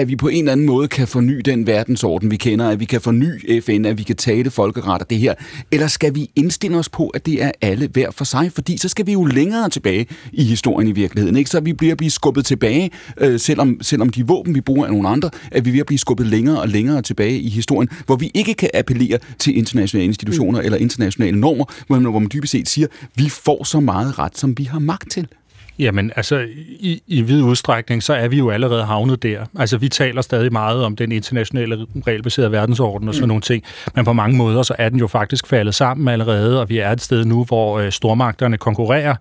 [0.00, 2.84] at vi på en eller anden måde kan forny den verdensorden, vi kender, at vi
[2.84, 5.34] kan forny FN, at vi kan tale folkeret og det her?
[5.70, 8.52] Eller skal vi indstille os på, at det er alle hver for sig?
[8.52, 11.50] Fordi så skal vi jo længere tilbage i historien i virkeligheden, ikke?
[11.50, 12.90] Så vi bliver blive skubbet tilbage,
[13.20, 16.26] øh, selvom, selvom de våben, vi bruger, er nogle andre, at vi vil blive skubbet
[16.26, 20.64] længere og længere tilbage i historien, hvor vi ikke kan appellere til internationale institutioner mm.
[20.64, 24.38] eller internationale normer, hvor man, hvor man dybest set siger, vi får så meget ret,
[24.38, 25.28] som vi har magt til.
[25.78, 26.46] Jamen, altså,
[26.80, 29.44] i, i vid udstrækning, så er vi jo allerede havnet der.
[29.58, 33.28] Altså, vi taler stadig meget om den internationale regelbaserede verdensorden og sådan mm.
[33.28, 33.64] nogle ting,
[33.94, 36.90] men på mange måder, så er den jo faktisk faldet sammen allerede, og vi er
[36.90, 39.14] et sted nu, hvor øh, stormagterne konkurrerer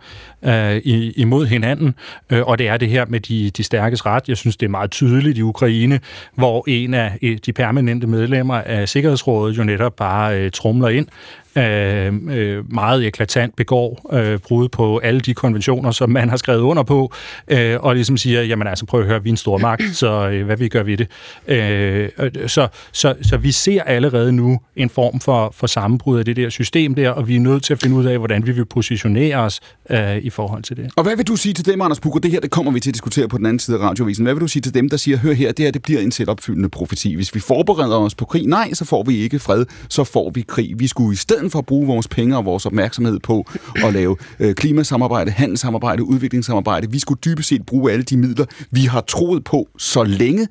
[0.43, 0.82] øh,
[1.16, 1.95] imod hinanden,
[2.30, 4.30] øh, og det er det her med de, de stærkes ret.
[4.30, 5.99] Jeg synes, det er meget tydeligt i Ukraine,
[6.36, 11.08] hvor en af de permanente medlemmer af Sikkerhedsrådet jo netop bare øh, trumler ind
[11.56, 16.62] øh, øh, meget eklatant begår øh, brud på alle de konventioner, som man har skrevet
[16.62, 17.14] under på,
[17.47, 20.30] øh, og ligesom siger, jamen altså prøv at høre, vi er en stor magt, så
[20.30, 21.08] øh, hvad vi gør ved det.
[21.47, 22.10] Øh,
[22.47, 26.49] så, så, så vi ser allerede nu en form for, for sammenbrud af det der
[26.49, 29.36] system der, og vi er nødt til at finde ud af, hvordan vi vil positionere
[29.36, 30.91] os øh, i forhold til det.
[30.95, 32.20] Og hvad vil du sige til dem, Anders Bukker?
[32.20, 34.24] Det her det kommer vi til at diskutere på den anden side af radiovisen.
[34.24, 36.12] Hvad vil du sige til dem, der siger, hør her, det her det bliver en
[36.12, 37.16] selvopfyldende profeti.
[37.16, 40.41] Hvis vi forbereder os på krig, nej, så får vi ikke fred, så får vi
[40.41, 40.80] krig.
[40.80, 43.94] Vi skulle i stedet stedet for at bruge vores penge og vores opmærksomhed på at
[43.94, 49.02] lave øh, klimasamarbejde, handelssamarbejde, udviklingssamarbejde, vi skulle dybest set bruge alle de midler, vi har
[49.02, 50.48] troet på så længe,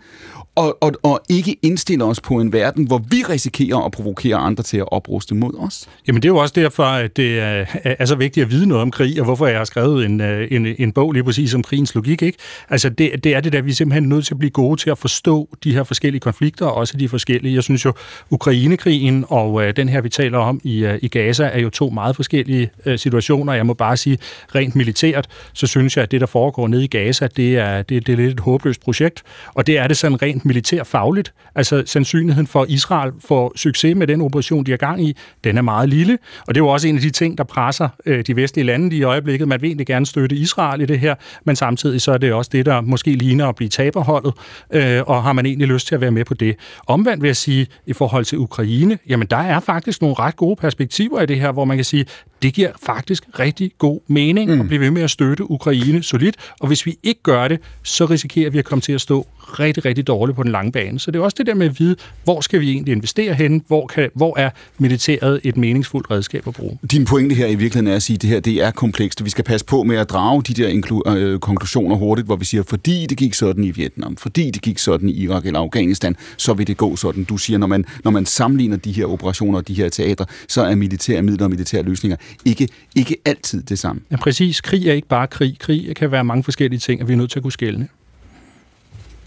[0.55, 4.63] og, og, og ikke indstille os på en verden, hvor vi risikerer at provokere andre
[4.63, 5.89] til at opruste mod os.
[6.07, 8.83] Jamen det er jo også derfor, at det er, er så vigtigt at vide noget
[8.83, 11.63] om krig, og hvorfor jeg har skrevet en, øh, en, en bog lige præcis om
[11.63, 12.23] krigens logik.
[12.23, 12.39] Ikke?
[12.71, 14.91] Altså det, det er det der, vi er simpelthen nødt til at blive gode til
[14.91, 17.55] at forstå de her forskellige konflikter, og også de forskellige.
[17.55, 17.93] Jeg synes jo,
[18.31, 21.91] Ukrainekrigen og øh, den her, vi taler om i, øh, i Gaza, er jo to
[21.91, 23.53] meget forskellige øh, situationer.
[23.53, 24.19] Jeg må bare sige,
[24.55, 28.07] rent militært, så synes jeg, at det, der foregår nede i Gaza, det er, det,
[28.07, 29.23] det er lidt et håbløst projekt,
[29.55, 31.33] og det er det sådan rent militær fagligt.
[31.55, 35.59] Altså sandsynligheden for, at Israel får succes med den operation, de har gang i, den
[35.59, 36.19] er meget lille.
[36.47, 38.97] Og det er jo også en af de ting, der presser øh, de vestlige lande
[38.97, 39.49] i øjeblikket.
[39.49, 41.15] Man vil egentlig gerne støtte Israel i det her,
[41.45, 44.33] men samtidig så er det også det, der måske ligner at blive taberholdet,
[44.71, 46.57] øh, og har man egentlig lyst til at være med på det.
[46.87, 50.57] Omvendt vil jeg sige, i forhold til Ukraine, jamen der er faktisk nogle ret gode
[50.57, 52.07] perspektiver i det her, hvor man kan sige,
[52.43, 54.61] det giver faktisk rigtig god mening mm.
[54.61, 58.05] at blive ved med at støtte Ukraine solidt, og hvis vi ikke gør det, så
[58.05, 61.01] risikerer vi at komme til at stå rigtig, rigtig dårligt på den lange bane.
[61.01, 63.63] Så det er også det der med at vide, hvor skal vi egentlig investere hen,
[63.67, 66.79] hvor, kan, hvor er militæret et meningsfuldt redskab at bruge.
[66.91, 69.31] Din pointe her i virkeligheden er at sige, at det her det er komplekst, vi
[69.31, 73.07] skal passe på med at drage de der øh, konklusioner hurtigt, hvor vi siger, fordi
[73.07, 76.67] det gik sådan i Vietnam, fordi det gik sådan i Irak eller Afghanistan, så vil
[76.67, 77.25] det gå sådan.
[77.25, 80.63] Du siger, når man, når man sammenligner de her operationer og de her teatre, så
[80.63, 84.03] så er militære midler og militære løsninger ikke, ikke altid det samme.
[84.11, 84.61] Ja, præcis.
[84.61, 85.59] Krig er ikke bare krig.
[85.59, 87.89] Krig kan være mange forskellige ting, og vi er nødt til at kunne skælne.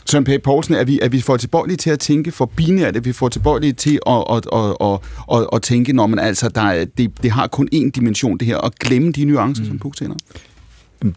[0.06, 3.00] Søren Pape Poulsen, er vi, er vi for tilbøjelige til at tænke for binært, er
[3.00, 5.00] vi for tilbøjelige til at, at, at, at,
[5.34, 8.48] at, at tænke, når man altså, der er, det, det har kun én dimension, det
[8.48, 9.70] her, og glemme de nuancer, mm.
[9.70, 10.16] som Puk tænder?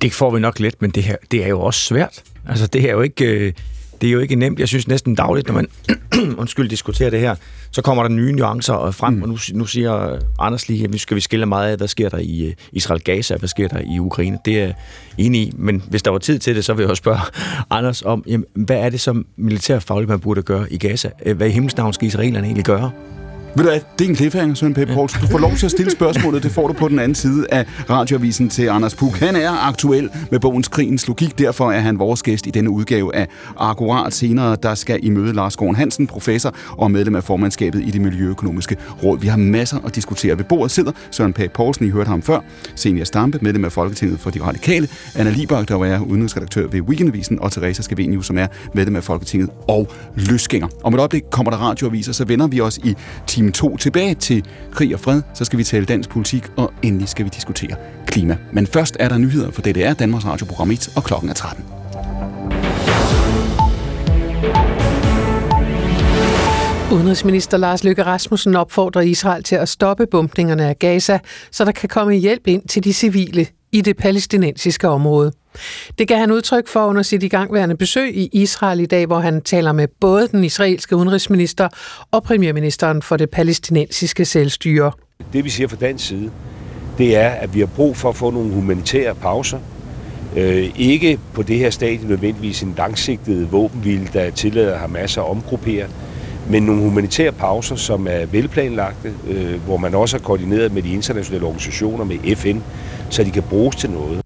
[0.03, 2.23] Det får vi nok let, men det her det er jo også svært.
[2.49, 3.25] Altså, det er jo ikke...
[3.25, 3.53] Øh
[4.01, 4.61] det er jo ikke nemt.
[4.61, 5.69] Jeg synes næsten dagligt, når man
[6.41, 7.35] undskyld, diskuterer det her,
[7.71, 9.23] så kommer der nye nuancer frem, mm.
[9.23, 12.09] og nu, nu siger Anders lige, at vi skal vi skille meget af, hvad sker
[12.09, 14.39] der i øh, Israel-Gaza, hvad sker der i Ukraine.
[14.45, 14.75] Det er jeg
[15.19, 17.21] enig i, men hvis der var tid til det, så vil jeg også spørge
[17.79, 21.11] Anders om, jamen, hvad er det som militærfagligt, man burde gøre i Gaza?
[21.35, 22.91] Hvad i himmelsnavn skal israelerne egentlig gøre?
[23.59, 24.79] Ved du hvad, det er en cliffhanger, Søren P.
[24.95, 25.21] Poulsen.
[25.21, 27.65] Du får lov til at stille spørgsmålet, det får du på den anden side af
[27.91, 29.19] radioavisen til Anders Puk.
[29.19, 33.15] Han er aktuel med bogens Krigens Logik, derfor er han vores gæst i denne udgave
[33.15, 34.13] af Akkurat.
[34.13, 38.01] Senere, der skal I møde Lars Gården Hansen, professor og medlem af formandskabet i det
[38.01, 39.21] Miljøøkonomiske Råd.
[39.21, 40.39] Vi har masser at diskutere.
[40.39, 41.41] Ved bordet sidder Søren P.
[41.55, 42.41] Poulsen, I hørte ham før,
[42.75, 47.41] Senior Stampe, medlem af Folketinget for de Radikale, Anna Libak, der er udenrigsredaktør ved Weekendavisen,
[47.41, 50.69] og Teresa Scavenius, som er medlem af Folketinget og løsgænger.
[50.85, 52.95] Om et øjeblik kommer der radioaviser, så vender vi os i
[53.53, 57.09] time 2 tilbage til krig og fred, så skal vi tale dansk politik, og endelig
[57.09, 57.77] skal vi diskutere
[58.07, 58.37] klima.
[58.53, 61.65] Men først er der nyheder for DDR, Danmarks Radioprogram 1, og klokken er 13.
[66.93, 71.19] Udenrigsminister Lars Løkke Rasmussen opfordrer Israel til at stoppe bumpningerne af Gaza,
[71.51, 75.33] så der kan komme hjælp ind til de civile i det palæstinensiske område.
[75.99, 79.41] Det gav han udtryk for under sit igangværende besøg i Israel i dag, hvor han
[79.41, 81.69] taler med både den israelske udenrigsminister
[82.11, 84.93] og premierministeren for det palæstinensiske selvstyre.
[85.33, 86.31] Det vi siger fra dansk side,
[86.99, 89.59] det er, at vi har brug for at få nogle humanitære pauser.
[90.37, 95.87] Øh, ikke på det her stadie nødvendigvis en langsigtet våbenvild, der tillader Hamas at omgruppere,
[96.51, 100.93] men nogle humanitære pauser, som er velplanlagte, øh, hvor man også har koordineret med de
[100.93, 102.59] internationale organisationer, med FN,
[103.11, 104.21] så de kan bruges til noget.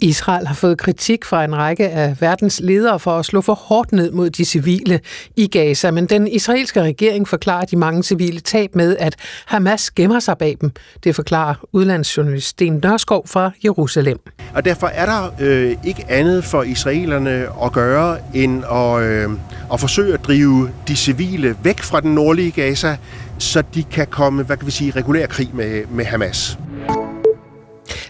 [0.00, 3.92] Israel har fået kritik fra en række af verdens ledere for at slå for hårdt
[3.92, 5.00] ned mod de civile
[5.36, 10.20] i Gaza, men den israelske regering forklarer de mange civile tab med, at Hamas gemmer
[10.20, 10.72] sig bag dem.
[11.04, 14.18] Det forklarer udlandsjournalist Sten Nørskov fra Jerusalem.
[14.54, 19.30] Og derfor er der øh, ikke andet for israelerne at gøre, end at, øh,
[19.72, 22.96] at forsøge at drive de civile væk fra den nordlige Gaza,
[23.38, 26.58] så de kan komme, hvad kan vi sige, regulær krig med, med Hamas.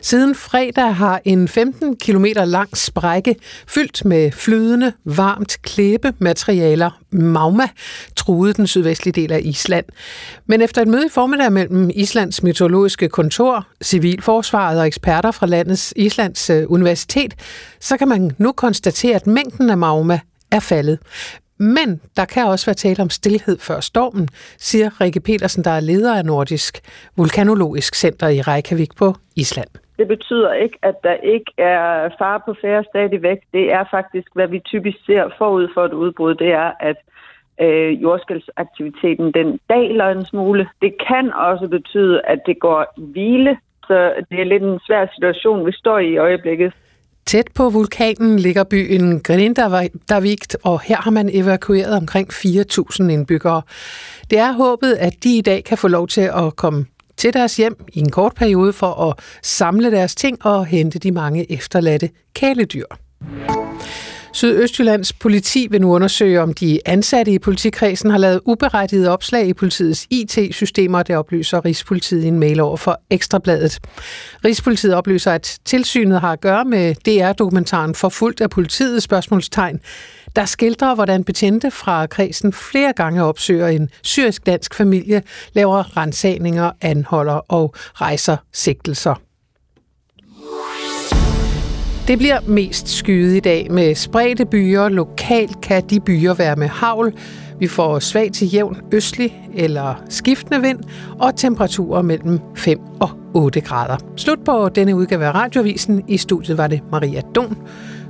[0.03, 3.37] Siden fredag har en 15 km lang sprække
[3.67, 7.69] fyldt med flydende, varmt klæbematerialer, magma,
[8.17, 9.85] truet den sydvestlige del af Island.
[10.47, 15.93] Men efter et møde i formiddag mellem Islands meteorologiske kontor, civilforsvaret og eksperter fra landets
[15.97, 17.35] Islands øh, universitet,
[17.81, 20.21] så kan man nu konstatere, at mængden af magma
[20.51, 20.99] er faldet.
[21.59, 24.29] Men der kan også være tale om stillhed før stormen,
[24.59, 26.81] siger Rikke Petersen, der er leder af Nordisk
[27.17, 29.69] Vulkanologisk Center i Reykjavik på Island.
[30.01, 33.39] Det betyder ikke, at der ikke er fare på færre stadigvæk.
[33.53, 36.97] Det er faktisk, hvad vi typisk ser forud for et udbrud, det er, at
[37.61, 40.69] øh, jordskældsaktiviteten den daler en smule.
[40.83, 45.07] Det kan også betyde, at det går i hvile, så det er lidt en svær
[45.15, 46.73] situation, vi står i i øjeblikket.
[47.27, 53.63] Tæt på vulkanen ligger byen Grindavik, og her har man evakueret omkring 4.000 indbyggere.
[54.31, 56.87] Det er håbet, at de i dag kan få lov til at komme
[57.21, 61.13] til deres hjem i en kort periode for at samle deres ting og hente de
[61.13, 62.85] mange efterladte kæledyr.
[64.33, 69.53] Sydøstjyllands politi vil nu undersøge, om de ansatte i politikredsen har lavet uberettigede opslag i
[69.53, 73.79] politiets IT-systemer, det oplyser Rigspolitiet i en mail over for Ekstrabladet.
[74.45, 79.03] Rigspolitiet oplyser, at tilsynet har at gøre med DR-dokumentaren Forfulgt af politiet?
[79.03, 79.81] spørgsmålstegn,
[80.37, 85.23] der skildrer, hvordan betjente fra kredsen flere gange opsøger en syrisk-dansk familie,
[85.53, 89.15] laver rensagninger, anholder og rejser sigtelser.
[92.09, 94.89] Det bliver mest skyet i dag med spredte byer.
[94.89, 97.13] Lokalt kan de byer være med havl.
[97.59, 100.79] Vi får svag til jævn østlig eller skiftende vind
[101.19, 103.97] og temperaturer mellem 5 og 8 grader.
[104.17, 106.05] Slut på denne udgave af Radioavisen.
[106.09, 107.59] I studiet var det Maria Don.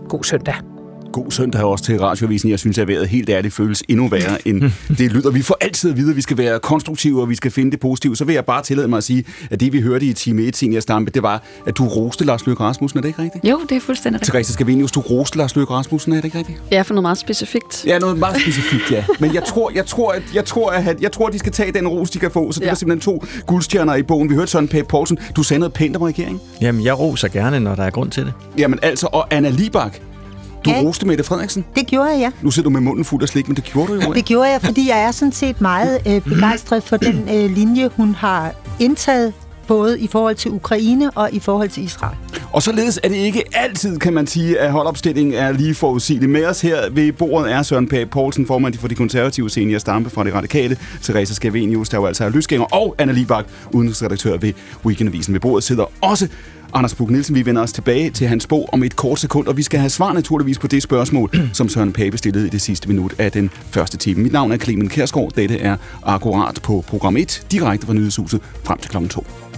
[0.09, 0.80] God søndag
[1.13, 2.51] god søndag også til Radioavisen.
[2.51, 4.63] Jeg synes, at vejret helt ærligt føles endnu værre, end
[4.99, 5.31] det lyder.
[5.31, 7.81] Vi får altid at vide, at vi skal være konstruktive, og vi skal finde det
[7.81, 8.17] positive.
[8.17, 10.57] Så vil jeg bare tillade mig at sige, at det vi hørte i time 1,
[10.57, 12.99] Senior Stampe, det var, at du roste Lars Løkke Rasmussen.
[12.99, 13.45] Er det ikke rigtigt?
[13.45, 14.33] Jo, det er fuldstændig rigtigt.
[14.33, 16.13] Therese Scavenius, du roste Lars Løkke Rasmussen.
[16.13, 16.63] Er det ikke rigtigt?
[16.73, 17.85] Ja, for noget meget specifikt.
[17.87, 19.05] Ja, noget meget specifikt, ja.
[19.21, 21.73] Men jeg tror, jeg tror, at, jeg tror, at, jeg tror, at de skal tage
[21.73, 22.53] den ros, de kan få.
[22.53, 22.71] Så det ja.
[22.71, 24.31] var simpelthen to guldstjerner i bogen.
[24.31, 25.19] Vi hørte sådan Pape Poulsen.
[25.37, 26.41] Du sagde noget pænt om regeringen.
[26.61, 28.33] Jamen, jeg roser gerne, når der er grund til det.
[28.59, 30.01] Jamen altså, og Anna Libak,
[30.65, 30.81] Du ja.
[30.83, 31.65] roste Mette Frederiksen?
[31.75, 32.31] Det gjorde jeg, ja.
[32.43, 34.13] Nu sidder du med munden fuld af slik, men det gjorde du jo.
[34.13, 37.91] Det gjorde jeg, fordi jeg er sådan set meget øh, begejstret for den øh, linje,
[37.97, 39.33] hun har indtaget
[39.67, 42.17] både i forhold til Ukraine og i forhold til Israel.
[42.53, 46.31] Og således er det ikke altid, kan man sige, at holdopstillingen er lige forudsigelig.
[46.31, 50.11] Med os her ved bordet er Søren Pape Poulsen, formand for de konservative senior Stampe
[50.11, 54.53] fra det radikale, Teresa Skavenius, der jo altså er løsgænger, og Anna Libak, udenrigsredaktør ved
[54.85, 55.35] Weekendavisen.
[55.35, 56.29] Ved bordet sidder også
[56.73, 57.35] Anders Bug Nielsen.
[57.35, 59.91] Vi vender os tilbage til hans bog om et kort sekund, og vi skal have
[59.91, 63.51] svar naturligvis på det spørgsmål, som Søren Pape stillede i det sidste minut af den
[63.71, 64.23] første time.
[64.23, 65.33] Mit navn er Clemen Kærsgaard.
[65.37, 69.50] Dette er akkurat på program 1, direkte fra Nyhedshuset frem til klokken 2.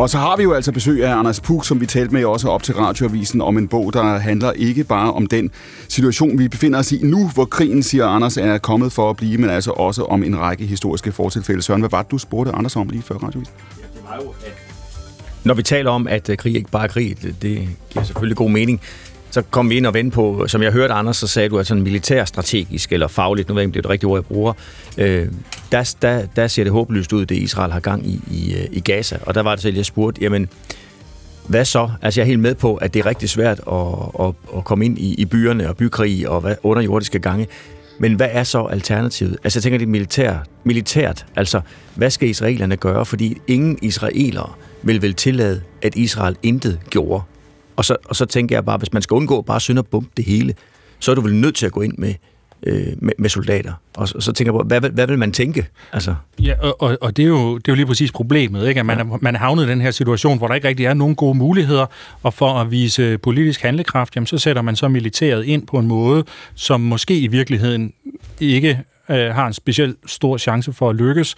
[0.00, 2.48] Og så har vi jo altså besøg af Anders Puk, som vi talte med også
[2.48, 5.50] op til radioavisen, om en bog, der handler ikke bare om den
[5.88, 9.38] situation, vi befinder os i nu, hvor krigen, siger Anders, er kommet for at blive,
[9.38, 11.62] men altså også om en række historiske fortilfælde.
[11.62, 13.54] Søren, hvad var det, du spurgte Anders om lige før radioavisen?
[13.78, 14.52] Ja, det var jo, at
[15.44, 18.36] når vi taler om, at øh, krig ikke bare er krig, det, det giver selvfølgelig
[18.36, 18.80] god mening,
[19.30, 21.66] så kom vi ind og vendte på, som jeg hørte Anders, så sagde du, at
[21.66, 24.52] sådan militærstrategisk eller fagligt, nu ved jeg ikke, det er det rigtige ord, jeg bruger,
[24.98, 25.28] øh,
[25.72, 28.80] der, der, der ser det håbløst ud, det Israel har gang i, i, øh, i
[28.80, 29.18] Gaza.
[29.22, 30.48] Og der var det så, jeg spurgte, jamen,
[31.46, 31.90] hvad så?
[32.02, 34.84] Altså, jeg er helt med på, at det er rigtig svært at, at, at komme
[34.84, 37.46] ind i, i byerne og bykrig og hvad, underjordiske gange.
[37.98, 39.36] Men hvad er så alternativet?
[39.44, 41.26] Altså, jeg tænker, det er militær, militært.
[41.36, 41.60] Altså,
[41.94, 43.06] hvad skal israelerne gøre?
[43.06, 44.52] Fordi ingen israelere
[44.82, 47.22] vil vel tillade, at Israel intet gjorde.
[47.80, 50.08] Og så, og så tænker jeg bare, hvis man skal undgå bare synd og bump
[50.16, 50.54] det hele,
[50.98, 52.14] så er du vel nødt til at gå ind med,
[52.62, 53.72] øh, med, med soldater.
[53.96, 55.66] Og så, så tænker jeg på, hvad, hvad vil man tænke?
[55.92, 56.14] Altså.
[56.42, 58.80] Ja, og, og det, er jo, det er jo lige præcis problemet, ikke?
[58.80, 59.04] at man, ja.
[59.04, 61.38] er, man er havnet i den her situation, hvor der ikke rigtig er nogen gode
[61.38, 61.86] muligheder,
[62.22, 65.86] og for at vise politisk handlekraft, jamen, så sætter man så militæret ind på en
[65.86, 67.92] måde, som måske i virkeligheden
[68.40, 68.80] ikke
[69.10, 71.36] øh, har en specielt stor chance for at lykkes.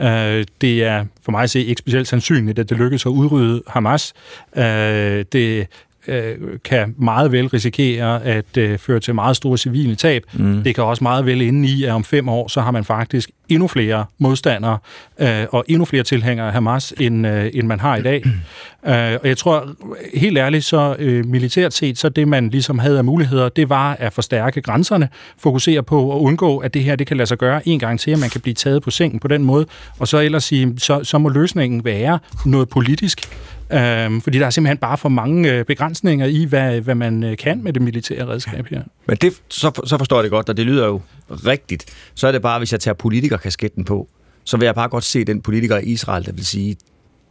[0.00, 3.62] Øh, det er for mig at se ikke specielt sandsynligt, at det lykkes at udrydde
[3.66, 4.12] Hamas.
[4.56, 5.66] Øh, det
[6.08, 6.34] øh,
[6.64, 10.22] kan meget vel risikere at øh, føre til meget store civile tab.
[10.32, 10.62] Mm.
[10.62, 13.30] Det kan også meget vel ende i, at om fem år, så har man faktisk
[13.48, 14.78] endnu flere modstandere
[15.18, 18.22] øh, og endnu flere tilhængere af Hamas, end, øh, end man har i dag.
[18.88, 19.68] øh, og jeg tror,
[20.14, 23.96] helt ærligt, så øh, militært set, så det man ligesom havde af muligheder, det var
[23.98, 27.68] at forstærke grænserne, fokusere på at undgå, at det her det kan lade sig gøre
[27.68, 29.66] en gang til, at man kan blive taget på sengen på den måde,
[29.98, 33.28] og så ellers sige, så, så må løsningen være noget politisk.
[33.72, 37.36] Øhm, fordi der er simpelthen bare for mange øh, begrænsninger i, hvad, hvad man øh,
[37.36, 38.82] kan med det militære redskab her.
[39.06, 41.84] Men det, så, så forstår jeg det godt, og det lyder jo rigtigt.
[42.14, 44.08] Så er det bare, hvis jeg tager politikerkasketten på,
[44.44, 46.76] så vil jeg bare godt se den politiker i Israel, der vil sige,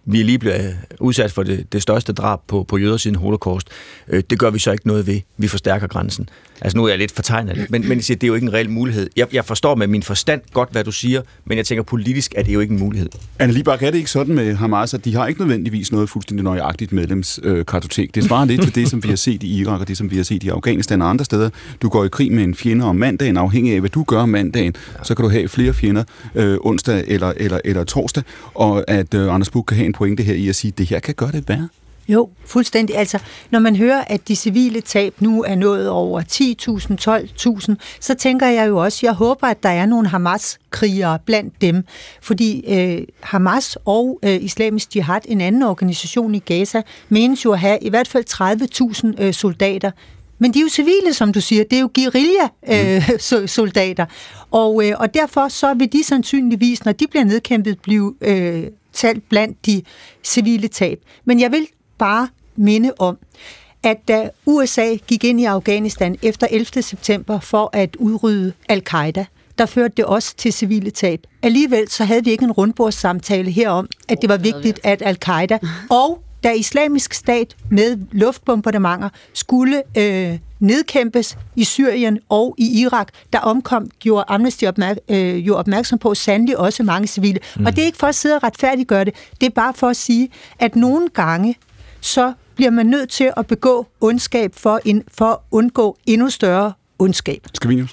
[0.05, 3.15] vi er lige blevet øh, udsat for det, det største drab på, på jøder siden
[3.15, 3.67] holocaust.
[4.07, 5.19] Øh, det gør vi så ikke noget ved.
[5.37, 6.29] Vi forstærker grænsen.
[6.61, 8.69] Altså nu er jeg lidt fortegnet men, men, men det er jo ikke en reel
[8.69, 9.09] mulighed.
[9.15, 12.45] Jeg, jeg forstår med min forstand godt, hvad du siger, men jeg tænker politisk at
[12.45, 13.09] det jo ikke en mulighed.
[13.39, 16.09] Anne Libak, er det ikke sådan med Hamas, altså, at de har ikke nødvendigvis noget
[16.09, 18.09] fuldstændig nøjagtigt medlemskartotek?
[18.09, 20.11] Øh, det svarer lidt til det, som vi har set i Irak og det, som
[20.11, 21.49] vi har set i Afghanistan og andre steder.
[21.81, 24.29] Du går i krig med en fjende om mandagen, afhængig af, hvad du gør om
[24.29, 26.03] mandagen, så kan du have flere fjender
[26.35, 28.23] øh, onsdag eller, eller, eller torsdag,
[28.53, 30.89] og at øh, Anders Buk kan have en pointe her i at sige, at det
[30.89, 31.69] her kan gøre det værre.
[32.07, 32.97] Jo, fuldstændig.
[32.97, 33.19] Altså,
[33.51, 38.47] når man hører, at de civile tab nu er nået over 10.000, 12.000, så tænker
[38.47, 41.85] jeg jo også, jeg håber, at der er nogle Hamas-krigere blandt dem.
[42.21, 47.59] Fordi øh, Hamas og øh, Islamisk Jihad, en anden organisation i Gaza, menes jo at
[47.59, 49.91] have i hvert fald 30.000 øh, soldater.
[50.39, 51.63] Men de er jo civile, som du siger.
[51.63, 54.05] Det er jo guerilla-soldater.
[54.05, 58.63] Øh, og, øh, og derfor så vil de sandsynligvis, når de bliver nedkæmpet, blive øh,
[58.93, 59.81] talt blandt de
[60.23, 60.99] civile tab.
[61.25, 61.67] Men jeg vil
[61.97, 63.17] bare minde om,
[63.83, 66.81] at da USA gik ind i Afghanistan efter 11.
[66.81, 69.25] september for at udrydde al-Qaida,
[69.57, 71.19] der førte det også til civile tab.
[71.41, 76.22] Alligevel så havde vi ikke en rundbordssamtale herom, at det var vigtigt, at al-Qaida og
[76.43, 83.89] da islamisk stat med luftbombardementer skulle øh, nedkæmpes i Syrien og i Irak, der omkom,
[83.99, 87.39] gjorde Amnesty opmærk- øh, jo opmærksom på sandelig også mange civile.
[87.55, 87.65] Mm.
[87.65, 89.97] Og det er ikke for at sidde og retfærdiggøre det, det er bare for at
[89.97, 90.29] sige,
[90.59, 91.55] at nogle gange,
[92.01, 96.73] så bliver man nødt til at begå ondskab for, en, for at undgå endnu større
[96.99, 97.47] ondskab.
[97.53, 97.87] Skal vi Øh,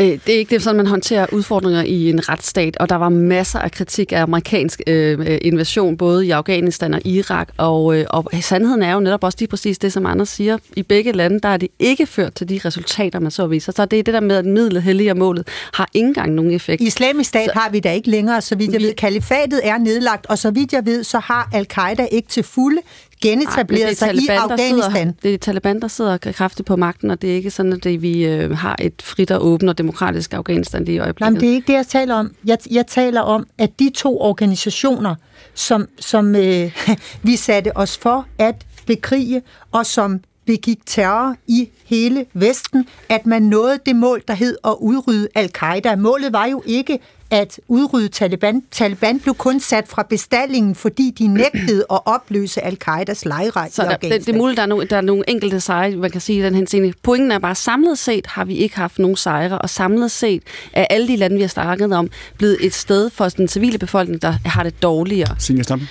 [0.00, 3.58] det er ikke det, sådan, man håndterer udfordringer i en retsstat, og der var masser
[3.58, 8.82] af kritik af amerikansk øh, invasion, både i Afghanistan og Irak, og, øh, og sandheden
[8.82, 10.58] er jo netop også lige præcis det, som Anders siger.
[10.76, 13.72] I begge lande, der er det ikke ført til de resultater, man så viser.
[13.72, 16.82] Så det er det der med, at midlet helliger målet, har ikke engang nogen effekt.
[16.82, 18.94] I islamisk stat så, har vi da ikke længere, så vidt jeg vi, ved.
[18.94, 22.80] Kalifatet er nedlagt, og så vidt jeg ved, så har al-Qaida ikke til fulde
[23.20, 24.92] genetableret sig i Afghanistan.
[24.92, 28.02] Sidder, det er Taliban, der sidder kraftigt på magten, og det er ikke sådan, at
[28.02, 31.32] vi øh, har et frit og åbent og demokratisk Afghanistan lige i øjeblikket.
[31.32, 32.34] Nej, det er ikke det, jeg taler om.
[32.44, 35.14] Jeg, jeg taler om, at de to organisationer,
[35.54, 36.86] som, som øh,
[37.22, 39.42] vi satte os for at bekrige,
[39.72, 44.74] og som begik terror i hele Vesten, at man nåede det mål, der hed at
[44.80, 45.96] udrydde al-Qaida.
[45.96, 46.98] Målet var jo ikke
[47.30, 48.62] at udrydde Taliban.
[48.70, 53.86] Taliban blev kun sat fra bestallingen, fordi de nægtede at opløse al-Qaidas lejre Så i
[53.86, 56.20] der, det, det er muligt, der er, nogle, der er nogle enkelte sejre, man kan
[56.20, 56.92] sige i den her scene.
[57.02, 60.86] Pointen er bare, samlet set har vi ikke haft nogen sejre, og samlet set er
[60.90, 64.34] alle de lande, vi har snakket om, blevet et sted for den civile befolkning, der
[64.44, 65.36] har det dårligere.
[65.38, 65.86] Signe Stampe?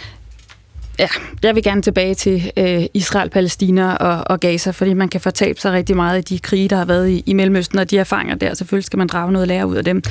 [1.00, 1.08] Ja,
[1.44, 5.60] jeg vil gerne tilbage til øh, Israel, Palæstina og, og Gaza, fordi man kan fortabe
[5.60, 8.36] sig rigtig meget i de krige, der har været i, i Mellemøsten, og de erfaringer
[8.36, 10.02] der, selvfølgelig skal man drage noget lære ud af dem.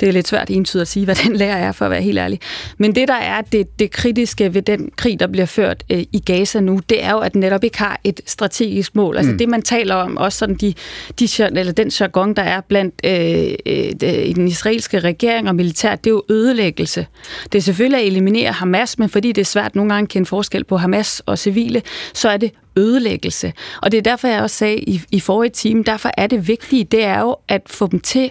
[0.00, 2.18] Det er lidt svært entydigt at sige, hvad den lære er, for at være helt
[2.18, 2.40] ærlig.
[2.78, 6.18] Men det, der er det, det kritiske ved den krig, der bliver ført øh, i
[6.18, 9.16] Gaza nu, det er jo, at den netop ikke har et strategisk mål.
[9.16, 9.38] Altså mm.
[9.38, 10.74] det, man taler om, også sådan de,
[11.20, 13.54] de, eller den jargon, der er blandt øh,
[14.02, 17.06] øh, i den israelske regering og militær, det er jo ødelæggelse.
[17.52, 20.27] Det er selvfølgelig at eliminere Hamas, men fordi det er svært nogle gange at kende
[20.28, 21.82] forskel på Hamas og civile,
[22.14, 23.52] så er det ødelæggelse.
[23.82, 26.84] Og det er derfor, jeg også sagde i, i forrige time, derfor er det vigtige,
[26.84, 28.30] det er jo at få dem til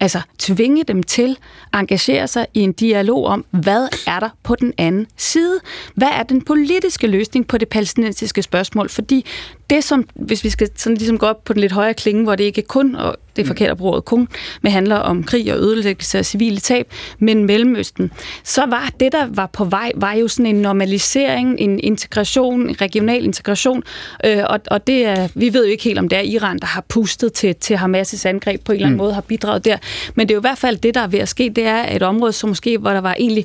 [0.00, 1.36] Altså tvinge dem til
[1.72, 5.60] at engagere sig i en dialog om, hvad er der på den anden side?
[5.94, 8.88] Hvad er den politiske løsning på det palæstinensiske spørgsmål?
[8.88, 9.26] Fordi
[9.70, 12.34] det som, hvis vi skal sådan ligesom gå op på den lidt højere klinge, hvor
[12.34, 13.46] det ikke kun, og det er mm.
[13.46, 14.28] forkert at bruge kun,
[14.62, 18.10] men handler om krig og ødelæggelse af civile tab, men Mellemøsten,
[18.44, 22.80] så var det, der var på vej, var jo sådan en normalisering, en integration, en
[22.80, 23.82] regional integration,
[24.24, 26.66] øh, og, og det er, vi ved jo ikke helt, om det er Iran, der
[26.66, 29.02] har pustet til, til Hamas' angreb på en eller anden mm.
[29.02, 29.76] måde, har bidraget der,
[30.14, 31.96] men det er jo i hvert fald det, der er ved at ske, det er
[31.96, 33.44] et område, som måske, hvor der var egentlig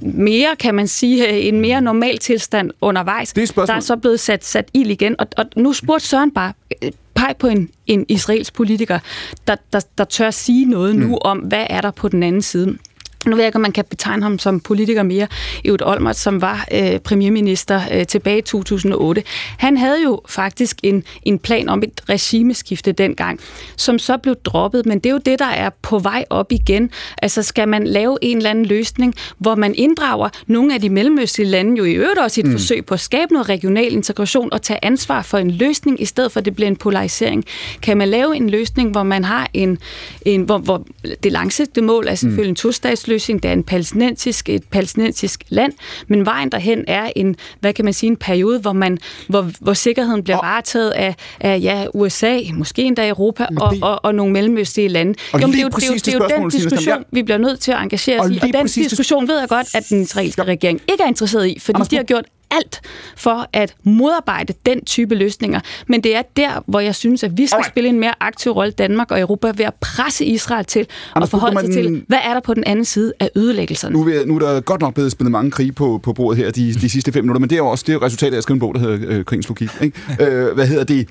[0.00, 3.32] mere, kan man sige, en mere normal tilstand undervejs.
[3.32, 6.52] Er der er så blevet sat, sat ild igen, og, og nu spurgte Søren bare,
[6.82, 8.98] øh, pege på en, en israelsk politiker,
[9.46, 11.18] der, der, der tør sige noget nu mm.
[11.20, 12.78] om, hvad er der på den anden side
[13.26, 15.26] nu ved jeg ikke, om man kan betegne ham som politiker mere,
[15.64, 19.22] Eud Olmert, som var øh, premierminister øh, tilbage i 2008.
[19.58, 23.40] Han havde jo faktisk en, en plan om et regimeskifte dengang,
[23.76, 26.90] som så blev droppet, men det er jo det, der er på vej op igen.
[27.22, 31.48] Altså skal man lave en eller anden løsning, hvor man inddrager nogle af de mellemøstlige
[31.48, 32.52] lande, jo i øvrigt også i et mm.
[32.52, 36.32] forsøg på at skabe noget regional integration og tage ansvar for en løsning, i stedet
[36.32, 37.44] for at det bliver en polarisering.
[37.82, 39.78] Kan man lave en løsning, hvor man har en,
[40.24, 40.86] en hvor, hvor
[41.22, 42.50] det langsigtede mål er selvfølgelig mm.
[42.50, 42.72] en to
[43.16, 43.42] løsning.
[43.42, 45.72] Det er en palæstinensisk, et palæstinensisk land,
[46.08, 48.98] men vejen derhen er en, hvad kan man sige, en periode, hvor, man,
[49.28, 53.82] hvor, hvor sikkerheden bliver og, varetaget af, af ja, USA, måske endda Europa og, det,
[53.82, 55.14] og, og nogle mellemøstlige lande.
[55.32, 57.38] Og Jamen, det, er jo, det, er jo, det er jo den diskussion, vi bliver
[57.38, 60.42] nødt til at engagere os i, og den diskussion ved jeg godt, at den israelske
[60.42, 62.80] regering ikke er interesseret i, fordi de har gjort alt
[63.16, 65.60] for at modarbejde den type løsninger.
[65.86, 67.72] Men det er der, hvor jeg synes, at vi skal Alright.
[67.72, 71.30] spille en mere aktiv rolle, Danmark og Europa, ved at presse Israel til Anders, at
[71.30, 73.92] forholde sig til, hvad er der på den anden side af ødelæggelserne.
[73.92, 76.50] Nu, er, nu er der godt nok blevet spillet mange krige på, på bordet her
[76.50, 78.42] de, de sidste fem minutter, men det er jo også det er resultatet af at
[78.42, 79.70] skrive en bog, der hedder øh, Krigens Logik.
[79.80, 80.00] Ikke?
[80.20, 81.08] øh, hvad hedder det?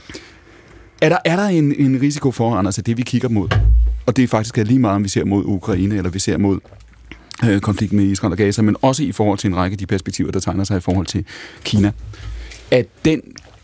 [1.01, 3.49] Er der, er der en, en risiko for, Anders, at det vi kigger mod,
[4.05, 6.59] og det er faktisk lige meget, om vi ser mod Ukraine, eller vi ser mod
[7.43, 9.86] øh, konflikten med Israel og Gaza, men også i forhold til en række af de
[9.86, 11.25] perspektiver, der tegner sig i forhold til
[11.63, 11.91] Kina.
[12.71, 13.21] At den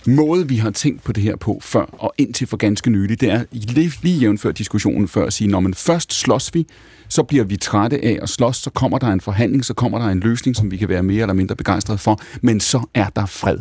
[0.07, 3.29] måde, vi har tænkt på det her på før, og indtil for ganske nylig, det
[3.29, 6.67] er lige, jævnfør diskussionen før at sige, når man først slås vi,
[7.11, 10.05] så bliver vi trætte af at slås, så kommer der en forhandling, så kommer der
[10.05, 13.25] en løsning, som vi kan være mere eller mindre begejstrede for, men så er der
[13.25, 13.57] fred.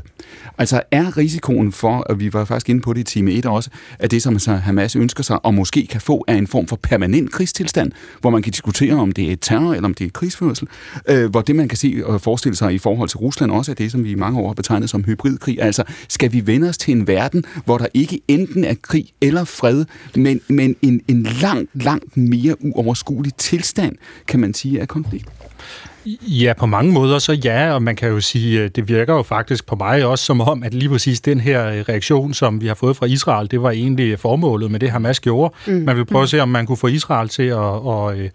[0.58, 3.70] Altså er risikoen for, og vi var faktisk inde på det i time 1 også,
[3.98, 6.76] at det, som så Hamas ønsker sig, og måske kan få, er en form for
[6.76, 10.68] permanent krigstilstand, hvor man kan diskutere, om det er terror eller om det er krigsførsel,
[11.08, 13.74] øh, hvor det, man kan se og forestille sig i forhold til Rusland, også er
[13.74, 15.62] det, som vi i mange år har betegnet som hybridkrig.
[15.62, 19.44] Altså, skal vi vende os til en verden, hvor der ikke enten er krig eller
[19.44, 19.84] fred,
[20.16, 25.28] men, men en, en langt, langt mere uoverskuelig tilstand, kan man sige, af konflikt?
[26.22, 29.66] Ja, på mange måder så ja, og man kan jo sige, det virker jo faktisk
[29.66, 32.74] på mig også som om, at lige præcis den her øh, reaktion, som vi har
[32.74, 35.54] fået fra Israel, det var egentlig formålet med det, Hamas gjorde.
[35.66, 35.72] Mm.
[35.72, 38.30] Man vil prøve at se, om man kunne få Israel til at, og, øh,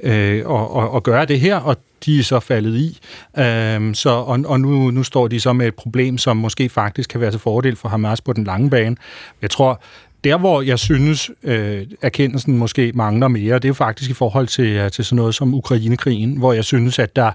[0.00, 1.76] øh, og, og, og gøre det her, og
[2.06, 3.00] de er så faldet i.
[3.38, 7.10] Øhm, så, og og nu, nu står de så med et problem, som måske faktisk
[7.10, 8.96] kan være til fordel for Hamas på den lange bane.
[9.42, 9.82] Jeg tror,
[10.24, 14.46] der, hvor jeg synes, øh, erkendelsen måske mangler mere, det er jo faktisk i forhold
[14.46, 17.30] til, øh, til sådan noget som Ukrainekrigen, hvor jeg synes, at der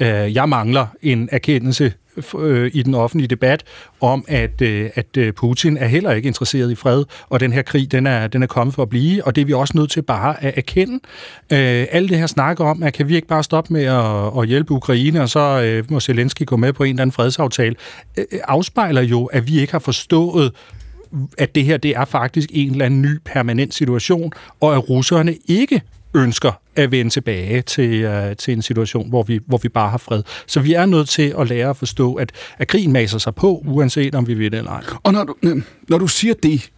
[0.00, 1.92] øh, jeg mangler en erkendelse
[2.38, 3.64] øh, i den offentlige debat
[4.00, 7.62] om, at, øh, at øh, Putin er heller ikke interesseret i fred, og den her
[7.62, 9.90] krig, den er, den er kommet for at blive, og det er vi også nødt
[9.90, 10.94] til bare at erkende.
[11.52, 14.48] Øh, alle det her snakker om, at kan vi ikke bare stoppe med at, at
[14.48, 17.74] hjælpe Ukraine, og så øh, må Zelensky gå med på en eller anden fredsaftale,
[18.18, 20.52] øh, øh afspejler jo, at vi ikke har forstået,
[21.38, 25.36] at det her det er faktisk en eller anden ny permanent situation, og at russerne
[25.48, 25.82] ikke
[26.14, 29.98] ønsker at vende tilbage til, uh, til en situation, hvor vi, hvor vi bare har
[29.98, 30.22] fred.
[30.46, 33.62] Så vi er nødt til at lære at forstå, at, at krigen maser sig på,
[33.66, 34.82] uanset om vi vil det eller ej.
[35.02, 35.34] Og når du,
[35.88, 36.70] når du siger det,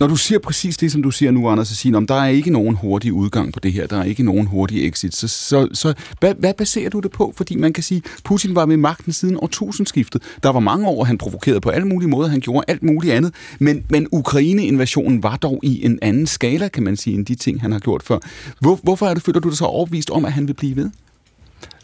[0.00, 2.28] når du siger præcis det, som du siger nu, Anders, at sige, om der er
[2.28, 5.68] ikke nogen hurtig udgang på det her, der er ikke nogen hurtig exit, så, så,
[5.72, 7.32] så hvad, hvad baserer du det på?
[7.36, 10.22] Fordi man kan sige, Putin var med magten siden årtusindskiftet.
[10.42, 13.34] Der var mange år, han provokerede på alle mulige måder, han gjorde alt muligt andet,
[13.58, 17.60] men, men Ukraine-invasionen var dog i en anden skala, kan man sige, end de ting,
[17.60, 18.18] han har gjort før.
[18.60, 20.90] Hvor, hvorfor er det, føler du dig så overbevist om, at han vil blive ved?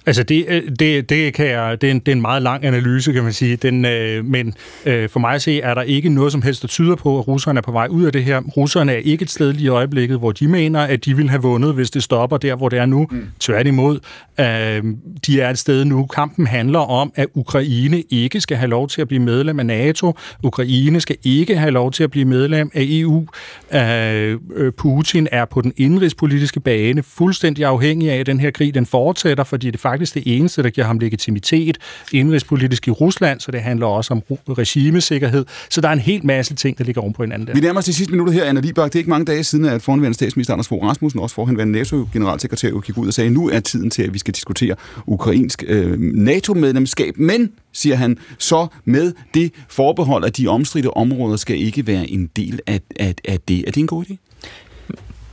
[0.07, 2.64] Altså, det, øh, det, det, kan jeg, det, er en, det er en meget lang
[2.64, 3.57] analyse, kan man sige.
[3.57, 4.55] Den, øh, men
[4.86, 7.28] øh, for mig at se, er der ikke noget som helst, der tyder på, at
[7.28, 8.40] russerne er på vej ud af det her.
[8.40, 11.42] Russerne er ikke et sted lige i øjeblikket, hvor de mener, at de vil have
[11.42, 13.07] vundet, hvis det stopper der, hvor det er nu.
[13.11, 13.26] Mm.
[13.40, 13.98] Tværtimod,
[14.40, 14.84] øh,
[15.26, 16.07] de er et sted nu.
[16.07, 20.14] Kampen handler om, at Ukraine ikke skal have lov til at blive medlem af NATO.
[20.42, 23.26] Ukraine skal ikke have lov til at blive medlem af EU.
[23.74, 28.74] Øh, øh, Putin er på den indrigspolitiske bane fuldstændig afhængig af, at den her krig
[28.74, 31.78] den fortsætter, fordi det faktisk det eneste, der giver ham legitimitet
[32.12, 35.47] indrigspolitisk i Rusland, så det handler også om regimesikkerhed.
[35.70, 37.55] Så der er en hel masse ting, der ligger oven på hinanden der.
[37.55, 38.93] Vi nærmer os de sidste minutter her, Anna Libak.
[38.93, 42.80] Det er ikke mange dage siden, at forhenværende statsminister Anders Fogh Rasmussen, også forhenværende NATO-generalsekretær,
[42.80, 44.74] gik ud og sagde, at nu er tiden til, at vi skal diskutere
[45.07, 47.18] ukrainsk øh, NATO-medlemskab.
[47.18, 52.30] Men, siger han, så med det forbehold, at de omstridte områder skal ikke være en
[52.36, 53.59] del af, af, af det.
[53.66, 54.30] Er det en god idé?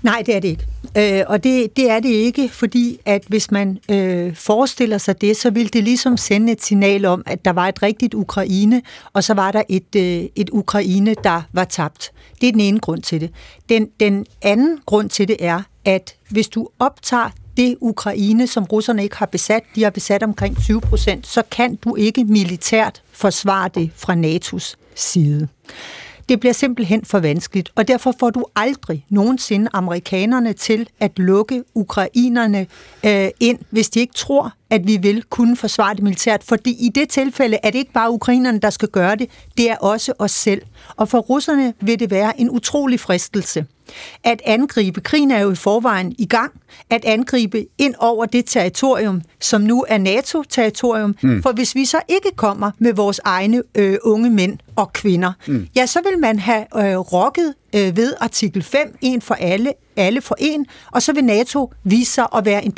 [0.08, 0.68] Nej, det er det ikke.
[0.97, 5.38] Øh, og det, det er det ikke, fordi at hvis man øh, forestiller sig det,
[5.38, 8.82] så vil det ligesom sende et signal om, at der var et rigtigt Ukraine,
[9.14, 12.12] og så var der et, øh, et Ukraine, der var tabt.
[12.41, 13.32] Det er den ene grund til det.
[13.70, 19.03] Den, den anden grund til det er, at hvis du optager det Ukraine, som russerne
[19.03, 23.70] ikke har besat, de har besat omkring 20 procent, så kan du ikke militært forsvare
[23.76, 25.47] det fra NATO's side.
[26.30, 31.63] Det bliver simpelthen for vanskeligt, og derfor får du aldrig nogensinde amerikanerne til at lukke
[31.73, 32.67] ukrainerne
[33.05, 36.43] øh, ind, hvis de ikke tror, at vi vil kunne forsvare det militært.
[36.43, 39.76] Fordi i det tilfælde er det ikke bare ukrainerne, der skal gøre det, det er
[39.76, 40.61] også os selv.
[40.95, 43.65] Og for russerne vil det være en utrolig fristelse
[44.24, 46.51] at angribe, krigen er jo i forvejen i gang,
[46.89, 51.15] at angribe ind over det territorium, som nu er NATO-territorium.
[51.22, 51.43] Mm.
[51.43, 55.68] For hvis vi så ikke kommer med vores egne øh, unge mænd og kvinder, mm.
[55.76, 60.21] ja, så vil man have øh, rokket øh, ved artikel 5, en for alle, alle
[60.21, 62.71] for en, og så vil NATO vise sig at være en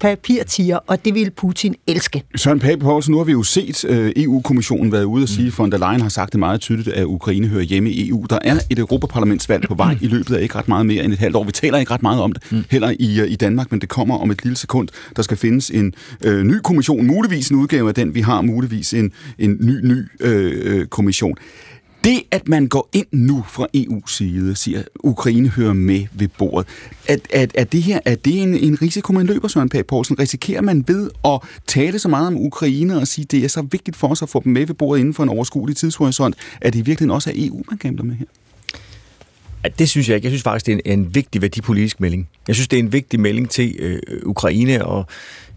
[0.00, 2.22] papirtiger, og det vil Putin elske.
[2.36, 5.66] Søren Pape Poulsen, nu har vi jo set uh, EU-kommissionen været ude og sige, for
[5.66, 8.26] der Leyen har sagt det meget tydeligt, at Ukraine hører hjemme i EU.
[8.30, 11.18] Der er et Europaparlamentsvalg på vej i løbet af ikke ret meget mere end et
[11.18, 11.44] halvt år.
[11.44, 12.64] Vi taler ikke ret meget om det, mm.
[12.70, 14.88] heller i, uh, i Danmark, men det kommer om et lille sekund.
[15.16, 15.94] Der skal findes en
[16.26, 20.08] uh, ny kommission, muligvis en udgave af den, vi har, muligvis en, en ny, ny
[20.24, 21.36] uh, kommission.
[22.04, 26.28] Det, at man går ind nu fra EU's side, siger, at Ukraine hører med ved
[26.28, 26.68] bordet,
[27.08, 30.18] at, at, at det her er det en, en risiko, man løber, Søren Pag Poulsen?
[30.18, 33.62] Risikerer man ved at tale så meget om Ukraine og sige, at det er så
[33.62, 36.72] vigtigt for os at få dem med ved bordet inden for en overskuelig tidshorisont, at
[36.72, 38.26] det virkelig også er EU, man gambler med her?
[39.78, 40.26] Det synes jeg ikke.
[40.26, 42.28] Jeg synes faktisk, det er en, en vigtig værdipolitisk melding.
[42.48, 45.06] Jeg synes, det er en vigtig melding til øh, Ukraine og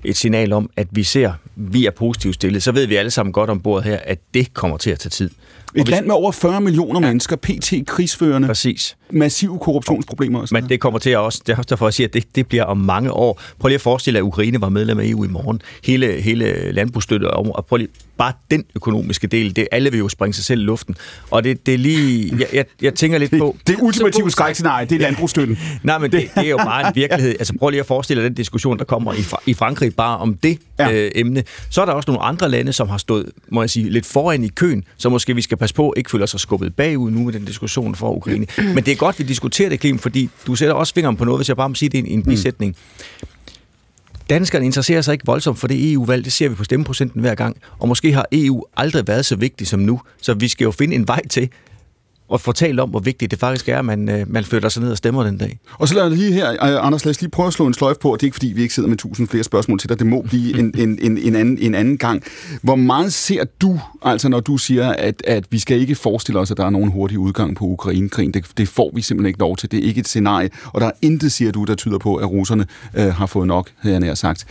[0.09, 2.63] et signal om, at vi ser, vi er positivt stillet.
[2.63, 5.09] Så ved vi alle sammen godt om bordet her, at det kommer til at tage
[5.09, 5.29] tid.
[5.75, 5.89] Et hvis...
[5.89, 7.07] land med over 40 millioner ja.
[7.07, 8.97] mennesker, PT, krigsførende, Præcis.
[9.11, 10.41] massive korruptionsproblemer.
[10.41, 12.47] Og Men det kommer til at også, det er derfor jeg siger, at det, det
[12.47, 13.41] bliver om mange år.
[13.59, 15.61] Prøv lige at forestille, at Ukraine var medlem af EU i morgen.
[15.83, 20.33] Hele, hele landbrugsstøtte, og prøv lige, bare den økonomiske del, det alle vil jo springe
[20.33, 20.95] sig selv i luften.
[21.31, 23.55] Og det, det er lige, jeg, jeg, jeg tænker lidt på...
[23.59, 25.57] Det, det ultimative skrækscenarie, det er landbrugsstøtten.
[25.83, 27.35] Nej, men det, det er jo bare en virkelighed.
[27.39, 30.33] Altså prøv lige at forestille dig den diskussion, der kommer i, i Frankrig bare om
[30.33, 30.91] det ja.
[30.91, 31.43] øh, emne.
[31.69, 34.43] Så er der også nogle andre lande, som har stået, må jeg sige, lidt foran
[34.43, 37.33] i køen, så måske vi skal passe på, ikke føler sig skubbet bagud nu med
[37.33, 38.45] den diskussion for Ukraine.
[38.57, 41.39] Men det er godt, vi diskuterer det, Klim, fordi du sætter også fingeren på noget,
[41.39, 42.75] hvis jeg bare må sige det i en, en bisætning.
[44.29, 47.57] Danskerne interesserer sig ikke voldsomt for det EU-valg, det ser vi på stemmeprocenten hver gang,
[47.79, 50.95] og måske har EU aldrig været så vigtig som nu, så vi skal jo finde
[50.95, 51.49] en vej til,
[52.29, 54.83] og få talt om, hvor vigtigt det faktisk er, at man, øh, man flytter sig
[54.83, 55.59] ned og stemmer den dag.
[55.73, 57.73] Og så lad os lige her, øh, Anders, lad os lige prøve at slå en
[57.73, 59.89] sløjf på, og det er ikke fordi, vi ikke sidder med tusind flere spørgsmål til
[59.89, 62.23] dig, det må blive en, en, en, en, anden, en anden gang.
[62.61, 66.51] Hvor meget ser du, altså når du siger, at, at vi skal ikke forestille os,
[66.51, 69.57] at der er nogen hurtig udgang på Ukrainekrigen, det, det får vi simpelthen ikke lov
[69.57, 72.15] til, det er ikke et scenarie, og der er intet, siger du, der tyder på,
[72.15, 74.45] at russerne øh, har fået nok, havde jeg nær sagt.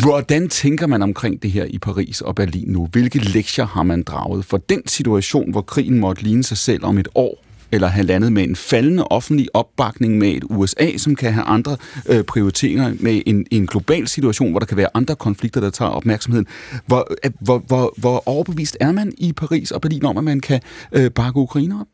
[0.00, 2.88] Hvordan tænker man omkring det her i Paris og Berlin nu?
[2.92, 6.98] Hvilke lektier har man draget for den situation, hvor krigen måtte ligne sig selv om
[6.98, 7.44] et år?
[7.72, 11.76] eller halvandet med en faldende offentlig opbakning med et USA, som kan have andre
[12.08, 15.90] øh, prioriteringer med en, en global situation, hvor der kan være andre konflikter, der tager
[15.90, 16.46] opmærksomheden.
[16.86, 17.08] Hvor,
[17.40, 20.60] hvor, hvor, hvor overbevist er man i Paris og Berlin om, at man kan
[20.92, 21.86] øh, bakke Ukraine op?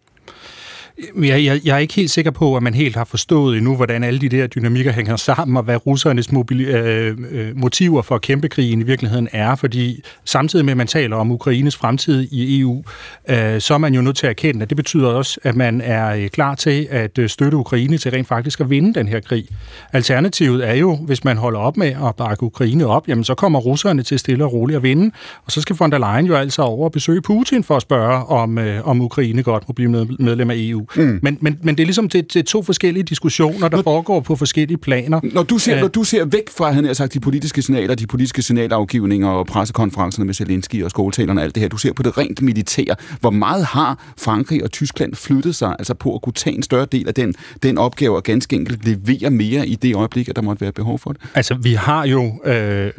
[1.16, 4.04] Jeg, jeg, jeg er ikke helt sikker på, at man helt har forstået endnu, hvordan
[4.04, 8.20] alle de der dynamikker hænger sammen, og hvad russernes mobil, øh, øh, motiver for at
[8.20, 12.60] kæmpe krigen i virkeligheden er, fordi samtidig med, at man taler om Ukraines fremtid i
[12.60, 12.82] EU,
[13.28, 15.80] øh, så er man jo nødt til at erkende, at det betyder også, at man
[15.80, 19.20] er øh, klar til at øh, støtte Ukraine til rent faktisk at vinde den her
[19.20, 19.46] krig.
[19.92, 23.58] Alternativet er jo, hvis man holder op med at bakke Ukraine op, jamen så kommer
[23.58, 25.10] russerne til stille og roligt at vinde,
[25.44, 28.24] og så skal von der Leyen jo altså over og besøge Putin for at spørge,
[28.26, 30.79] om, øh, om Ukraine godt må blive medlem af EU.
[30.96, 31.18] Mm.
[31.22, 34.20] Men, men, men det er ligesom det, det er to forskellige diskussioner, der når, foregår
[34.20, 35.20] på forskellige planer.
[35.22, 37.94] Når du ser, Æh, når du ser væk fra, han har sagt, de politiske signaler,
[37.94, 41.92] de politiske signalafgivninger og pressekonferencerne med Zelensky og skoletalerne og alt det her, du ser
[41.92, 42.96] på det rent militære.
[43.20, 46.86] Hvor meget har Frankrig og Tyskland flyttet sig altså på at kunne tage en større
[46.92, 50.42] del af den, den opgave og ganske enkelt levere mere i det øjeblik, at der
[50.42, 51.20] måtte være behov for det?
[51.34, 52.90] Altså, vi har jo øh,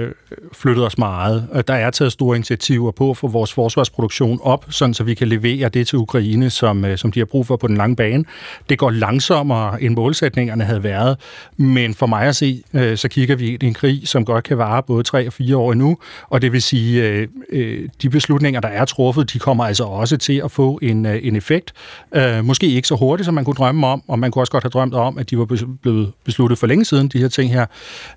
[0.54, 1.64] flyttet os meget.
[1.68, 5.28] Der er taget store initiativer på at få vores forsvarsproduktion op, sådan så vi kan
[5.28, 8.26] levere det til Ukraine, som, øh, som de har brug for på den lange bane.
[8.70, 11.18] Det går langsommere, end målsætningerne havde været,
[11.58, 14.44] men for mig at se, øh, så kigger vi ind i en krig, som godt
[14.44, 15.98] kan vare både tre og fire år endnu,
[16.30, 20.18] og det vil sige, øh, øh, de beslutninger, der er truffet, de kommer altså også
[20.18, 21.74] til at få en, øh, en effekt.
[22.16, 24.64] Øh, måske ikke så hurtigt, som man kunne drømme om, og man kunne også godt
[24.64, 25.46] have drømt om, at de var
[25.82, 27.66] blevet besluttet for længe siden, de her ting her.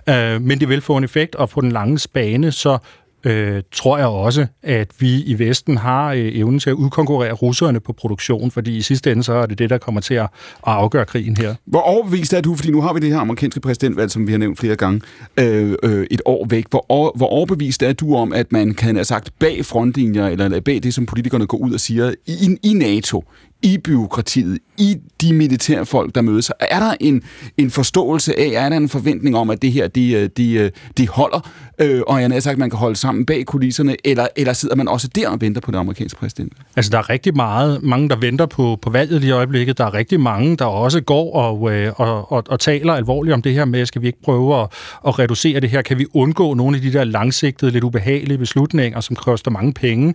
[0.08, 2.78] Øh, men det vil få en effekt, og på den lange bane, så
[3.24, 7.80] øh, tror jeg også, at vi i Vesten har øh, evnen til at udkonkurrere russerne
[7.80, 10.28] på produktion, fordi i sidste ende så er det det, der kommer til at, at
[10.72, 11.54] afgøre krigen her.
[11.66, 14.38] Hvor overbevist er du, fordi nu har vi det her amerikanske præsidentvalg, som vi har
[14.38, 15.00] nævnt flere gange,
[15.40, 16.64] øh, øh, et år væk.
[16.70, 20.82] Hvor, hvor overbevist er du om, at man kan have sagt bag frontlinjer, eller bag
[20.82, 23.24] det, som politikerne går ud og siger, i, i NATO,
[23.64, 26.50] i byråkratiet, i de militære folk, der mødes.
[26.60, 27.22] Er der en,
[27.56, 30.70] en forståelse af, er der en forventning om, at det her, de, øh, de, øh,
[30.98, 34.26] de holder, øh, og jeg har sagt, at man kan holde sammen bag kulisserne, eller,
[34.36, 36.52] eller sidder man også der og venter på det amerikanske præsident?
[36.76, 39.78] Altså, der er rigtig meget, mange, der venter på, på valget i øjeblikket.
[39.78, 43.42] Der er rigtig mange, der også går og, øh, og, og, og taler alvorligt om
[43.42, 44.68] det her med, skal vi ikke prøve at,
[45.06, 45.82] at reducere det her?
[45.82, 50.14] Kan vi undgå nogle af de der langsigtede, lidt ubehagelige beslutninger, som koster mange penge?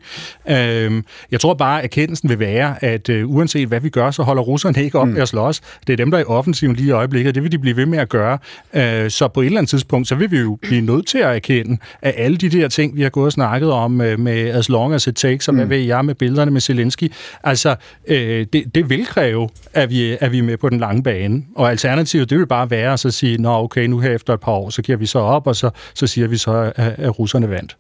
[0.50, 4.24] Øh, jeg tror bare, at erkendelsen vil være, at øh, uanset hvad vi gør, så
[4.24, 5.14] holder russerne ikke op mm.
[5.14, 5.62] med at slås.
[5.88, 7.86] Det er dem, der er i offensiven lige i øjeblikket, det vil de blive ved
[7.86, 8.38] med at gøre.
[8.74, 11.42] Øh, så på et eller andet tidspunkt, så vil vi jo blive nødt til at
[11.50, 14.70] erkende, at alle de der ting, vi har gået og snakket om øh, med as
[14.70, 15.58] long as it takes, og mm.
[15.58, 17.12] hvad ved jeg med billederne med Zelensky,
[17.44, 17.76] altså
[18.08, 21.44] øh, det, det vil kræve, at vi, at vi er med på den lange bane.
[21.56, 24.40] Og alternativet, det vil bare være at så sige, nå okay, nu her efter et
[24.40, 27.20] par år, så giver vi så op, og så, så siger vi så, at, at
[27.20, 27.78] russerne vandt.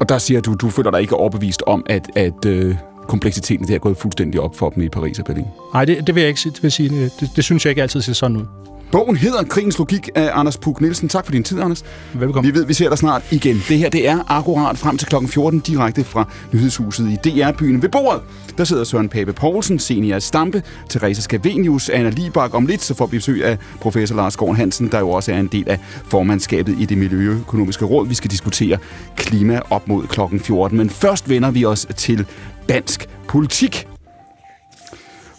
[0.00, 2.74] Og der siger du, du føler dig ikke overbevist om, at, at øh,
[3.08, 5.44] kompleksiteten det er gået fuldstændig op for dem i Paris og Berlin.
[5.74, 6.52] Nej, det, det vil jeg ikke sige.
[6.52, 7.10] Det, vil sige.
[7.20, 8.44] Det, det synes jeg ikke altid ser sådan ud.
[8.92, 11.08] Bogen hedder Krigens Logik af Anders Puk Nielsen.
[11.08, 11.84] Tak for din tid, Anders.
[12.14, 12.52] Velkommen.
[12.52, 13.62] Vi ved, vi ser dig snart igen.
[13.68, 15.14] Det her det er akkurat frem til kl.
[15.26, 17.82] 14 direkte fra Nyhedshuset i DR-byen.
[17.82, 18.22] Ved bordet,
[18.58, 22.54] der sidder Søren Pape Poulsen, Senior Stampe, Therese Skavenius, Anna Libak.
[22.54, 25.38] Om lidt så får vi besøg af professor Lars Gård Hansen, der jo også er
[25.38, 28.08] en del af formandskabet i det Miljøøkonomiske Råd.
[28.08, 28.78] Vi skal diskutere
[29.16, 30.20] klima op mod kl.
[30.38, 30.78] 14.
[30.78, 32.26] Men først vender vi os til
[32.68, 33.86] dansk politik.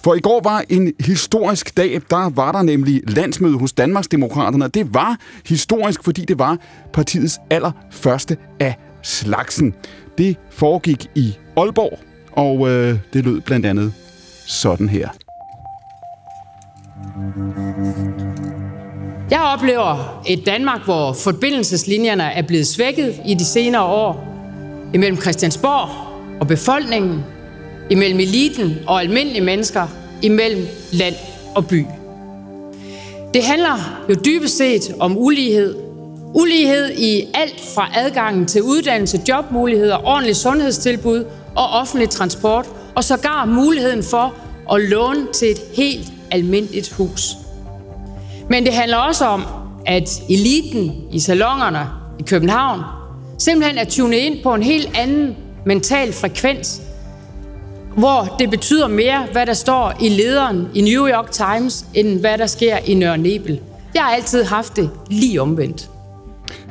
[0.04, 2.02] For i går var en historisk dag.
[2.10, 4.68] Der var der nemlig landsmøde hos Danmarksdemokraterne.
[4.68, 6.58] Det var historisk, fordi det var
[6.94, 9.74] partiets allerførste af slagsen.
[10.18, 12.00] Det foregik i Aalborg,
[12.32, 13.94] og øh, det lød blandt andet
[14.48, 15.10] sådan her.
[19.32, 24.28] Jeg oplever et Danmark, hvor forbindelseslinjerne er blevet svækket i de senere år
[24.94, 25.90] imellem Christiansborg
[26.42, 27.24] og befolkningen,
[27.90, 29.88] imellem eliten og almindelige mennesker,
[30.22, 31.16] imellem land
[31.56, 31.86] og by.
[33.34, 35.76] Det handler jo dybest set om ulighed.
[36.36, 41.26] Ulighed i alt fra adgangen til uddannelse, jobmuligheder, ordentligt sundhedstilbud
[41.56, 42.66] og offentlig transport,
[42.96, 44.36] og sågar muligheden for
[44.74, 47.30] at låne til et helt almindeligt hus.
[48.50, 49.44] Men det handler også om,
[49.86, 51.88] at eliten i salongerne
[52.20, 52.80] i København
[53.38, 56.82] simpelthen er tunet ind på en helt anden mental frekvens
[57.98, 62.38] hvor det betyder mere, hvad der står i lederen i New York Times, end hvad
[62.38, 63.60] der sker i Nørre Nebel.
[63.94, 65.90] Jeg har altid haft det lige omvendt.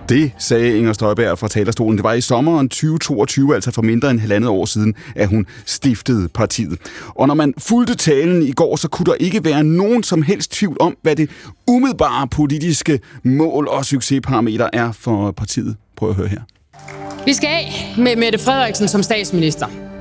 [0.08, 1.96] Det sagde Inger Støjberg fra talerstolen.
[1.96, 6.28] Det var i sommeren 2022, altså for mindre end halvandet år siden, at hun stiftede
[6.28, 6.78] partiet.
[7.08, 10.52] Og når man fulgte talen i går, så kunne der ikke være nogen som helst
[10.52, 11.30] tvivl om, hvad det
[11.68, 15.76] umiddelbare politiske mål og succesparameter er for partiet.
[15.96, 16.40] Prøv at høre her.
[17.26, 19.91] Vi skal af med Mette Frederiksen som statsminister.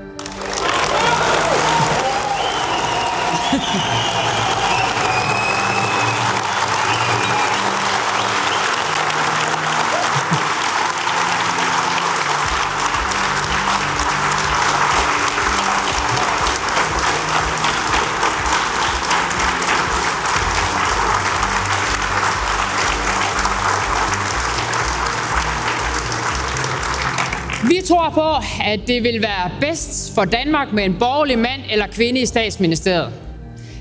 [27.91, 32.22] Tror på, at det vil være bedst for Danmark med en borgerlig mand eller kvinde
[32.22, 33.09] i statsministeriet.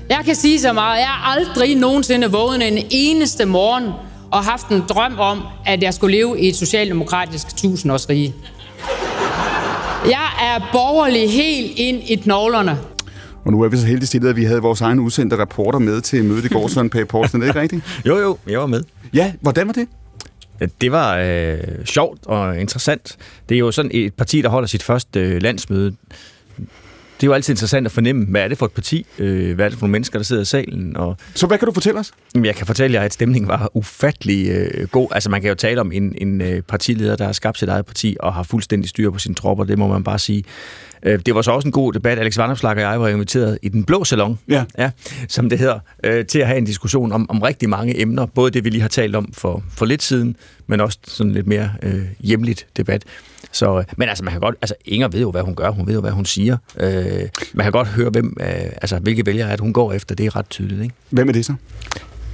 [0.09, 0.97] Jeg kan sige så meget.
[0.99, 3.83] Jeg har aldrig nogensinde vågnet en eneste morgen
[4.31, 8.35] og haft en drøm om, at jeg skulle leve i et socialdemokratisk tusindårsrige.
[10.05, 12.77] Jeg er borgerlig helt ind i knoglerne.
[13.45, 16.01] Og nu er vi så heldige stillet, at vi havde vores egen udsendte reporter med
[16.01, 17.41] til mødet i går, Søren Page Poulsen.
[17.41, 17.83] Er det ikke rigtigt?
[18.07, 18.83] Jo, jo, jeg var med.
[19.13, 19.87] Ja, hvordan var det?
[20.81, 23.17] Det var øh, sjovt og interessant.
[23.49, 25.95] Det er jo sådan et parti, der holder sit første øh, landsmøde.
[27.21, 29.05] Det er jo altid interessant at fornemme, hvad er det for et parti?
[29.19, 30.97] Øh, hvad er det for nogle mennesker, der sidder i salen?
[30.97, 32.11] Og Så hvad kan du fortælle os?
[32.43, 35.07] jeg kan fortælle jer, at stemningen var ufattelig øh, god.
[35.11, 37.85] Altså man kan jo tale om en, en øh, partileder, der har skabt sit eget
[37.85, 39.63] parti og har fuldstændig styr på sine tropper.
[39.63, 40.43] Det må man bare sige.
[41.03, 42.19] Øh, det var så også en god debat.
[42.19, 44.63] Alex Vandomslag og jeg var inviteret i den blå salon, Ja.
[44.77, 44.91] ja,
[45.27, 48.25] som det hedder, øh, til at have en diskussion om, om rigtig mange emner.
[48.25, 50.35] Både det, vi lige har talt om for, for lidt siden,
[50.67, 53.03] men også sådan lidt mere øh, hjemligt debat.
[53.51, 55.69] Så, øh, men altså, man kan godt, altså, Inger ved jo, hvad hun gør.
[55.69, 56.57] Hun ved jo, hvad hun siger.
[56.77, 60.15] Øh, man kan godt høre, hvem, øh, altså, hvilke vælgere at hun går efter.
[60.15, 60.95] Det er ret tydeligt, ikke?
[61.09, 61.53] Hvem er det så?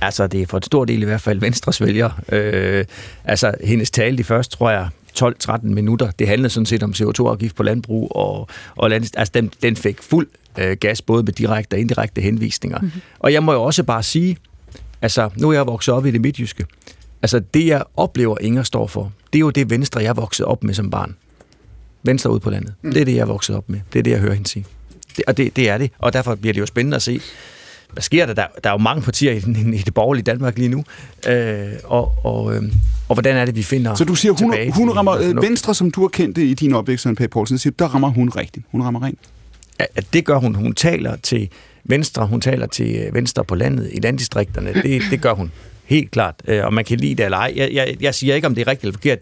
[0.02, 2.12] Altså, det er for et stor del i hvert fald Venstres vælgere.
[2.32, 2.86] Øh,
[3.24, 4.90] altså, hendes tale de første, tror jeg,
[5.20, 9.52] 12-13 minutter, det handlede sådan set om CO2-afgift på landbrug, og, og land, altså, den,
[9.62, 10.28] den fik fuld
[10.58, 12.80] øh, gas, både med direkte og indirekte henvisninger.
[12.80, 13.02] Mm-hmm.
[13.20, 14.38] Og jeg må jo også bare sige,
[15.02, 16.66] altså, nu er jeg vokset op i det midtjyske.
[17.22, 20.64] Altså, det jeg oplever, Inger står for, det er jo det Venstre, jeg vokset op
[20.64, 21.16] med som barn.
[22.04, 22.74] Venstre ude på landet.
[22.82, 22.92] Mm.
[22.92, 23.80] Det er det, jeg vokset op med.
[23.94, 24.66] Det er det, jeg hører hende sige.
[25.18, 25.92] Det, og det, det er det.
[26.00, 27.22] Og derfor bliver det jo spændende at se,
[27.94, 28.34] hvad sker der?
[28.34, 29.38] Der, der er jo mange partier i,
[29.76, 30.84] i det borgerlige Danmark lige nu.
[31.28, 32.64] Øh, og, og, øh,
[33.10, 35.42] og hvordan er det, vi finder Så du siger, hun, hun til rammer øh?
[35.42, 38.10] Venstre, som du har kendt det i din opvækst, Søren Page Poulsen, siger, der rammer
[38.10, 38.66] hun rigtigt.
[38.72, 39.20] Hun rammer rent.
[39.80, 40.56] at det gør hun.
[40.56, 41.50] Hun taler til
[41.84, 44.74] Venstre, hun taler til øh, Venstre på landet, i landdistrikterne.
[44.74, 45.52] Det, det gør hun
[45.88, 46.36] helt klart.
[46.48, 47.54] Øh, Og man kan lide det eller ej.
[47.56, 49.20] Jeg, jeg, jeg siger ikke, om det er rigtigt eller forkert.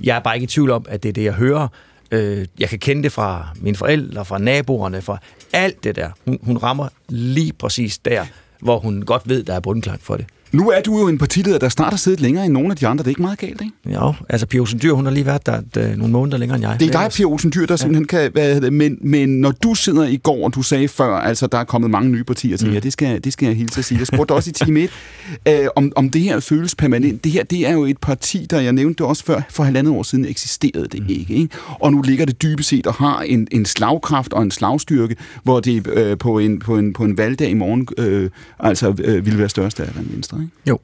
[0.00, 1.68] Jeg er bare ikke i tvivl om, at det er det, jeg hører.
[2.10, 5.18] Øh, Jeg kan kende det fra mine forældre, fra naboerne, fra
[5.52, 6.10] alt det der.
[6.24, 8.24] Hun, hun rammer lige præcis der,
[8.60, 10.26] hvor hun godt ved, der er bundklang for det.
[10.54, 12.86] Nu er du jo en partileder, der snart har siddet længere end nogle af de
[12.86, 13.02] andre.
[13.02, 13.72] Det er ikke meget galt, ikke?
[13.88, 16.66] Ja, altså Pia Olsen Dyr, hun har lige været der øh, nogle måneder længere end
[16.66, 16.76] jeg.
[16.80, 18.30] Det er dig, Pia Olsen Dyr, der simpelthen kan...
[18.32, 21.58] Hvad det, men, men når du sidder i går, og du sagde før, altså der
[21.58, 22.74] er kommet mange nye partier til, mm.
[22.74, 23.98] ja, det skal, det skal jeg hilse at sige.
[23.98, 24.90] Jeg spurgte også i time 1,
[25.48, 27.24] øh, om, om det her føles permanent.
[27.24, 29.92] Det her, det er jo et parti, der, jeg nævnte det også før, for halvandet
[29.94, 31.56] år siden eksisterede det ikke, ikke?
[31.80, 35.60] Og nu ligger det dybest set og har en, en slagkraft og en slagstyrke, hvor
[35.60, 39.38] det øh, på, en, på, en, på en valgdag i morgen øh, altså øh, ville
[39.38, 40.43] være stærkere end Venstre, ikke?
[40.68, 40.78] Jo.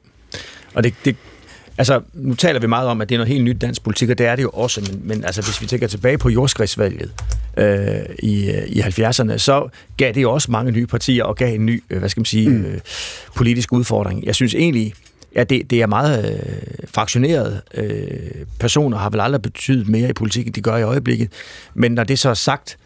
[0.73, 1.15] Og det, det,
[1.77, 4.17] altså, nu taler vi meget om, at det er noget helt nyt dansk politik, og
[4.17, 7.11] det er det jo også, men, men altså, hvis vi tænker tilbage på jordskridsvalget
[7.57, 11.55] øh, i, øh, i 70'erne, så gav det jo også mange nye partier og gav
[11.55, 12.65] en ny, øh, hvad skal man sige, mm.
[12.65, 12.79] øh,
[13.35, 14.25] politisk udfordring.
[14.25, 14.93] Jeg synes egentlig,
[15.35, 17.61] Ja, det, det er meget øh, fraktioneret.
[17.73, 21.29] Øh, personer har vel aldrig betydet mere i politik, end de gør i øjeblikket.
[21.73, 22.77] Men når det så er sagt,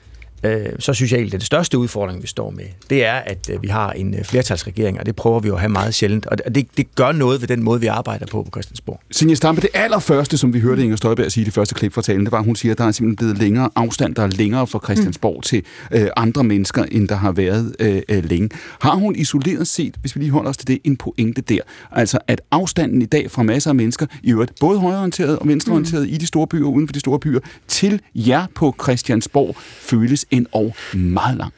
[0.46, 3.50] øh, så synes jeg egentlig, at det største udfordring, vi står med, det er, at
[3.54, 6.26] øh, vi har en øh, flertalsregering, og det prøver vi jo at have meget sjældent.
[6.26, 9.00] Og det, det gør noget ved den måde, vi arbejder på på Christiansborg.
[9.12, 12.02] Sinja Stampe, det allerførste, som vi hørte Inger Støjberg sige i det første klip fra
[12.02, 14.28] talen, det var, at hun siger, at der er simpelthen blevet længere afstand, der er
[14.28, 15.42] længere fra Christiansborg mm.
[15.42, 18.50] til øh, andre mennesker, end der har været øh, længe.
[18.80, 21.60] Har hun isoleret set, hvis vi lige holder os til det, en pointe der?
[21.92, 26.08] Altså, at afstanden i dag fra masser af mennesker, i øvrigt både højreorienteret og venstreorienteret
[26.08, 26.14] mm.
[26.14, 30.26] i de store byer og uden for de store byer, til jer på Christiansborg, føles
[30.36, 31.54] en og meget lang.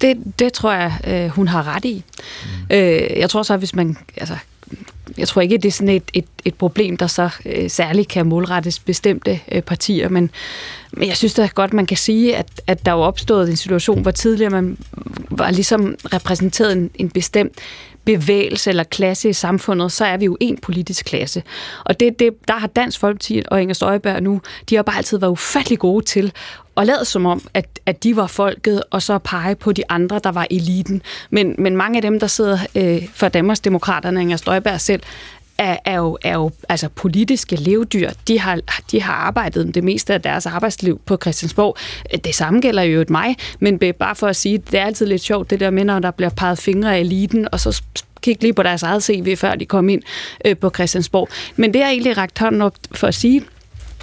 [0.00, 2.04] Det, det tror jeg, øh, hun har ret i.
[2.44, 2.76] Mm.
[2.76, 3.96] Øh, jeg tror så, hvis man...
[4.16, 4.36] Altså,
[5.18, 8.26] jeg tror ikke, det er sådan et, et, et problem, der så øh, særligt kan
[8.26, 10.30] målrettes bestemte øh, partier, men,
[10.92, 14.02] men jeg synes da godt, man kan sige, at, at der er opstået en situation,
[14.02, 14.78] hvor tidligere man
[15.30, 17.52] var ligesom repræsenteret en, en bestemt
[18.04, 21.42] bevægelse eller klasse i samfundet, så er vi jo en politisk klasse.
[21.84, 24.40] Og det, det, der har Dansk Folkeparti og Inger Støjberg nu,
[24.70, 26.32] de har bare altid været ufattelig gode til
[26.74, 30.20] og lavet som om, at, at de var folket, og så pege på de andre,
[30.24, 31.02] der var eliten.
[31.30, 35.02] Men, men mange af dem, der sidder øh, for Danmarks Demokraterne, Inger Støjberg selv,
[35.58, 38.10] er, er, jo, er jo altså politiske levedyr.
[38.28, 38.60] De har,
[38.90, 41.76] de har arbejdet det meste af deres arbejdsliv på Christiansborg.
[42.24, 45.22] Det samme gælder jo et mig, men bare for at sige, det er altid lidt
[45.22, 47.82] sjovt, det der med, når der bliver peget fingre af eliten, og så
[48.22, 50.02] kigge lige på deres eget CV, før de kom ind
[50.44, 51.28] øh, på Christiansborg.
[51.56, 53.42] Men det er egentlig ragt hånden op for at sige,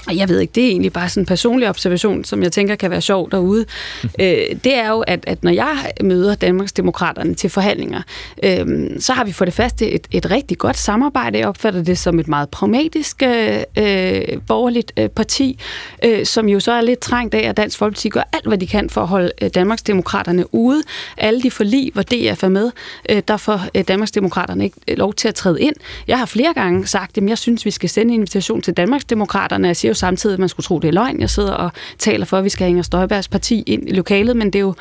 [0.07, 2.75] og jeg ved ikke, det er egentlig bare sådan en personlig observation, som jeg tænker
[2.75, 3.65] kan være sjov derude.
[4.03, 8.01] øh, det er jo, at, at når jeg møder Danmarks Demokraterne til forhandlinger,
[8.43, 11.39] øh, så har vi for det første et, et rigtig godt samarbejde.
[11.39, 15.59] Jeg opfatter det som et meget pragmatisk øh, øh, borgerligt øh, parti,
[16.05, 18.67] øh, som jo så er lidt trængt af, at Dansk Folkeparti gør alt, hvad de
[18.67, 20.81] kan for at holde øh, Danmarks Demokraterne ude.
[21.17, 22.71] Alle de forlig, hvor DF er med,
[23.09, 25.75] øh, der får øh, Danmarks Demokraterne ikke lov til at træde ind.
[26.07, 29.05] Jeg har flere gange sagt, at jeg synes, vi skal sende en invitation til Danmarks
[29.05, 29.67] Demokraterne.
[29.67, 31.21] Jeg siger jo samtidig, at man skulle tro, det er løgn.
[31.21, 34.37] Jeg sidder og taler for, at vi skal have Inger Støjbergs parti ind i lokalet,
[34.37, 34.73] men det er jo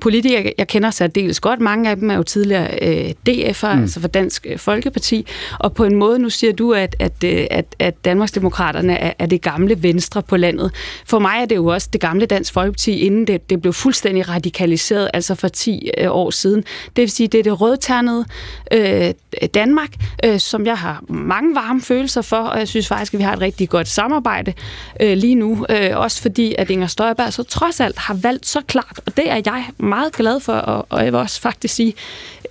[0.00, 1.60] politikere, jeg kender særdeles godt.
[1.60, 3.82] Mange af dem er jo tidligere øh, DF'er, mm.
[3.82, 5.26] altså for Dansk øh, Folkeparti.
[5.58, 9.26] Og på en måde, nu siger du, at, at, øh, at, at Danmarksdemokraterne er, er
[9.26, 10.70] det gamle venstre på landet.
[11.06, 14.28] For mig er det jo også det gamle Dansk Folkeparti, inden det, det blev fuldstændig
[14.28, 16.64] radikaliseret, altså for 10 øh, år siden.
[16.96, 18.24] Det vil sige, det er det rødternede
[18.72, 19.14] øh,
[19.54, 19.90] Danmark,
[20.24, 23.32] øh, som jeg har mange varme følelser for, og jeg synes faktisk, at vi har
[23.32, 24.52] et rigtig godt samarbejde
[25.00, 25.66] øh, lige nu.
[25.68, 29.30] Øh, også fordi, at Inger Støjberg så trods alt har valgt så klart, og det
[29.30, 31.94] er jeg meget glad for, og, og jeg vil også faktisk sige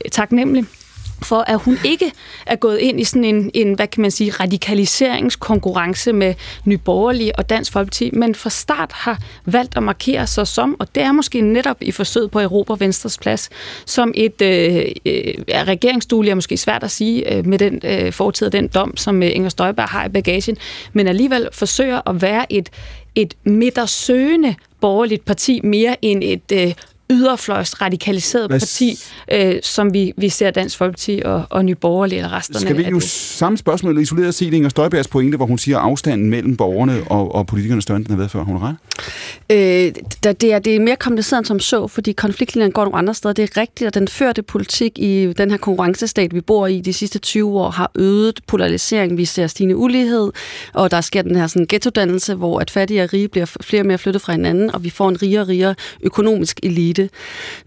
[0.06, 0.66] øh, taknemmelig
[1.24, 2.12] for at hun ikke
[2.46, 6.34] er gået ind i sådan en, en hvad kan man sige, radikaliseringskonkurrence med
[6.66, 11.04] Nyborgerlige og Dansk Folkeparti, men fra start har valgt at markere sig som, og det
[11.04, 13.50] er måske netop i forsøget på Europa Venstres plads,
[13.86, 18.50] som et øh, øh, regeringsstudie, er måske svært at sige øh, med den øh, fortid
[18.50, 20.58] den dom, som øh, Inger Støjberg har i bagagen,
[20.94, 22.70] men alligevel forsøger at være et,
[23.16, 26.74] et midtersøgende borgerligt parti mere end et øh,
[27.10, 28.60] yderfløjs radikaliseret Hvad...
[28.60, 28.98] parti,
[29.32, 32.84] øh, som vi, vi ser Dansk Folkeparti og, og Nye Borgerlige og resterne Skal vi
[32.84, 37.04] jo samme spørgsmål isoleret set Inger Støjbergs pointe, hvor hun siger, at afstanden mellem borgerne
[37.10, 38.44] og, og politikerne større, end den har været før.
[38.44, 38.76] Hun ret?
[39.50, 43.14] Øh, det, er, det er mere kompliceret end som så, fordi konfliktlinjen går nogle andre
[43.14, 43.34] steder.
[43.34, 46.94] Det er rigtigt, at den førte politik i den her konkurrencestat, vi bor i de
[46.94, 49.18] sidste 20 år, har øget polarisering.
[49.18, 50.32] Vi ser stigende ulighed,
[50.74, 53.86] og der sker den her sådan ghettodannelse, hvor at fattige og rige bliver flere og
[53.86, 56.95] mere flyttet fra hinanden, og vi får en rigere og rigere økonomisk elite.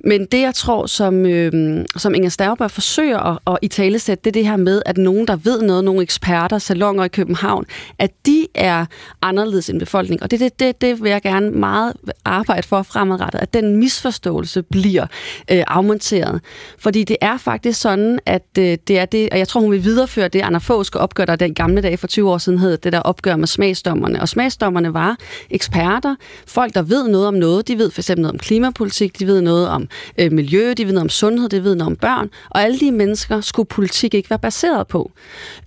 [0.05, 4.31] Men det, jeg tror, som, øh, som Inger Stavberg forsøger at, at i talesætte, det
[4.31, 7.65] er det her med, at nogen, der ved noget, nogle eksperter, salonger i København,
[7.99, 8.87] at de er
[9.23, 10.23] anderledes end befolkningen.
[10.23, 11.93] Og det, det, det, det vil jeg gerne meget
[12.25, 15.07] arbejde for fremadrettet, at den misforståelse bliver
[15.51, 16.41] øh, afmonteret.
[16.79, 19.85] Fordi det er faktisk sådan, at øh, det er det, og jeg tror, hun vil
[19.85, 22.77] videreføre det, Anna Fogh skal opgøre, der den gamle dag for 20 år siden hed,
[22.77, 24.21] det der opgør med smagsdommerne.
[24.21, 25.17] Og smagsdommerne var
[25.51, 26.15] eksperter,
[26.47, 27.69] folk, der ved noget om noget.
[27.69, 29.89] De ved for eksempel noget om klimapolitik, de ved noget om
[30.19, 32.31] øh, miljø, de ved noget om sundhed, de ved noget om børn.
[32.51, 35.11] Og alle de mennesker skulle politik ikke være baseret på.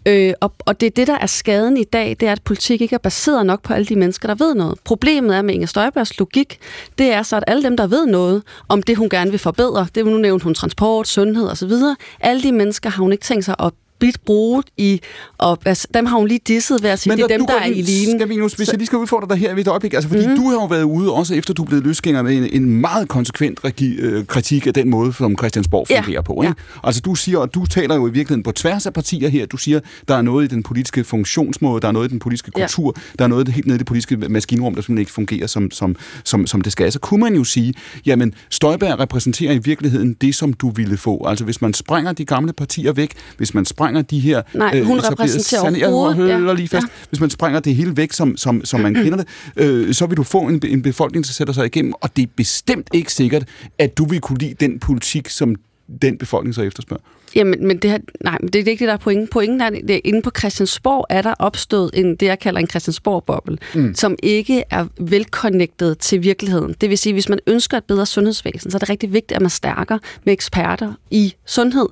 [0.06, 2.82] Øh, og, og det er det, der er skaden i dag, det er, at politik
[2.82, 4.80] ikke er baseret nok på alle de mennesker, der ved noget.
[4.84, 6.60] Problemet er med Inger Støjbergs logik,
[6.98, 9.88] det er så, at alle dem, der ved noget om det, hun gerne vil forbedre,
[9.96, 11.72] det nu nævne hun transport, sundhed osv.,
[12.20, 13.72] alle de mennesker har hun ikke tænkt sig at
[14.02, 15.02] blidt brugt i,
[15.38, 17.54] og altså, dem har hun lige disset ved at sige, Men det er dem, der
[17.54, 18.20] er i eliten.
[18.20, 20.28] Skal vi nu, hvis jeg lige skal udfordre dig her ved et øjeblik, altså fordi
[20.28, 20.36] mm.
[20.36, 23.08] du har jo været ude, også efter du er blevet løsgænger med en, en meget
[23.08, 26.22] konsekvent regi, øh, kritik af den måde, som Christiansborg fungerer ja.
[26.22, 26.42] på.
[26.42, 26.56] Ikke?
[26.74, 26.88] Ja.
[26.88, 29.58] Altså du siger, og du taler jo i virkeligheden på tværs af partier her, du
[29.58, 32.94] siger, der er noget i den politiske funktionsmåde, der er noget i den politiske kultur,
[32.96, 33.02] ja.
[33.20, 35.96] der er noget helt nede i det politiske maskinrum, der simpelthen ikke fungerer, som, som,
[36.24, 36.92] som, som det skal.
[36.92, 37.74] Så kunne man jo sige,
[38.06, 41.28] jamen Støjberg repræsenterer i virkeligheden det, som du ville få.
[41.28, 44.42] Altså hvis man sprænger de gamle partier væk, hvis man sprænger de her...
[44.54, 46.30] Nej, hun øh, repræsenterer sand, overhovedet.
[46.30, 46.54] Jeg ja.
[46.54, 46.88] lige fast.
[46.88, 47.08] Ja.
[47.10, 50.18] Hvis man sprænger det hele væk, som, som, som man kender det, øh, så vil
[50.18, 53.44] du få en, en befolkning, der sætter sig igennem, og det er bestemt ikke sikkert,
[53.80, 55.56] at du vil kunne lide den politik, som
[56.02, 57.04] den befolkning så efterspørger.
[57.36, 59.28] Jamen, men det, her, nej, det er ikke det, der er pointen.
[59.28, 63.58] Pointen er, at inde på Christiansborg er der opstået en, det, jeg kalder en Christiansborg-boble,
[63.76, 63.96] mm.
[63.96, 66.76] som ikke er velconnected til virkeligheden.
[66.82, 69.42] Det vil sige, hvis man ønsker et bedre sundhedsvæsen, så er det rigtig vigtigt, at
[69.42, 71.88] man stærker med eksperter i sundhed,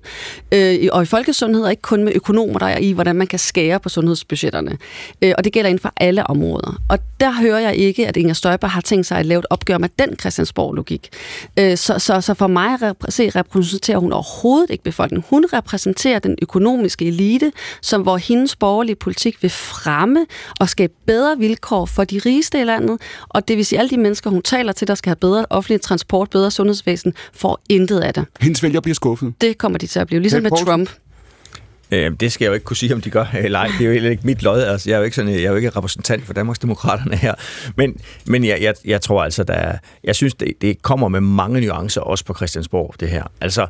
[0.51, 3.39] øh, og i folkesundhed, og ikke kun med økonomer, der er i, hvordan man kan
[3.39, 4.77] skære på sundhedsbudgetterne.
[5.21, 6.81] Øh, og det gælder inden for alle områder.
[6.89, 9.77] Og der hører jeg ikke, at Inger Støjberg har tænkt sig at lave et opgør
[9.77, 11.09] med den Christiansborg-logik.
[11.59, 17.05] Øh, så, så, så for mig repræsenterer hun overhovedet ikke befolkningen hun repræsenterer den økonomiske
[17.05, 17.51] elite,
[17.81, 20.25] som hvor hendes borgerlige politik vil fremme
[20.59, 23.97] og skabe bedre vilkår for de rigeste i landet, og det vil sige, alle de
[23.97, 28.13] mennesker, hun taler til, der skal have bedre offentlig transport, bedre sundhedsvæsen, får intet af
[28.13, 28.25] det.
[28.39, 29.33] Hendes vælger bliver skuffet.
[29.41, 30.89] Det kommer de til at blive, ligesom med Trump.
[31.91, 33.67] Øh, det skal jeg jo ikke kunne sige, om de gør eller ej.
[33.67, 34.61] Det er jo heller ikke mit lod.
[34.61, 37.33] Altså, jeg er jo ikke, sådan, jeg er jo ikke repræsentant for Danmarksdemokraterne her.
[37.75, 41.21] Men, men jeg, jeg, jeg tror altså, der er, jeg synes, det, det kommer med
[41.21, 43.23] mange nuancer også på Christiansborg, det her.
[43.41, 43.67] Altså,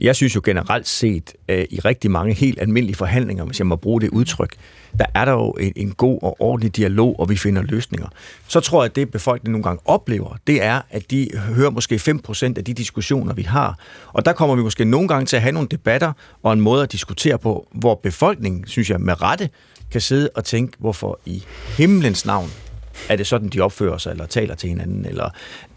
[0.00, 3.76] jeg synes jo generelt set, øh, i rigtig mange helt almindelige forhandlinger, hvis jeg må
[3.76, 4.54] bruge det udtryk,
[4.98, 8.08] der er der jo en, en god og ordentlig dialog, og vi finder løsninger.
[8.48, 11.94] Så tror jeg, at det befolkningen nogle gange oplever, det er, at de hører måske
[11.94, 13.78] 5% af de diskussioner, vi har.
[14.06, 16.12] Og der kommer vi måske nogle gange til at have nogle debatter
[16.42, 19.48] og en måde at diskutere på, hvor befolkningen, synes jeg, med rette
[19.90, 21.44] kan sidde og tænke, hvorfor i
[21.76, 22.50] himlens navn
[23.08, 25.30] er det sådan, de opfører sig, eller taler til hinanden, eller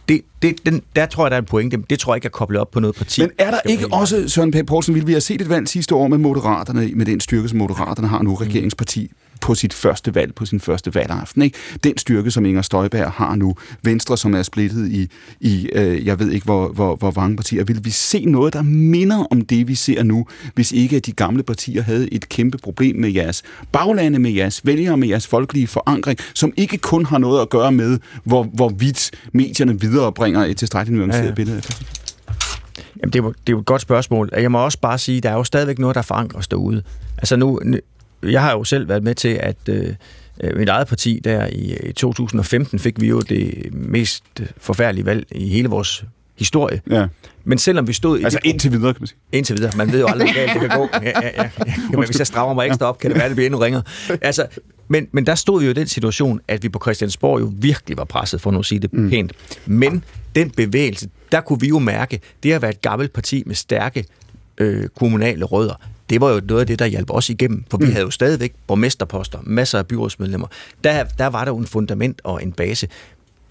[0.08, 1.78] det, det, den, der tror jeg, der er en pointe.
[1.90, 3.22] Det tror jeg ikke er koblet op på noget parti.
[3.22, 5.96] Men er der ikke også, Søren Pape Poulsen, ville vi have set et valg sidste
[5.96, 9.12] år med Moderaterne, med den styrke, som Moderaterne har nu, regeringsparti,
[9.44, 11.42] på sit første valg, på sin første valgaften.
[11.42, 11.58] Ikke?
[11.84, 15.10] Den styrke, som Inger Støjberg har nu, Venstre, som er splittet i,
[15.40, 18.62] i øh, jeg ved ikke, hvor, hvor, hvor mange partier, vil vi se noget, der
[18.62, 20.26] minder om det, vi ser nu,
[20.56, 24.66] hvis ikke at de gamle partier havde et kæmpe problem med jeres baglande, med jeres
[24.66, 29.12] vælgere, med jeres folkelige forankring, som ikke kun har noget at gøre med, hvor, hvorvidt
[29.34, 31.36] medierne viderebringer et tilstrækkeligt nuanceret ja, ja.
[31.36, 31.62] billede.
[33.02, 34.30] Jamen, det er, jo, det er jo et godt spørgsmål.
[34.38, 36.84] Jeg må også bare sige, at der er jo stadigvæk noget, der forankres derude.
[37.18, 37.60] Altså nu,
[38.24, 39.96] jeg har jo selv været med til, at øh,
[40.56, 44.24] mit eget parti der i, i 2015 fik vi jo det mest
[44.58, 46.04] forfærdelige valg i hele vores
[46.38, 46.82] historie.
[46.90, 47.08] Ja.
[47.44, 48.24] Men selvom vi stod...
[48.24, 49.18] Altså i indtil videre, kan man sige.
[49.32, 49.72] Indtil videre.
[49.78, 50.90] Man ved jo aldrig, hvor galt det kan gå.
[51.04, 51.50] Ja, ja, ja.
[51.90, 53.84] Men hvis jeg strammer mig ekstra op, kan det være, det bliver endnu ringere.
[54.22, 54.48] Altså,
[54.88, 57.98] men, men der stod vi jo i den situation, at vi på Christiansborg jo virkelig
[57.98, 59.10] var presset, for nu at sige det mm.
[59.10, 59.34] pænt.
[59.66, 60.04] Men
[60.36, 64.06] den bevægelse, der kunne vi jo mærke, det at være et gammelt parti med stærke
[64.58, 65.76] øh, kommunale rødder,
[66.10, 67.92] det var jo noget af det, der hjalp os igennem, for vi mm.
[67.92, 70.48] havde jo stadigvæk borgmesterposter, masser af byrådsmedlemmer.
[70.84, 72.88] Der, der var der jo en fundament og en base.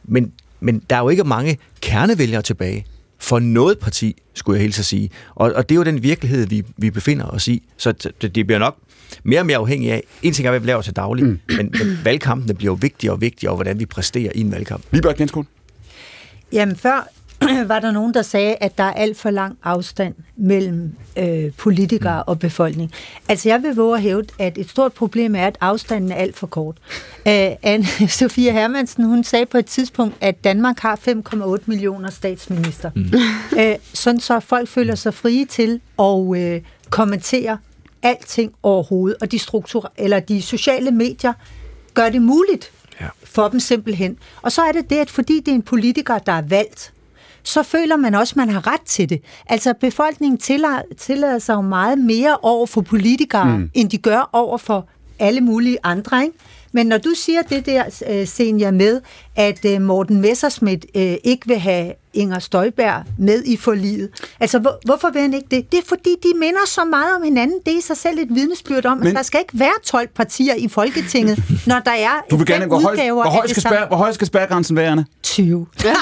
[0.04, 2.86] Men, men der er jo ikke mange kernevælgere tilbage
[3.18, 5.10] for noget parti, skulle jeg helt så sige.
[5.34, 7.62] Og, og det er jo den virkelighed, vi, vi befinder os i.
[7.76, 8.76] Så det, det bliver nok
[9.22, 11.40] mere og mere afhængigt af, en ting er, hvad vi laver til daglig, mm.
[11.48, 14.82] men, men valgkampene bliver jo vigtigere og vigtigere, og hvordan vi præsterer i en valgkamp.
[14.90, 15.46] Libert Genskål.
[16.52, 17.08] Jamen før
[17.68, 22.22] var der nogen, der sagde, at der er alt for lang afstand mellem øh, politikere
[22.22, 22.30] mm.
[22.30, 22.92] og befolkning.
[23.28, 26.36] Altså jeg vil våge at hæve, at et stort problem er, at afstanden er alt
[26.36, 26.76] for kort.
[27.26, 32.90] Uh, Anne-Sophia Hermansen, hun sagde på et tidspunkt, at Danmark har 5,8 millioner statsminister.
[32.94, 33.10] Mm.
[33.52, 36.56] Uh, sådan så folk føler sig frie til at uh,
[36.90, 37.58] kommentere
[38.02, 41.32] alting overhovedet, og de, struktur eller de sociale medier
[41.94, 42.70] gør det muligt
[43.00, 43.06] ja.
[43.24, 44.18] for dem simpelthen.
[44.42, 46.92] Og så er det det, at fordi det er en politiker, der er valgt,
[47.42, 49.22] så føler man også, at man har ret til det.
[49.46, 53.70] Altså befolkningen tillader, tillader sig jo meget mere over for politikere, mm.
[53.74, 54.88] end de gør over for
[55.18, 56.22] alle mulige andre.
[56.22, 56.36] Ikke?
[56.72, 59.00] Men når du siger det der, øh, Senja, med,
[59.36, 64.08] at øh, Morten Messerschmidt øh, ikke vil have Inger Støjberg med i forliget.
[64.40, 65.72] Altså, hvor, hvorfor vil han ikke det?
[65.72, 67.56] Det er fordi, de minder så meget om hinanden.
[67.66, 70.08] Det er i sig selv et vidnesbyrd om, Men, at der skal ikke være 12
[70.08, 73.86] partier i Folketinget, når der er du vil gerne, hvor høj, hvor høj skal spær,
[73.86, 75.04] Hvor høj skal spærgrænsen være, Anna?
[75.22, 75.66] 20.
[75.84, 75.92] nej,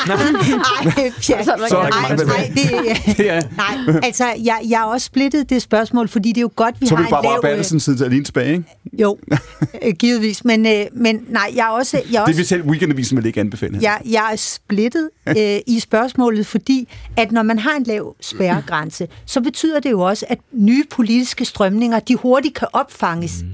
[1.29, 1.43] ja.
[1.43, 3.41] så, så nej, nej, det, ja.
[3.57, 6.87] nej, altså, jeg, jeg er også splittet det spørgsmål, fordi det er jo godt, vi
[6.87, 7.23] så har en lav...
[7.23, 8.65] Så vil bare Bertelsen sidde alene tilbage, ikke?
[8.93, 9.19] Jo,
[9.99, 10.45] givetvis.
[10.45, 11.97] Men, øh, men nej, jeg er også...
[11.97, 13.79] Jeg er det også, vil selv Weekendavisen vil ikke anbefale.
[13.83, 19.09] Jeg, jeg er splittet øh, i spørgsmålet, fordi at når man har en lav spærregrænse,
[19.27, 23.43] så betyder det jo også, at nye politiske strømninger, de hurtigt kan opfanges.
[23.43, 23.49] Mm.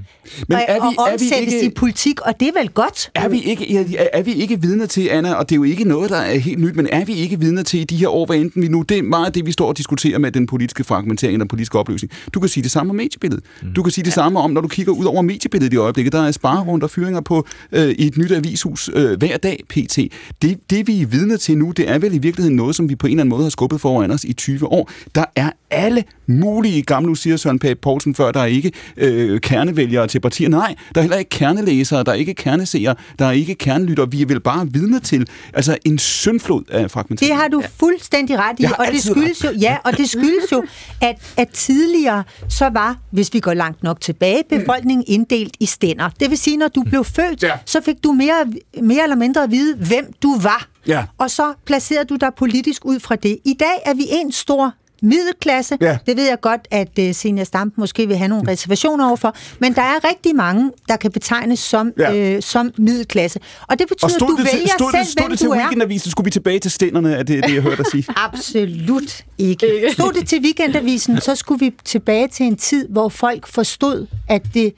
[0.48, 3.10] Men er vi, og omsættes er vi ikke, i politik, og det er vel godt?
[3.14, 5.84] Er vi, ikke, er, er vi ikke vidne til, Anna, og det er jo ikke
[5.84, 8.26] noget, der er helt nyt, men er vi ikke vidne til i de her år,
[8.26, 10.84] hvad enten vi nu, det er meget det, vi står og diskuterer med den politiske
[10.84, 12.12] fragmentering og den politiske opløsning.
[12.34, 13.44] Du kan sige det samme om mediebilledet.
[13.62, 13.72] Mm.
[13.74, 14.14] Du kan sige det ja.
[14.14, 17.20] samme om, når du kigger ud over mediebilledet i øjeblikket, der er sparerundt og fyringer
[17.20, 19.98] på øh, i et nyt avishus øh, hver dag, pt.
[20.42, 22.96] Det, det, vi er vidne til nu, det er vel i virkeligheden noget, som vi
[22.96, 24.90] på en eller anden måde har skubbet foran os i 20 år.
[25.14, 29.40] Der er alle mulige gamle, nu siger Søren Pape Poulsen før, der er ikke øh,
[29.40, 30.48] kernevælgere til partier.
[30.48, 34.06] Nej, der er heller ikke kernelæsere, der er ikke kerneseere, der er ikke kernelytter.
[34.06, 37.30] Vi er vel bare vidne til altså en syndflod af fragmentering.
[37.30, 40.64] Det har du fuldstændig ret i, og det skyldes jo, ja, og det skyldes jo,
[41.00, 46.10] at, at tidligere så var, hvis vi går langt nok tilbage, befolkningen inddelt i stænder.
[46.20, 47.52] Det vil sige, når du blev født, ja.
[47.64, 48.46] så fik du mere,
[48.82, 50.68] mere eller mindre at vide, hvem du var.
[50.86, 51.04] Ja.
[51.18, 53.38] Og så placerede du dig politisk ud fra det.
[53.44, 54.74] I dag er vi en stor
[55.06, 55.78] middelklasse.
[55.80, 55.98] Ja.
[56.06, 59.74] Det ved jeg godt, at uh, Senior Stamp måske vil have nogle reservationer overfor, men
[59.74, 62.14] der er rigtig mange, der kan betegnes som, ja.
[62.14, 63.40] øh, som middelklasse.
[63.68, 65.48] Og det betyder, og at du det vælger stod selv, det, stod hvem det til
[65.48, 65.54] du.
[65.54, 68.04] Weekendavisen, skulle vi tilbage til stænderne, er det det, jeg hørte dig sige?
[68.26, 69.66] Absolut ikke.
[69.92, 74.42] Stod det til Weekendavisen, så skulle vi tilbage til en tid, hvor folk forstod, at
[74.54, 74.74] det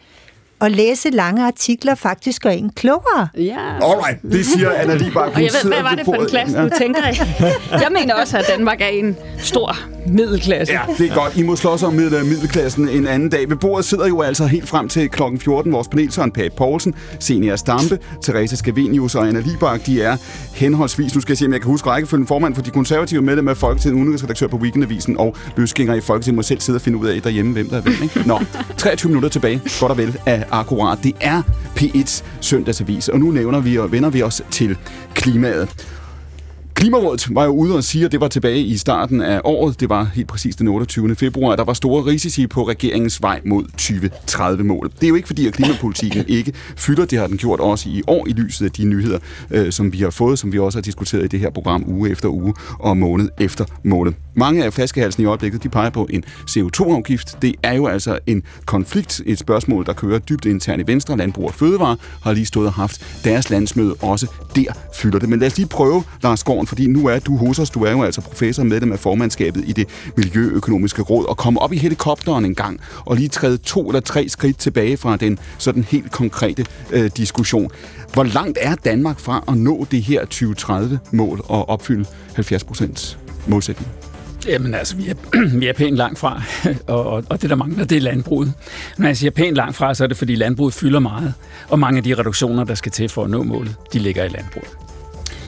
[0.61, 3.29] at læse lange artikler faktisk gør en klogere.
[3.37, 3.57] Ja.
[3.83, 5.31] Alright, det siger Anna Libak.
[5.35, 7.17] Og jeg ved, hvad var det for en klasse, du tænker i?
[7.85, 9.77] Jeg mener også, at Danmark er en stor
[10.07, 10.75] middelklasse.
[10.75, 11.37] Ja, det er godt.
[11.37, 13.49] I må slås om middel- middelklassen en anden dag.
[13.51, 15.23] Ved bordet sidder jo altså helt frem til kl.
[15.41, 19.87] 14 vores panelsøren Pat Poulsen, Senior Stampe, Therese Scavenius og Anna Libak.
[19.87, 20.17] De er
[20.55, 23.51] henholdsvis, nu skal jeg se, om jeg kan huske rækkefølgen, formand for de konservative medlemmer
[23.51, 26.37] af Folketinget, udenrigsredaktør på Weekendavisen og løsgænger i Folketinget.
[26.37, 27.95] Må selv sidde og finde ud af derhjemme, hvem der er hvem.
[28.03, 28.23] Ikke?
[28.29, 28.39] Nå,
[28.79, 30.99] 23 minutter tilbage, godt og vel, af akkurat.
[31.03, 31.43] Det er
[31.81, 34.77] P1's søndagsavis, og nu nævner vi og vender vi os til
[35.15, 35.98] klimaet.
[36.79, 39.89] Klimarådet var jo ude og sige, at det var tilbage i starten af året, det
[39.89, 41.15] var helt præcis den 28.
[41.15, 44.93] februar, der var store risici på regeringens vej mod 2030-målet.
[44.95, 48.03] Det er jo ikke fordi, at klimapolitikken ikke fylder, det har den gjort også i
[48.07, 49.19] år i lyset af de nyheder,
[49.51, 52.11] øh, som vi har fået, som vi også har diskuteret i det her program uge
[52.11, 54.13] efter uge og måned efter måned.
[54.35, 57.43] Mange af flaskehalsen i øjeblikket, de peger på en CO2-afgift.
[57.43, 61.17] Det er jo altså en konflikt, et spørgsmål, der kører dybt internt i Venstre.
[61.17, 63.95] Landbrug og Fødevare har lige stået og haft deres landsmøde.
[64.01, 64.27] Også
[64.57, 65.29] der fylder det.
[65.29, 67.71] Men lad os lige prøve, Lars Gården, fordi nu er du hos os.
[67.71, 71.61] Du er jo altså professor med medlem af formandskabet i det Miljøøkonomiske Råd, og komme
[71.61, 75.39] op i helikopteren en gang, og lige træde to eller tre skridt tilbage fra den
[75.59, 77.71] sådan helt konkrete øh, diskussion.
[78.13, 82.05] Hvor langt er Danmark fra at nå det her 2030-mål og opfylde
[82.35, 83.89] 70 procents målsætning?
[84.47, 85.15] Jamen altså, vi er,
[85.61, 86.43] vi er pænt langt fra,
[86.87, 88.53] og, og, og det der mangler, det er landbruget.
[88.99, 91.35] Når jeg siger pænt langt fra, så er det fordi landbruget fylder meget,
[91.69, 94.29] og mange af de reduktioner, der skal til for at nå målet, de ligger i
[94.29, 94.89] landbruget.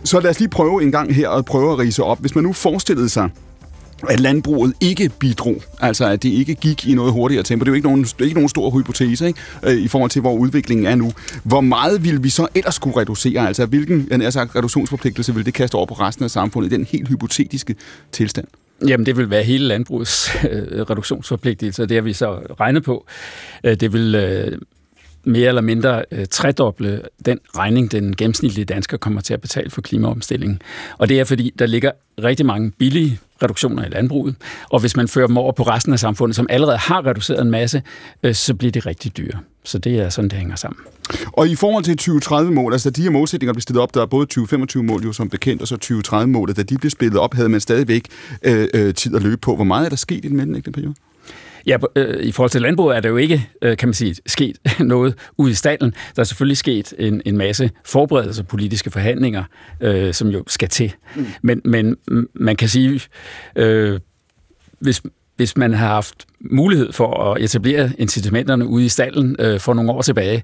[0.05, 2.20] Så lad os lige prøve en gang her at prøve at rise op.
[2.20, 3.31] Hvis man nu forestillede sig,
[4.09, 7.64] at landbruget ikke bidrog, altså at det ikke gik i noget hurtigere tempo.
[7.64, 9.40] Det er jo ikke nogen, det er ikke nogen stor hypotese ikke?
[9.62, 11.12] Øh, i forhold til, hvor udviklingen er nu.
[11.44, 13.48] Hvor meget vil vi så ellers skulle reducere?
[13.48, 16.85] Altså hvilken jeg sagt, reduktionsforpligtelse vil det kaste over på resten af samfundet i den
[16.85, 17.74] helt hypotetiske
[18.12, 18.47] tilstand?
[18.89, 23.06] Jamen, det vil være hele landbrugets øh, reduktionsforpligtelse, det har vi så regnet på.
[23.64, 24.59] Øh, det vil øh,
[25.25, 29.81] mere eller mindre øh, tredoble den regning, den gennemsnitlige dansker kommer til at betale for
[29.81, 30.63] klimaomstillingen.
[30.99, 31.91] Og det er, fordi der ligger
[32.25, 34.35] rigtig mange billige reduktioner i landbruget,
[34.71, 37.51] og hvis man fører dem over på resten af samfundet, som allerede har reduceret en
[37.51, 37.83] masse,
[38.23, 39.39] øh, så bliver det rigtig dyre.
[39.65, 40.81] Så det er sådan, det hænger sammen.
[41.33, 44.27] Og i forhold til 2030-mål, altså de her målsætninger blev stillet op, der er både
[44.39, 48.05] 2025-mål jo som bekendt, og så 2030-målet, da de blev spillet op, havde man stadigvæk
[48.43, 49.55] øh, øh, tid at løbe på.
[49.55, 50.95] Hvor meget er der sket i den mellemliggende periode?
[51.66, 54.59] Ja, øh, i forhold til landbruget er der jo ikke, øh, kan man sige, sket
[54.78, 55.95] noget ude i stallen.
[56.16, 59.45] Der er selvfølgelig sket en, en masse forberedelser, politiske forhandlinger,
[59.81, 60.95] øh, som jo skal til.
[61.16, 61.27] Mm.
[61.43, 61.97] Men, men
[62.35, 63.01] man kan sige,
[63.57, 64.01] øh,
[64.78, 65.03] hvis,
[65.37, 69.93] hvis man har haft mulighed for at etablere incitamenterne ude i stallen øh, for nogle
[69.93, 70.43] år tilbage,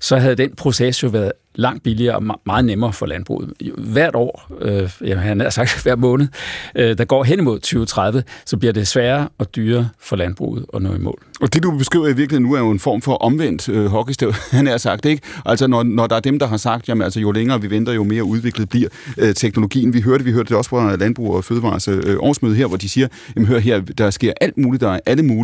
[0.00, 3.52] så havde den proces jo været langt billigere og meget nemmere for landbruget.
[3.78, 6.28] Hvert år, øh, jeg har sagt hver måned,
[6.74, 10.82] øh, der går hen imod 2030, så bliver det sværere og dyrere for landbruget at
[10.82, 11.22] nå i mål.
[11.40, 14.32] Og det, du beskriver i virkeligheden nu, er jo en form for omvendt øh, hockeystav,
[14.50, 15.22] han har sagt, ikke?
[15.46, 17.92] Altså, når, når der er dem, der har sagt, jamen, altså, jo længere vi venter,
[17.92, 18.88] jo mere udviklet bliver
[19.18, 19.94] øh, teknologien.
[19.94, 22.88] Vi hørte, vi hørte det også fra Landbrug og Fødevares øh, årsmøde her, hvor de
[22.88, 25.37] siger, jamen, hør her, der sker alt muligt, der er alle mulige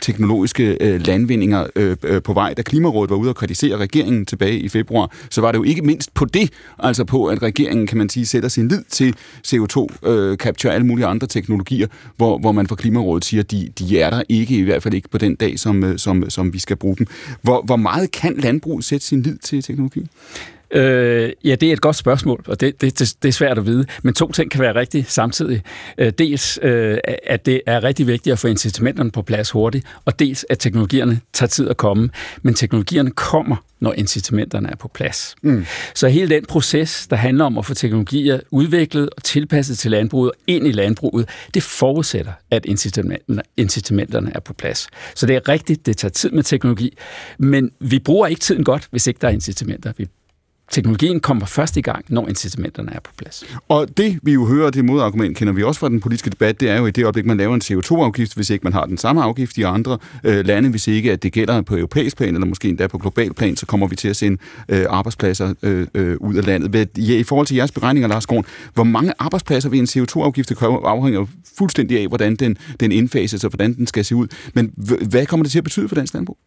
[0.00, 2.54] teknologiske øh, landvindinger øh, øh, på vej.
[2.54, 5.82] Da Klimarådet var ude og kritisere regeringen tilbage i februar, så var det jo ikke
[5.82, 9.14] mindst på det, altså på, at regeringen, kan man sige, sætter sin lid til
[9.46, 14.00] CO2-capture øh, og alle mulige andre teknologier, hvor, hvor man fra Klimarådet siger, de, de
[14.00, 16.58] er der ikke, i hvert fald ikke på den dag, som, øh, som, som vi
[16.58, 17.06] skal bruge dem.
[17.42, 20.06] Hvor, hvor meget kan landbruget sætte sin lid til teknologi?
[20.70, 23.66] Øh, ja, det er et godt spørgsmål, og det, det, det, det er svært at
[23.66, 23.86] vide.
[24.02, 25.62] Men to ting kan være rigtige samtidig.
[25.98, 30.18] Øh, dels, øh, at det er rigtig vigtigt at få incitamenterne på plads hurtigt, og
[30.18, 32.10] dels, at teknologierne tager tid at komme.
[32.42, 35.36] Men teknologierne kommer, når incitamenterne er på plads.
[35.42, 35.66] Mm.
[35.94, 40.32] Så hele den proces, der handler om at få teknologier udviklet og tilpasset til landbruget
[40.46, 44.86] ind i landbruget, det forudsætter, at incitamenterne, incitamenterne er på plads.
[45.14, 46.96] Så det er rigtigt, det tager tid med teknologi,
[47.38, 49.92] men vi bruger ikke tiden godt, hvis ikke der er incitamenter.
[49.96, 50.08] Vi
[50.70, 53.44] teknologien kommer først i gang, når incitamenterne er på plads.
[53.68, 56.70] Og det, vi jo hører, det modargument, kender vi også fra den politiske debat, det
[56.70, 59.22] er jo i det øjeblik, man laver en CO2-afgift, hvis ikke man har den samme
[59.22, 62.68] afgift i andre øh, lande, hvis ikke at det gælder på europæisk plan, eller måske
[62.68, 64.38] endda på global plan, så kommer vi til at sende
[64.68, 66.70] øh, arbejdspladser øh, øh, ud af landet.
[66.70, 70.52] Hvad, ja, I forhold til jeres beregninger, Lars Grun, hvor mange arbejdspladser vil en CO2-afgift
[70.62, 71.26] afhænger
[71.58, 74.26] fuldstændig af, hvordan den, den indfases og hvordan den skal se ud.
[74.54, 74.72] Men
[75.08, 76.38] hvad kommer det til at betyde for dansk landbrug?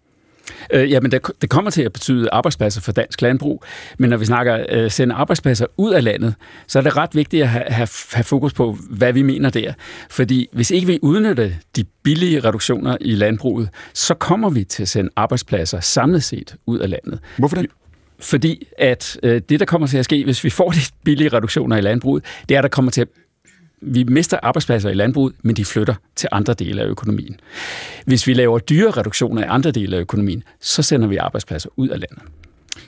[0.74, 3.64] Øh, jamen, det, det kommer til at betyde arbejdspladser for dansk landbrug,
[3.98, 6.36] men når vi snakker øh, sende arbejdspladser ud af landet,
[6.68, 9.74] så er det ret vigtigt at have, have, have fokus på, hvad vi mener der.
[10.10, 14.90] Fordi hvis ikke vi udnytter de billige reduktioner i landbruget, så kommer vi til at
[14.90, 17.20] sende arbejdspladser samlet set ud af landet.
[17.38, 17.66] Hvorfor det?
[18.20, 21.78] Fordi at øh, det, der kommer til at ske, hvis vi får de billige reduktioner
[21.78, 23.08] i landbruget, det er, at der kommer til at
[23.82, 27.40] vi mister arbejdspladser i landbruget, men de flytter til andre dele af økonomien.
[28.06, 31.90] Hvis vi laver dyre reduktioner i andre dele af økonomien, så sender vi arbejdspladser ud
[31.90, 32.20] af landet.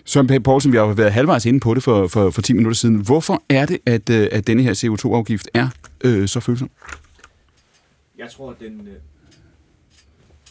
[0.05, 2.53] Søren Pape Poulsen, vi har jo været halvvejs inde på det for, for, for 10
[2.53, 2.95] minutter siden.
[2.95, 5.69] Hvorfor er det, at, øh, at denne her CO2-afgift er
[6.03, 6.69] øh, så følsom?
[8.17, 8.87] Jeg tror, den...
[8.87, 8.93] Øh...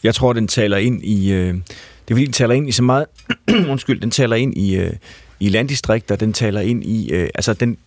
[0.03, 1.31] Jeg tror, den taler ind i...
[1.31, 1.53] Øh...
[2.07, 3.05] Det er fordi, den taler ind i så meget...
[3.71, 4.93] undskyld, den taler ind i, øh,
[5.39, 7.11] i landdistrikter, den taler ind i...
[7.11, 7.77] Øh, altså, den,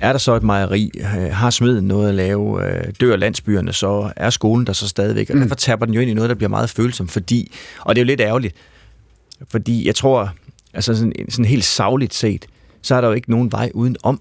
[0.00, 0.90] er der så et mejeri,
[1.32, 5.30] har smeden noget at lave, øh, dør landsbyerne, så er skolen der så stadigvæk.
[5.30, 5.42] Og mm.
[5.42, 8.04] derfor taber den jo ind i noget, der bliver meget følsomt, fordi, og det er
[8.04, 8.54] jo lidt ærgerligt,
[9.48, 10.34] fordi jeg tror,
[10.74, 12.46] altså sådan, sådan helt savligt set,
[12.82, 14.20] så er der jo ikke nogen vej uden om,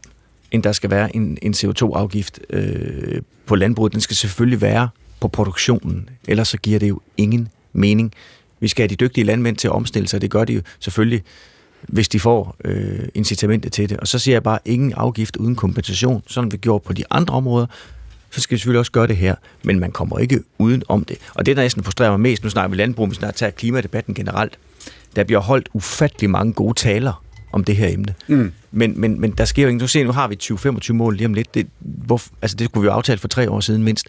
[0.52, 3.94] end der skal være en, en CO2-afgift øh, på landbruget.
[3.94, 4.90] Den skal selvfølgelig være
[5.20, 8.14] på produktionen, ellers så giver det jo ingen mening.
[8.60, 11.24] Vi skal have de dygtige landmænd til at omstille sig, det gør de jo selvfølgelig
[11.88, 13.98] hvis de får øh, incitamentet til det.
[13.98, 17.34] Og så siger jeg bare, ingen afgift uden kompensation, sådan vi gjort på de andre
[17.34, 17.66] områder,
[18.32, 21.18] så skal vi selvfølgelig også gøre det her, men man kommer ikke uden om det.
[21.34, 24.14] Og det, der næsten frustrerer mig mest, nu snakker vi landbrug, vi snart tager klimadebatten
[24.14, 24.60] generelt,
[25.16, 28.14] der bliver holdt ufattelig mange gode taler om det her emne.
[28.28, 28.52] Mm.
[28.72, 29.80] Men, men, men der sker jo ikke.
[29.80, 31.54] Nu, nu har vi 20-25 mål lige om lidt.
[31.54, 34.08] Det, hvor, altså det kunne vi jo aftale for tre år siden mindst.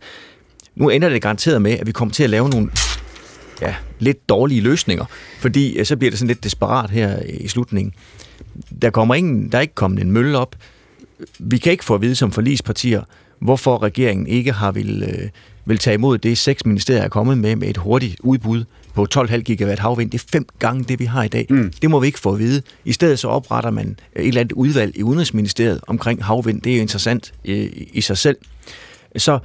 [0.74, 2.70] Nu ender det garanteret med, at vi kommer til at lave nogle
[3.62, 5.04] ja, lidt dårlige løsninger,
[5.38, 7.94] fordi så bliver det sådan lidt desperat her i slutningen.
[8.82, 10.56] Der, kommer ingen, der er ikke kommet en mølle op.
[11.38, 13.02] Vi kan ikke få at vide som forlispartier,
[13.38, 15.28] hvorfor regeringen ikke har vil, øh,
[15.64, 18.64] vil tage imod det, seks ministerier er kommet med, med et hurtigt udbud
[18.94, 20.10] på 12,5 gigawatt havvind.
[20.10, 21.46] Det er fem gange det, vi har i dag.
[21.50, 21.72] Mm.
[21.82, 22.62] Det må vi ikke få at vide.
[22.84, 26.62] I stedet så opretter man et eller andet udvalg i Udenrigsministeriet omkring havvind.
[26.62, 28.36] Det er jo interessant øh, i sig selv.
[29.16, 29.38] Så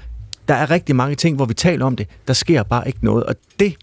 [0.48, 2.08] der er rigtig mange ting, hvor vi taler om det.
[2.28, 3.76] Der sker bare ikke noget, og det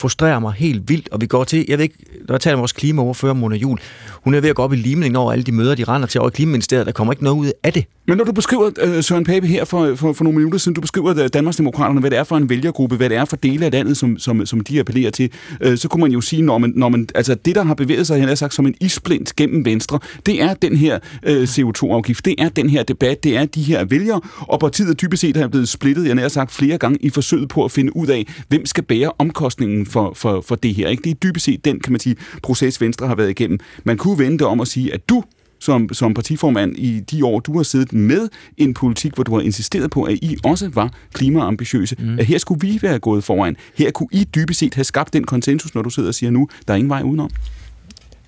[0.00, 1.98] frustrerer mig helt vildt, og vi går til, jeg ved ikke,
[2.28, 3.78] når jeg taler med vores klimaoverfører, Mona Jul,
[4.12, 6.20] hun er ved at gå op i limningen over alle de møder, de render til
[6.20, 7.84] over i Klimaministeriet, der kommer ikke noget ud af det.
[8.10, 10.80] Men når du beskriver, uh, Søren Pape her for, for, for nogle minutter siden, du
[10.80, 13.72] beskriver uh, Danmarksdemokraterne, hvad det er for en vælgergruppe, hvad det er for dele af
[13.72, 15.32] landet, som, som, som de appellerer til,
[15.66, 18.06] uh, så kunne man jo sige, når man, når man, altså det, der har bevæget
[18.06, 22.24] sig, han har sagt, som en isblint gennem Venstre, det er den her uh, CO2-afgift,
[22.24, 25.36] det er den her debat, det er de her vælgere, og partiet er dybest set
[25.36, 28.26] er blevet splittet, jeg har sagt flere gange, i forsøget på at finde ud af,
[28.48, 30.88] hvem skal bære omkostningen for, for, for det her.
[30.88, 31.02] Ikke?
[31.02, 33.58] Det er dybest set den, kan man sige, proces Venstre har været igennem.
[33.84, 35.24] Man kunne vente om at sige, at du
[35.60, 39.40] som, som partiformand i de år, du har siddet med en politik, hvor du har
[39.40, 41.96] insisteret på, at I også var klimaambitiøse.
[41.98, 42.18] Mm.
[42.18, 43.56] At her skulle vi være gået foran.
[43.74, 46.48] Her kunne I dybest set have skabt den konsensus, når du sidder og siger nu,
[46.68, 47.30] der er ingen vej udenom.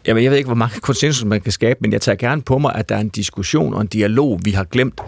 [0.06, 2.58] Jamen, jeg ved ikke, hvor mange konsensus man kan skabe, men jeg tager gerne på
[2.58, 5.00] mig, at der er en diskussion og en dialog, vi har glemt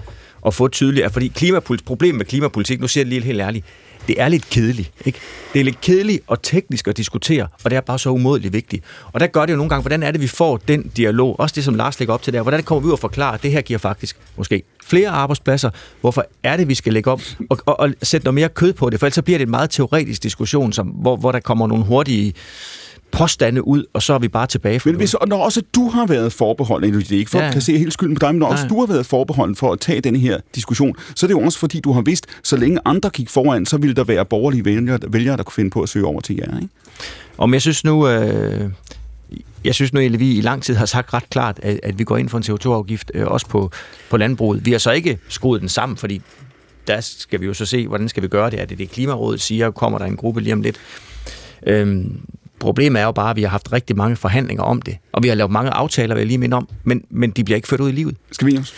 [0.47, 1.13] at få tydeligt.
[1.13, 3.67] Fordi klimapolitik, problemet med klimapolitik, nu siger jeg det lige helt ærligt,
[4.09, 4.93] det er lidt kedeligt.
[5.05, 5.19] Ikke?
[5.53, 8.85] Det er lidt kedeligt og teknisk at diskutere, og det er bare så umådeligt vigtigt.
[9.13, 11.53] Og der gør det jo nogle gange, hvordan er det, vi får den dialog, også
[11.55, 13.53] det, som Lars lægger op til der, hvordan kommer vi ud og forklare, at det
[13.53, 15.71] her giver faktisk måske flere arbejdspladser,
[16.01, 18.91] hvorfor er det, vi skal lægge op og, og, og sætte noget mere kød på
[18.91, 21.67] det, for ellers så bliver det en meget teoretisk diskussion, som, hvor, hvor der kommer
[21.67, 22.35] nogle hurtige
[23.15, 26.07] påstande ud, og så er vi bare tilbage for Men hvis, når også du har
[26.07, 27.53] været forbeholden, det er ikke for ja.
[27.57, 28.53] at se helt skylden på dig, men når Nej.
[28.53, 31.41] også du har været forbeholden for at tage denne her diskussion, så er det jo
[31.41, 34.65] også fordi, du har vidst, så længe andre gik foran, så ville der være borgerlige
[34.65, 36.57] vælgere, vælgere der kunne finde på at søge over til jer.
[36.57, 36.69] Ikke?
[37.39, 38.71] Om jeg synes nu, øh,
[39.65, 42.05] jeg synes nu, at vi i lang tid har sagt ret klart, at, at vi
[42.05, 43.71] går ind for en CO2-afgift, øh, også på,
[44.11, 44.67] på landbruget.
[44.67, 46.23] Vi har så ikke skruet den sammen, fordi
[46.87, 48.61] der skal vi jo så se, hvordan skal vi gøre det.
[48.61, 49.71] Er det det, Klimarådet siger?
[49.71, 50.81] Kommer der en gruppe lige om lidt?
[51.67, 52.21] Øhm,
[52.61, 55.29] Problemet er jo bare, at vi har haft rigtig mange forhandlinger om det, og vi
[55.29, 57.81] har lavet mange aftaler, vil jeg lige minde om, men, men de bliver ikke ført
[57.81, 58.17] ud i livet.
[58.33, 58.73] Skal vi også?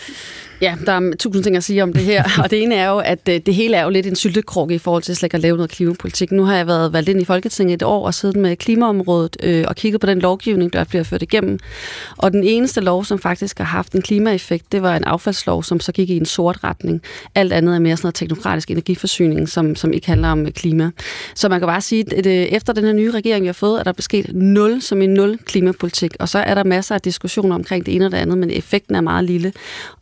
[0.61, 2.97] Ja, der er tusind ting at sige om det her, og det ene er jo,
[2.97, 5.55] at øh, det hele er jo lidt en syltekrukke i forhold til slet at lave
[5.55, 6.31] noget klimapolitik.
[6.31, 9.65] Nu har jeg været valgt ind i Folketinget et år og siddet med klimaområdet øh,
[9.67, 11.59] og kigget på den lovgivning, der bliver ført igennem.
[12.17, 15.79] Og den eneste lov, som faktisk har haft en klimaeffekt, det var en affaldslov, som
[15.79, 17.01] så gik i en sort retning.
[17.35, 20.91] Alt andet er mere sådan noget teknokratisk energiforsyning, som, som ikke handler om klima.
[21.35, 23.79] Så man kan bare sige, at øh, efter den her nye regering, vi har fået,
[23.79, 27.55] er der sket nul som en nul klimapolitik, og så er der masser af diskussioner
[27.55, 29.53] omkring det ene og det andet, men effekten er meget lille.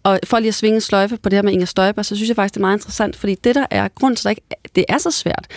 [0.04, 2.36] Og for lige at svinge sløjfe på det her med Inger Støjberg, så synes jeg
[2.36, 4.40] faktisk, det er meget interessant, fordi det, der er grund til, at
[4.76, 5.48] det er så svært,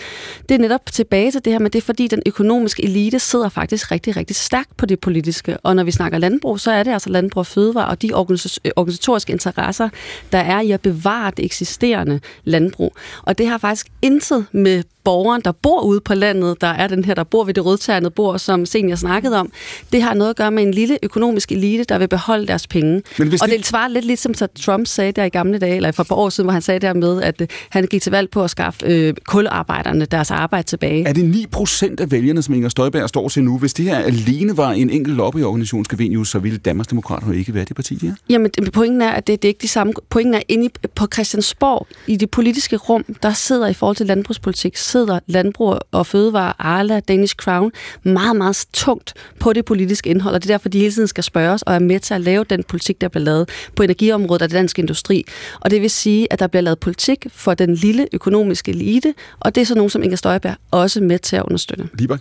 [0.49, 3.49] det er netop tilbage til det her med, det er fordi, den økonomiske elite sidder
[3.49, 5.57] faktisk rigtig, rigtig stærkt på det politiske.
[5.57, 8.71] Og når vi snakker landbrug, så er det altså landbrug og fødevare og de øh,
[8.75, 9.89] organisatoriske interesser,
[10.31, 12.95] der er i at bevare det eksisterende landbrug.
[13.23, 17.05] Og det har faktisk intet med borgeren, der bor ude på landet, der er den
[17.05, 19.51] her, der bor ved det rødternede bord, som senior snakkede om.
[19.91, 23.01] Det har noget at gøre med en lille økonomisk elite, der vil beholde deres penge.
[23.19, 25.75] Men hvis og det- det svarer lidt ligesom så Trump sagde der i gamle dage,
[25.75, 28.01] eller for et par år siden, hvor han sagde der med, at øh, han gik
[28.01, 31.07] til valg på at skaffe øh, kularbejderne deres arbejde tilbage.
[31.07, 33.57] Er det 9 procent af vælgerne, som Inger Støjberg står til nu?
[33.57, 37.65] Hvis det her alene var en enkelt lobbyorganisation, skal Venius, så ville Danmarksdemokraterne ikke være
[37.65, 38.13] det parti, de er.
[38.29, 39.93] Jamen, pointen er, at det, det er ikke de samme.
[40.09, 44.05] Pointen er, inde i, på Christiansborg, i det politiske rum, der sidder i forhold til
[44.05, 47.71] landbrugspolitik, sidder Landbrug og Fødevare, Arla, Danish Crown,
[48.03, 51.23] meget, meget tungt på det politiske indhold, og det er derfor, de hele tiden skal
[51.23, 54.49] spørges og er med til at lave den politik, der bliver lavet på energiområdet af
[54.49, 55.23] dansk industri.
[55.59, 59.55] Og det vil sige, at der bliver lavet politik for den lille økonomiske elite, og
[59.55, 61.89] det er så nogen som Inger Støjberg også med til at understøtte.
[61.93, 62.19] Libak?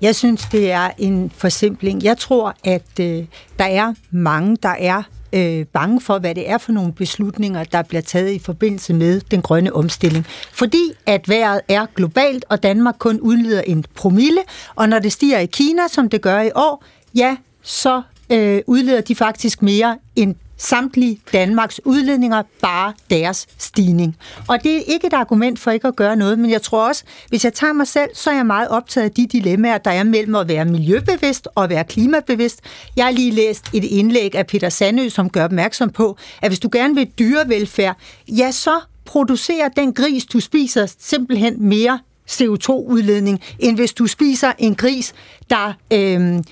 [0.00, 2.04] Jeg synes, det er en forsimpling.
[2.04, 3.24] Jeg tror, at øh,
[3.58, 5.02] der er mange, der er
[5.36, 9.20] øh, bange for, hvad det er for nogle beslutninger, der bliver taget i forbindelse med
[9.20, 10.26] den grønne omstilling.
[10.52, 14.40] Fordi at vejret er globalt, og Danmark kun udleder en promille,
[14.74, 16.84] og når det stiger i Kina, som det gør i år,
[17.14, 24.16] ja, så øh, udleder de faktisk mere end samtlige Danmarks udledninger, bare deres stigning.
[24.48, 27.04] Og det er ikke et argument for ikke at gøre noget, men jeg tror også,
[27.28, 30.04] hvis jeg tager mig selv, så er jeg meget optaget af de dilemmaer, der er
[30.04, 32.60] mellem at være miljøbevidst og være klimabevidst.
[32.96, 36.60] Jeg har lige læst et indlæg af Peter Sandø, som gør opmærksom på, at hvis
[36.60, 37.96] du gerne vil dyrevelfærd,
[38.28, 41.98] ja, så producerer den gris, du spiser, simpelthen mere
[42.30, 45.14] CO2-udledning, end hvis du spiser en gris,
[45.50, 46.44] der øh,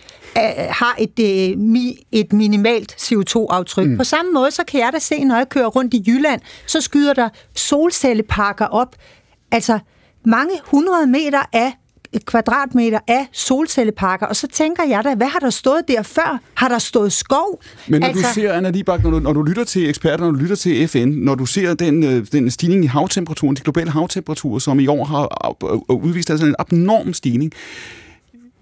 [0.70, 3.86] har et, øh, mi, et minimalt CO2-aftryk.
[3.86, 3.96] Mm.
[3.96, 6.80] På samme måde, så kan jeg da se, når jeg kører rundt i Jylland, så
[6.80, 8.96] skyder der solcelleparker op.
[9.51, 9.78] Altså
[10.24, 11.72] mange hundrede meter af
[12.20, 16.41] kvadratmeter af solcelleparker, og så tænker jeg da, hvad har der stået der før?
[16.55, 17.62] Har der stået skov?
[17.89, 18.28] Men når altså...
[18.28, 20.89] du ser, Anna Libak, når du, når du lytter til eksperter, når du lytter til
[20.89, 24.86] FN, når du ser den, øh, den stigning i havtemperaturen, de globale havtemperaturer, som i
[24.86, 25.57] år har
[25.91, 27.53] øh, udvist altså en abnorm stigning,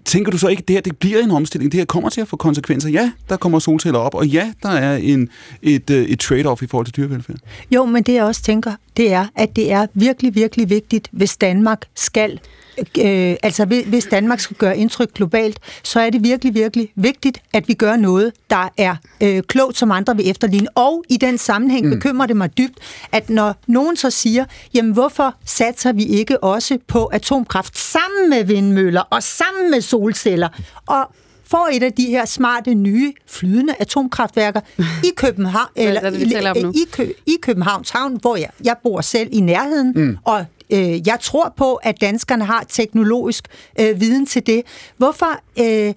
[0.05, 1.71] tænker du så ikke, at det her det bliver en omstilling?
[1.71, 2.89] Det her kommer til at få konsekvenser.
[2.89, 5.29] Ja, der kommer solceller op, og ja, der er en,
[5.61, 7.37] et, øh, et trade-off i forhold til dyrevelfærd.
[7.71, 11.37] Jo, men det jeg også tænker, det er, at det er virkelig, virkelig vigtigt, hvis
[11.37, 12.39] Danmark skal
[12.79, 17.67] øh, altså hvis Danmark skal gøre indtryk globalt, så er det virkelig, virkelig vigtigt, at
[17.67, 20.67] vi gør noget, der er øh, klogt, som andre vil efterligne.
[20.75, 21.91] Og i den sammenhæng mm.
[21.91, 22.77] bekymrer det mig dybt,
[23.11, 28.43] at når nogen så siger, jamen hvorfor satser vi ikke også på atomkraft sammen med
[28.43, 30.49] vindmøller og sammen med solceller,
[30.85, 31.09] og
[31.45, 34.61] får et af de her smarte, nye, flydende atomkraftværker
[35.03, 36.71] i København, eller det, nu?
[36.71, 40.17] i, Kø, i Københavns Havn, hvor jeg, jeg bor selv i nærheden, mm.
[40.23, 43.43] og øh, jeg tror på, at danskerne har teknologisk
[43.79, 44.61] øh, viden til det.
[44.97, 45.93] Hvorfor øh,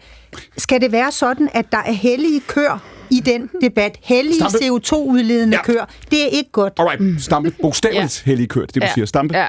[0.58, 3.98] skal det være sådan, at der er hellige kør i den debat?
[4.02, 4.58] Hellige Stampe.
[4.58, 5.62] CO2-udledende Ja.
[5.62, 5.90] kør.
[6.10, 6.72] Det er ikke godt.
[6.78, 8.30] Alright, Stampe, bogstaveligt ja.
[8.30, 8.92] hellige kørt, det du Ja.
[8.94, 9.06] siger.
[9.06, 9.36] Stampe?
[9.38, 9.46] Ja.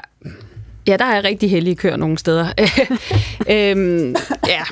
[0.86, 2.46] Ja, der er rigtig heldige køer nogle steder.
[3.50, 4.14] øhm,
[4.48, 4.62] ja,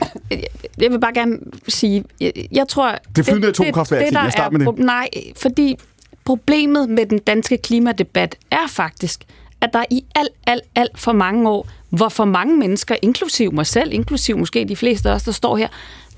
[0.79, 1.39] jeg vil bare gerne
[1.69, 2.99] sige, jeg, jeg tror...
[3.17, 4.23] Det flydende atomkraftværk, det, Signe.
[4.25, 4.79] der Start er med det.
[4.79, 5.77] Nej, fordi
[6.25, 9.25] problemet med den danske klimadebat er faktisk,
[9.61, 13.67] at der i alt, alt, alt for mange år, hvor for mange mennesker, inklusiv mig
[13.67, 15.69] selv, inklusiv måske de fleste af os, der står her,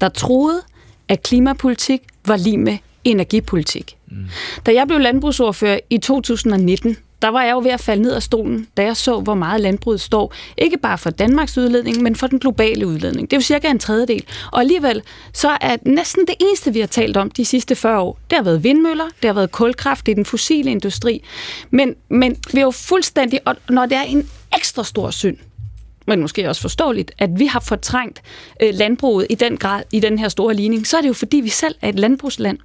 [0.01, 0.63] der troede,
[1.09, 3.97] at klimapolitik var lige med energipolitik.
[4.07, 4.29] Mm.
[4.67, 8.23] Da jeg blev landbrugsordfører i 2019, der var jeg jo ved at falde ned af
[8.23, 10.35] stolen, da jeg så, hvor meget landbruget står.
[10.59, 13.31] Ikke bare for Danmarks udledning, men for den globale udledning.
[13.31, 14.25] Det er jo cirka en tredjedel.
[14.53, 18.19] Og alligevel, så er næsten det eneste, vi har talt om de sidste 40 år,
[18.31, 21.25] det har været vindmøller, det har været kulkraft, det er den fossile industri.
[21.71, 25.37] Men, men vi er jo fuldstændig, og når det er en ekstra stor synd,
[26.09, 28.23] men måske også forståeligt, at vi har fortrængt
[28.63, 31.37] øh, landbruget i den grad i den her store ligning, så er det jo fordi,
[31.37, 32.59] vi selv er et landbrugsland.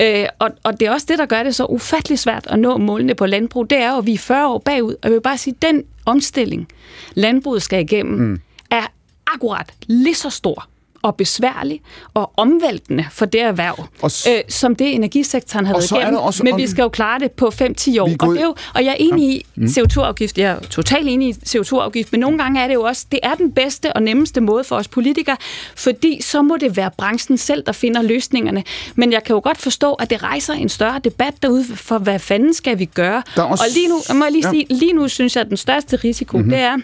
[0.00, 2.76] Øh, og, og det er også det, der gør det så ufattelig svært at nå
[2.76, 3.70] målene på landbrug.
[3.70, 4.94] Det er jo, at vi er 40 år bagud.
[4.94, 6.68] Og jeg vil bare sige, at den omstilling,
[7.14, 8.40] landbruget skal igennem, mm.
[8.70, 8.86] er
[9.34, 10.68] akkurat lige så stor
[11.02, 11.80] og besværlig
[12.14, 16.16] og omvæltende for det erhverv, Og s- øh, som det energisektoren har været igennem.
[16.16, 18.08] også- Men vi skal jo klare det på 5-10 år.
[18.20, 20.38] Og, det er jo, og jeg er enig i CO2-afgift.
[20.38, 23.34] Jeg er totalt enig i CO2-afgift, men nogle gange er det jo også, det er
[23.34, 25.36] den bedste og nemmeste måde for os politikere,
[25.76, 28.64] fordi så må det være branchen selv, der finder løsningerne.
[28.94, 32.18] Men jeg kan jo godt forstå, at det rejser en større debat derude for, hvad
[32.18, 33.22] fanden skal vi gøre?
[33.36, 34.50] Der også- Og lige nu, må jeg lige Ja.
[34.52, 36.50] sige, lige nu synes jeg, at den største risiko, mm-hmm.
[36.50, 36.76] det er,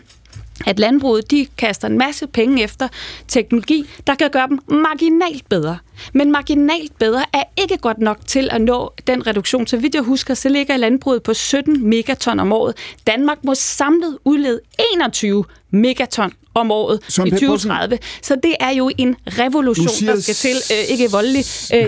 [0.67, 2.89] at landbruget de kaster en masse penge efter
[3.29, 5.79] teknologi, der kan gøre dem marginalt bedre
[6.13, 9.67] Men marginalt bedre er ikke godt nok til at nå den reduktion.
[9.67, 12.77] Så vidt jeg husker, så ligger landbruget på 17 megaton om året.
[13.07, 14.61] Danmark må samlet udlede
[14.95, 17.69] 21 megaton om året Søren i Pape Poulsen.
[17.71, 17.99] 2030.
[18.23, 21.45] Så det er jo en revolution, siger- der skal til, øh, ikke voldelig,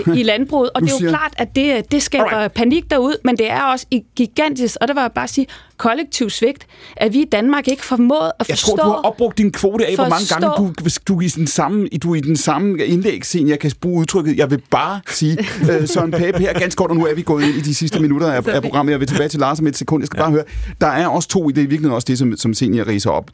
[0.07, 0.69] øh, i landbruget.
[0.75, 2.53] Og Nu det er jo siger- klart, at det, det skaber Alright.
[2.53, 5.47] panik derud, men det er også i- gigantisk, og der var jeg bare sige,
[5.77, 6.67] kollektiv svigt,
[6.97, 8.75] at vi i Danmark ikke formået at Jeg forstå...
[8.77, 11.27] tror, du har opbrugt din kvote af, hvor mange gange du, hvis du, er i
[11.27, 14.37] den samme, du er i den samme indlæg, scene, jeg kan bruge udtrykket.
[14.37, 15.37] Jeg vil bare sige,
[15.71, 17.99] øh, Søren Pape her ganske kort, og nu er vi gået ind i de sidste
[18.05, 18.91] minutter af, af programmet.
[18.91, 20.01] Jeg vil tilbage til Lars om et sekund.
[20.03, 20.23] Jeg skal ja.
[20.23, 20.43] bare høre,
[20.81, 23.29] der er også to i det, i virkeligheden også det, som, som Senior riser op.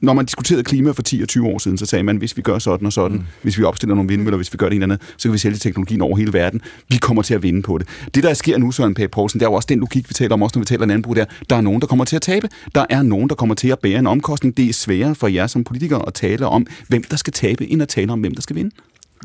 [0.00, 2.42] Når man diskuterede klima for 10 og 20 år siden, så sagde man, hvis vi
[2.42, 3.24] gør sådan og sådan, mm.
[3.42, 5.38] hvis vi opstiller nogle vindmøller, hvis vi gør det ene eller andet, så kan vi
[5.38, 6.60] sælge teknologien over hele verden.
[6.88, 7.88] Vi kommer til at vinde på det.
[8.14, 10.34] Det, der sker nu, Søren Pape Poulsen, det er jo også den logik, vi taler
[10.34, 11.24] om, også når vi taler landbrug der.
[11.50, 12.48] Der er nogen, der kommer til at tabe.
[12.74, 14.56] Der er nogen, der kommer til at bære en omkostning.
[14.56, 17.82] Det er sværere for jer som politikere at tale om, hvem der skal tabe, end
[17.82, 18.70] at tale om, hvem der skal vinde.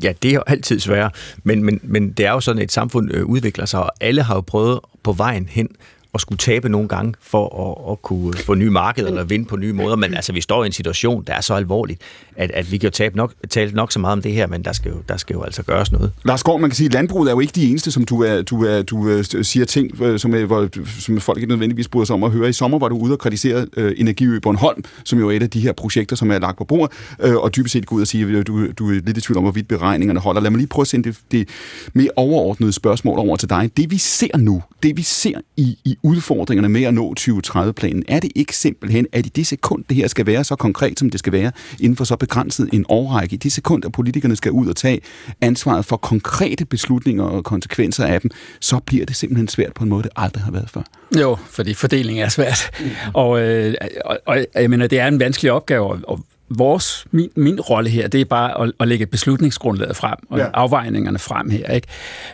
[0.02, 1.10] Ja, det er jo altid sværere,
[1.44, 4.22] men, men, men det er jo sådan, at et samfund øh, udvikler sig, og alle
[4.22, 5.68] har jo prøvet på vejen hen
[6.14, 9.56] at skulle tabe nogle gange for at, at kunne få nye markeder eller vinde på
[9.56, 9.96] nye måder.
[9.96, 12.00] Men altså, vi står i en situation, der er så alvorligt,
[12.36, 14.64] at, at vi kan jo tabe nok, tale nok så meget om det her, men
[14.64, 16.12] der skal jo, der skal jo altså gøres noget.
[16.24, 18.42] Lars Gård, man kan sige, at landbruget er jo ikke de eneste, som du, er,
[18.42, 20.68] du, er, du øh, siger ting, øh, som, er, hvor,
[21.00, 22.48] som folk ikke nødvendigvis bryder sig om at høre.
[22.48, 25.50] I sommer var du ude og kritisere øh, Energiø Bornholm, som jo er et af
[25.50, 28.06] de her projekter, som er lagt på bordet, øh, og dybest set gå ud og
[28.06, 30.40] sige, at du, du er lidt i tvivl om, hvorvidt beregningerne holder.
[30.40, 31.48] Lad mig lige prøve at sende det, det
[31.92, 33.70] mere overordnede spørgsmål over til dig.
[33.76, 38.20] Det vi ser nu, det vi ser i, i udfordringerne med at nå 2030-planen, er
[38.20, 41.18] det ikke simpelthen, at i det sekund, det her skal være så konkret, som det
[41.18, 44.66] skal være, inden for så begrænset en årrække, i det sekund, at politikerne skal ud
[44.66, 45.00] og tage
[45.40, 48.30] ansvaret for konkrete beslutninger og konsekvenser af dem,
[48.60, 50.82] så bliver det simpelthen svært på en måde, det aldrig har været før.
[51.20, 52.70] Jo, fordi fordeling er svært.
[53.14, 53.74] Og, øh,
[54.04, 56.24] og, og jeg mener, det er en vanskelig opgave, og-
[56.56, 60.46] vores, min, min rolle her, det er bare at, at lægge beslutningsgrundlaget frem, og ja.
[60.54, 61.70] afvejningerne frem her.
[61.72, 61.88] Ikke?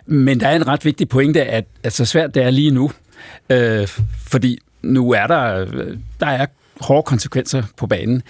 [0.07, 2.90] Men der er en ret vigtig pointe, at, at så svært det er lige nu,
[3.51, 3.89] øh,
[4.27, 6.47] fordi nu er der, øh, der er
[6.81, 8.23] hårde konsekvenser på banen.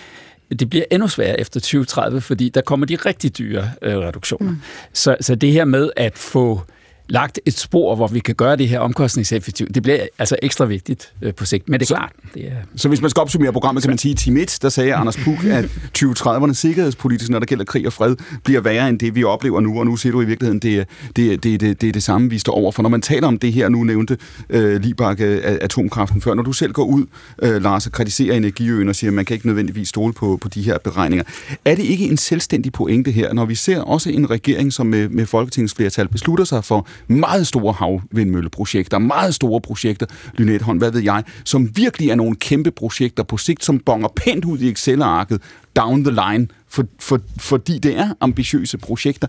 [0.58, 4.50] Det bliver endnu sværere efter 2030, fordi der kommer de rigtig dyre øh, reduktioner.
[4.50, 4.60] Mm.
[4.92, 6.62] Så, så det her med at få
[7.08, 11.12] lagt et spor, hvor vi kan gøre det her omkostningseffektivt, det bliver altså ekstra vigtigt
[11.22, 11.68] øh, på sigt.
[11.68, 12.56] Men det er klart, det er...
[12.76, 15.16] Så hvis man skal opsummere programmet, kan man sige, at Team 1, der sagde Anders
[15.16, 15.64] Puk, at
[15.98, 19.78] 2030'erne sikkerhedspolitisk, når der gælder krig og fred, bliver værre end det, vi oplever nu.
[19.78, 20.84] Og nu siger du i virkeligheden, det er
[21.16, 22.82] det, det, det, det, det samme, vi står over for.
[22.82, 24.18] Når man taler om det her, nu nævnte
[24.50, 27.06] øh, Libak øh, atomkraften før, når du selv går ud,
[27.42, 30.48] øh, Lars, og kritiserer energiøen og siger, at man kan ikke nødvendigvis stole på, på
[30.48, 31.24] de her beregninger.
[31.64, 35.08] Er det ikke en selvstændig pointe her, når vi ser også en regering, som med,
[35.08, 41.00] med Folketingets flertal beslutter sig for meget store havvindmølleprojekter, meget store projekter, Lynetteholm, hvad ved
[41.00, 45.42] jeg, som virkelig er nogle kæmpe projekter på sigt, som bonger pænt ud i Excel-arket
[45.76, 49.28] down the line, for, for, fordi det er ambitiøse projekter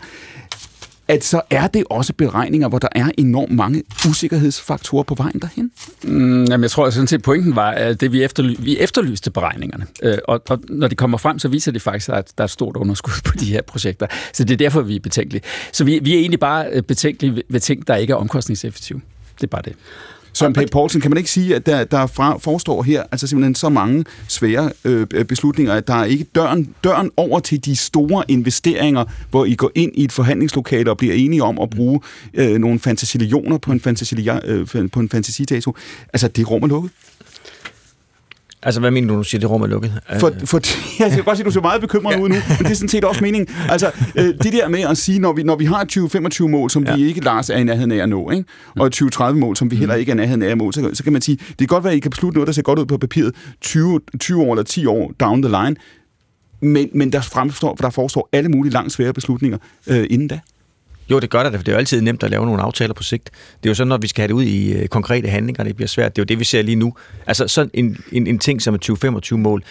[1.10, 5.72] at så er det også beregninger, hvor der er enormt mange usikkerhedsfaktorer på vejen derhen.
[6.04, 9.32] Mm, jamen, jeg tror at sådan set, pointen var, at det, vi, efterly- vi efterlyste
[9.32, 9.88] beregningerne.
[10.04, 12.52] Øh, og, og når de kommer frem, så viser det faktisk, at der er et
[12.52, 14.08] stort underskud på de her projekter.
[14.34, 15.42] Så det er derfor, vi er betænkelige.
[15.72, 19.02] Så vi, vi er egentlig bare øh, betænkelige ved ting, der ikke er omkostningseffektive.
[19.36, 19.74] Det er bare det.
[20.40, 23.56] Søren Pape Poulsen, kan man ikke sige, at der, der fra, forestår her altså simpelthen
[23.56, 27.76] så mange svære øh, øh, beslutninger, at der er ikke døren, døren over til de
[27.76, 32.02] store investeringer, hvor I går ind i et forhandlingslokale og bliver enige om at bruge
[32.34, 35.76] øh, nogle fantasillioner på en, fantasili, øh, på en fantasidato.
[36.14, 36.92] Altså, det rum er lukket.
[38.64, 39.94] Altså, hvad mener du, når du siger, det rum er lukket?
[40.20, 40.60] For, for,
[41.04, 42.20] jeg kan godt se, at du ser meget bekymret ja.
[42.20, 43.56] ud nu, men det er sådan set også meningen.
[43.70, 46.84] Altså, øh, det der med at sige, når vi, når vi har et 2025-mål, som
[46.84, 46.96] ja.
[46.96, 48.46] vi ikke, Lars, er i nærheden af at nå, ikke?
[48.80, 51.04] og et 2030-mål, som vi heller ikke er i nærheden af at nå, så, så
[51.04, 52.80] kan man sige, det kan godt være, at I kan beslutte noget, der ser godt
[52.80, 55.76] ud på papiret 20, 20 år eller 10 år down the line,
[56.62, 59.58] men, men der, fremstår, der forestår alle mulige langt svære beslutninger
[59.88, 60.40] øh, inden da.
[61.12, 63.04] Jo, det gør det, for det er jo altid nemt at lave nogle aftaler på
[63.04, 63.30] sigt.
[63.64, 65.76] Det er jo sådan, når vi skal have det ud i øh, konkrete handlinger, det
[65.76, 66.16] bliver svært.
[66.16, 66.94] Det er jo det, vi ser lige nu.
[67.28, 69.64] Altså sådan en, en, en ting som et 2025-mål.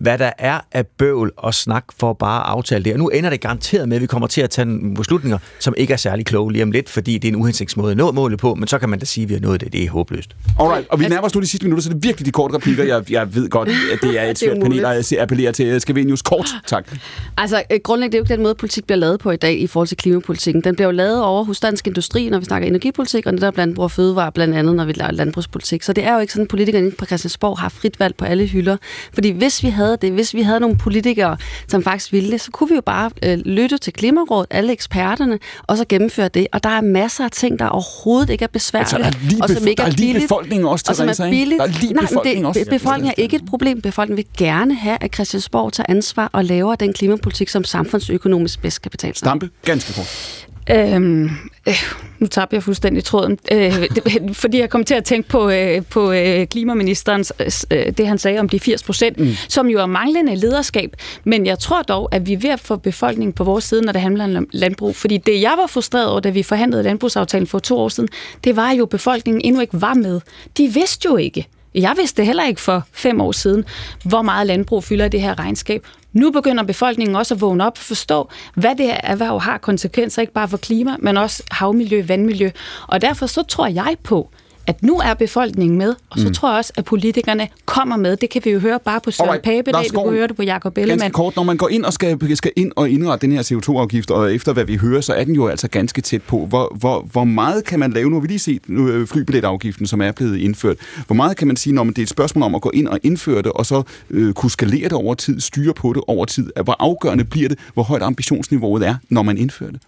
[0.00, 2.92] Hvad der er af bøvl og snak for bare at aftale det.
[2.92, 5.74] Og nu ender det garanteret med, at vi kommer til at tage nogle beslutninger, som
[5.76, 8.38] ikke er særlig kloge lige om lidt, fordi det er en uhensigtsmåde at nå målet
[8.38, 9.72] på, men så kan man da sige, at vi har nået det.
[9.72, 10.36] Det er håbløst.
[10.60, 12.54] Alright, og vi nærmer os nu de sidste minutter, så det er virkelig de korte
[12.54, 12.84] replikker.
[12.84, 16.22] Jeg, jeg ved godt, at det er et svært panel, og jeg appellerer til Skavenius
[16.22, 16.48] kort.
[16.66, 16.94] Tak.
[17.36, 19.60] Altså, øh, grundlæggende det er jo ikke den måde, politik bliver lavet på i dag
[19.60, 20.64] i forhold til klimapolitikken.
[20.64, 23.50] Den bliver jo lavet over hos dansk industri, når vi snakker energipolitik, og det der
[23.50, 25.82] blandt bruger fødevare, blandt andet, når vi laver landbrugspolitik.
[25.82, 28.46] Så det er jo ikke sådan, at politikerne på Christiansborg har frit valg på alle
[28.46, 28.76] hylder.
[29.12, 31.36] Fordi hvis vi havde det, hvis vi havde nogle politikere,
[31.68, 35.38] som faktisk ville det, så kunne vi jo bare øh, lytte til Klimarådet, alle eksperterne,
[35.66, 36.46] og så gennemføre det.
[36.52, 39.42] Og der er masser af ting, der overhovedet ikke er besværlige, Altså, der er lige
[39.42, 41.36] og som ikke der er lige billigt, befolkningen også, og som er ikke?
[41.36, 41.58] billigt.
[41.60, 42.64] Der er lige Nej, men befolkningen det, også.
[42.64, 43.80] be- befolkningen er ikke et problem.
[43.80, 48.82] Befolkningen vil gerne have, at Christiansborg tager ansvar og laver den klimapolitik, som samfundsøkonomisk bedst
[48.82, 49.18] kan betale sig.
[49.18, 50.44] Stampe, ganske kort.
[50.70, 51.30] Øhm,
[51.68, 53.88] øh, nu tabte jeg fuldstændig tråden, øh,
[54.42, 57.32] fordi jeg kom til at tænke på, øh, på øh, klimaministerens,
[57.70, 59.28] øh, det han sagde om de 80 procent, mm.
[59.48, 60.96] som jo er manglende lederskab.
[61.24, 63.92] Men jeg tror dog, at vi er ved at få befolkningen på vores side, når
[63.92, 64.96] det handler om landbrug.
[64.96, 68.08] Fordi det, jeg var frustreret over, da vi forhandlede landbrugsaftalen for to år siden,
[68.44, 70.20] det var jo, at befolkningen endnu ikke var med.
[70.56, 73.64] De vidste jo ikke, jeg vidste heller ikke for fem år siden,
[74.04, 75.86] hvor meget landbrug fylder i det her regnskab.
[76.12, 80.22] Nu begynder befolkningen også at vågne op og forstå, hvad det her erhverv har konsekvenser,
[80.22, 82.50] ikke bare for klima, men også havmiljø, vandmiljø.
[82.86, 84.30] Og derfor så tror jeg på,
[84.68, 86.34] at nu er befolkningen med, og så mm.
[86.34, 88.16] tror jeg også, at politikerne kommer med.
[88.16, 89.44] Det kan vi jo høre bare på Søren right.
[89.44, 91.00] Pape dag, vi kan høre det på Jacob Ellemann.
[91.00, 94.10] Ganske kort, når man går ind og skal, skal ind og indrette den her CO2-afgift,
[94.10, 96.46] og efter hvad vi hører, så er den jo altså ganske tæt på.
[96.46, 98.10] Hvor, hvor, hvor meget kan man lave?
[98.10, 100.76] Nu har vi lige set øh, flybilletafgiften, som er blevet indført.
[101.06, 103.00] Hvor meget kan man sige, når det er et spørgsmål om at gå ind og
[103.02, 106.50] indføre det, og så øh, kunne skalere det over tid, styre på det over tid?
[106.64, 109.80] Hvor afgørende bliver det, hvor højt ambitionsniveauet er, når man indfører det?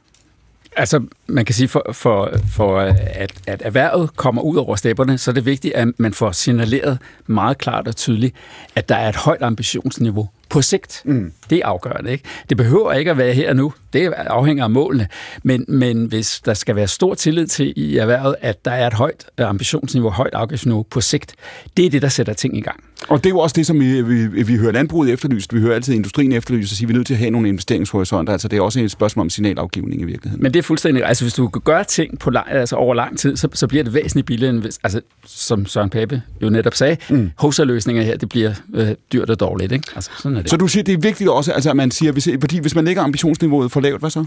[0.76, 5.18] Altså, man kan sige, for, for, for øh, at, at erhvervet kommer ud over stepperne,
[5.18, 8.34] så er det vigtigt, at man får signaleret meget klart og tydeligt,
[8.74, 11.02] at der er et højt ambitionsniveau på sigt.
[11.04, 11.32] Mm.
[11.50, 12.12] Det er afgørende.
[12.12, 12.24] Ikke?
[12.48, 13.72] Det behøver ikke at være her nu.
[13.92, 15.08] Det afhænger af målene.
[15.42, 18.94] Men, men hvis der skal være stor tillid til i erhvervet, at der er et
[18.94, 21.34] højt ambitionsniveau, højt afgiftsniveau på sigt,
[21.76, 22.84] det er det, der sætter ting i gang.
[23.08, 25.54] Og det er jo også det, som vi, vi, vi hører landbruget efterlyst.
[25.54, 27.48] Vi hører altid industrien efterlyst, og sige, at vi er nødt til at have nogle
[27.48, 28.32] investeringshorisonter.
[28.32, 30.42] Altså, det er også et spørgsmål om signalafgivning i virkeligheden.
[30.42, 31.04] Men det er fuldstændig...
[31.04, 33.94] Altså, hvis du gør ting på lang, altså over lang tid, så, så bliver det
[33.94, 37.30] væsentligt billigere, end hvis, altså, som Søren Pape jo netop sagde, mm.
[37.36, 39.72] hovsaløsninger her, det bliver øh, dyrt og dårligt.
[39.72, 39.88] Ikke?
[39.94, 40.50] Altså, sådan er det.
[40.50, 42.84] Så du siger, det er vigtigt også, altså, at man siger, hvis, fordi hvis man
[42.84, 44.24] lægger ambitionsniveauet for lavt, hvad så?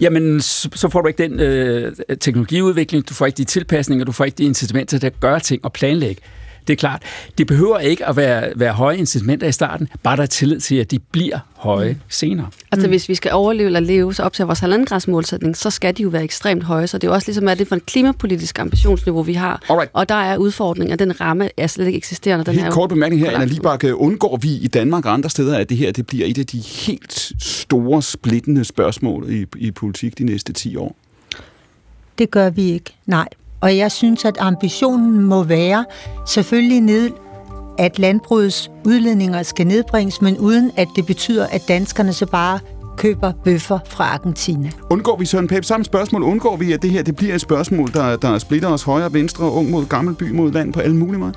[0.00, 4.12] Jamen, så, så får du ikke den øh, teknologiudvikling, du får ikke de tilpasninger, du
[4.12, 6.22] får ikke de incitamenter til at gøre ting og planlægge.
[6.66, 7.02] Det er klart.
[7.38, 10.76] Det behøver ikke at være, være høje incitamenter i starten, bare der er tillid til,
[10.76, 11.98] at de bliver høje mm.
[12.08, 12.48] senere.
[12.72, 12.90] Altså mm.
[12.90, 16.02] hvis vi skal overleve eller leve så op til vores halvandengrads målsætning, så skal de
[16.02, 16.86] jo være ekstremt høje.
[16.86, 19.62] Så det er jo også ligesom, at det er for en klimapolitisk ambitionsniveau, vi har.
[19.68, 19.90] Alright.
[19.94, 20.96] Og der er udfordringer.
[20.96, 22.44] Den ramme er slet ikke eksisterende.
[22.44, 23.84] Den helt er kort bemærkning her, Anna Libak.
[23.94, 26.58] Undgår vi i Danmark og andre steder, at det her det bliver et af de
[26.58, 30.96] helt store splittende spørgsmål i, i politik de næste 10 år?
[32.18, 33.28] Det gør vi ikke, nej.
[33.60, 35.84] Og jeg synes, at ambitionen må være
[36.26, 37.10] selvfølgelig ned,
[37.78, 42.58] at landbrugets udledninger skal nedbringes, men uden at det betyder, at danskerne så bare
[42.96, 44.70] køber bøffer fra Argentina.
[44.90, 47.92] Undgår vi, Søren Pape, samme spørgsmål, undgår vi, at det her det bliver et spørgsmål,
[47.92, 50.96] der, der splitter os højre, og venstre, ung mod gammel, by mod land på alle
[50.96, 51.32] mulige måder?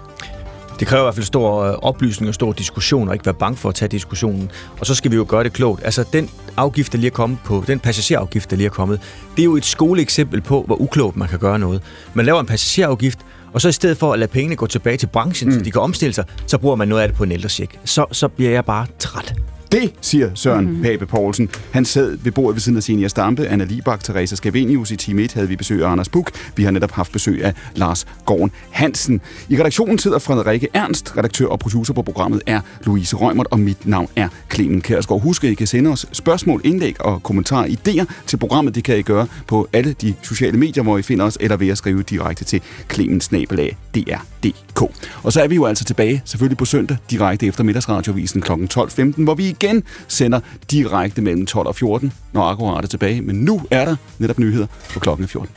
[0.80, 3.58] Det kræver i hvert fald stor øh, oplysning og stor diskussion, og ikke være bange
[3.58, 4.52] for at tage diskussionen.
[4.80, 5.86] Og så skal vi jo gøre det klogt.
[5.86, 9.02] Altså, den afgift, der lige er kommet på, den passagerafgift, der lige er kommet,
[9.36, 11.82] det er jo et skoleeksempel på, hvor uklogt man kan gøre noget.
[12.14, 13.20] Man laver en passagerafgift,
[13.54, 15.56] og så i stedet for at lade pengene gå tilbage til branchen, mm.
[15.58, 17.80] så de kan omstille sig, så bruger man noget af det på en ældresjek.
[17.86, 19.34] Så, så bliver jeg bare træt.
[19.74, 20.82] Det siger Søren mm.
[20.82, 21.50] Pape Poulsen.
[21.72, 24.92] Han sad ved bordet ved siden af Senior Stampe, Anna Libak, Teresa Skavenius.
[24.92, 26.32] I Team 1 havde vi besøg af Anders Buk.
[26.56, 29.22] Vi har netop haft besøg af Lars Gården Hansen.
[29.50, 33.88] I redaktionen sidder Frederikke Ernst, redaktør og producer på programmet er Louise Rømert, og mit
[33.88, 35.22] navn er Clemen Kærsgaard.
[35.22, 38.76] Husk, at I kan sende os spørgsmål, indlæg og kommentarer, idéer til programmet.
[38.76, 41.68] Det kan I gøre på alle de sociale medier, hvor I finder os, eller ved
[41.68, 44.82] at skrive direkte til klemensnabelag.dr.dk.
[45.24, 48.52] Og så er vi jo altså tilbage, selvfølgelig på søndag, direkte efter middagsradiovisen kl.
[48.52, 50.40] 12.15, hvor vi igen sender
[50.72, 53.22] direkte mellem 12 og 14, når akkurat er tilbage.
[53.22, 55.50] Men nu er der netop nyheder på klokken 14.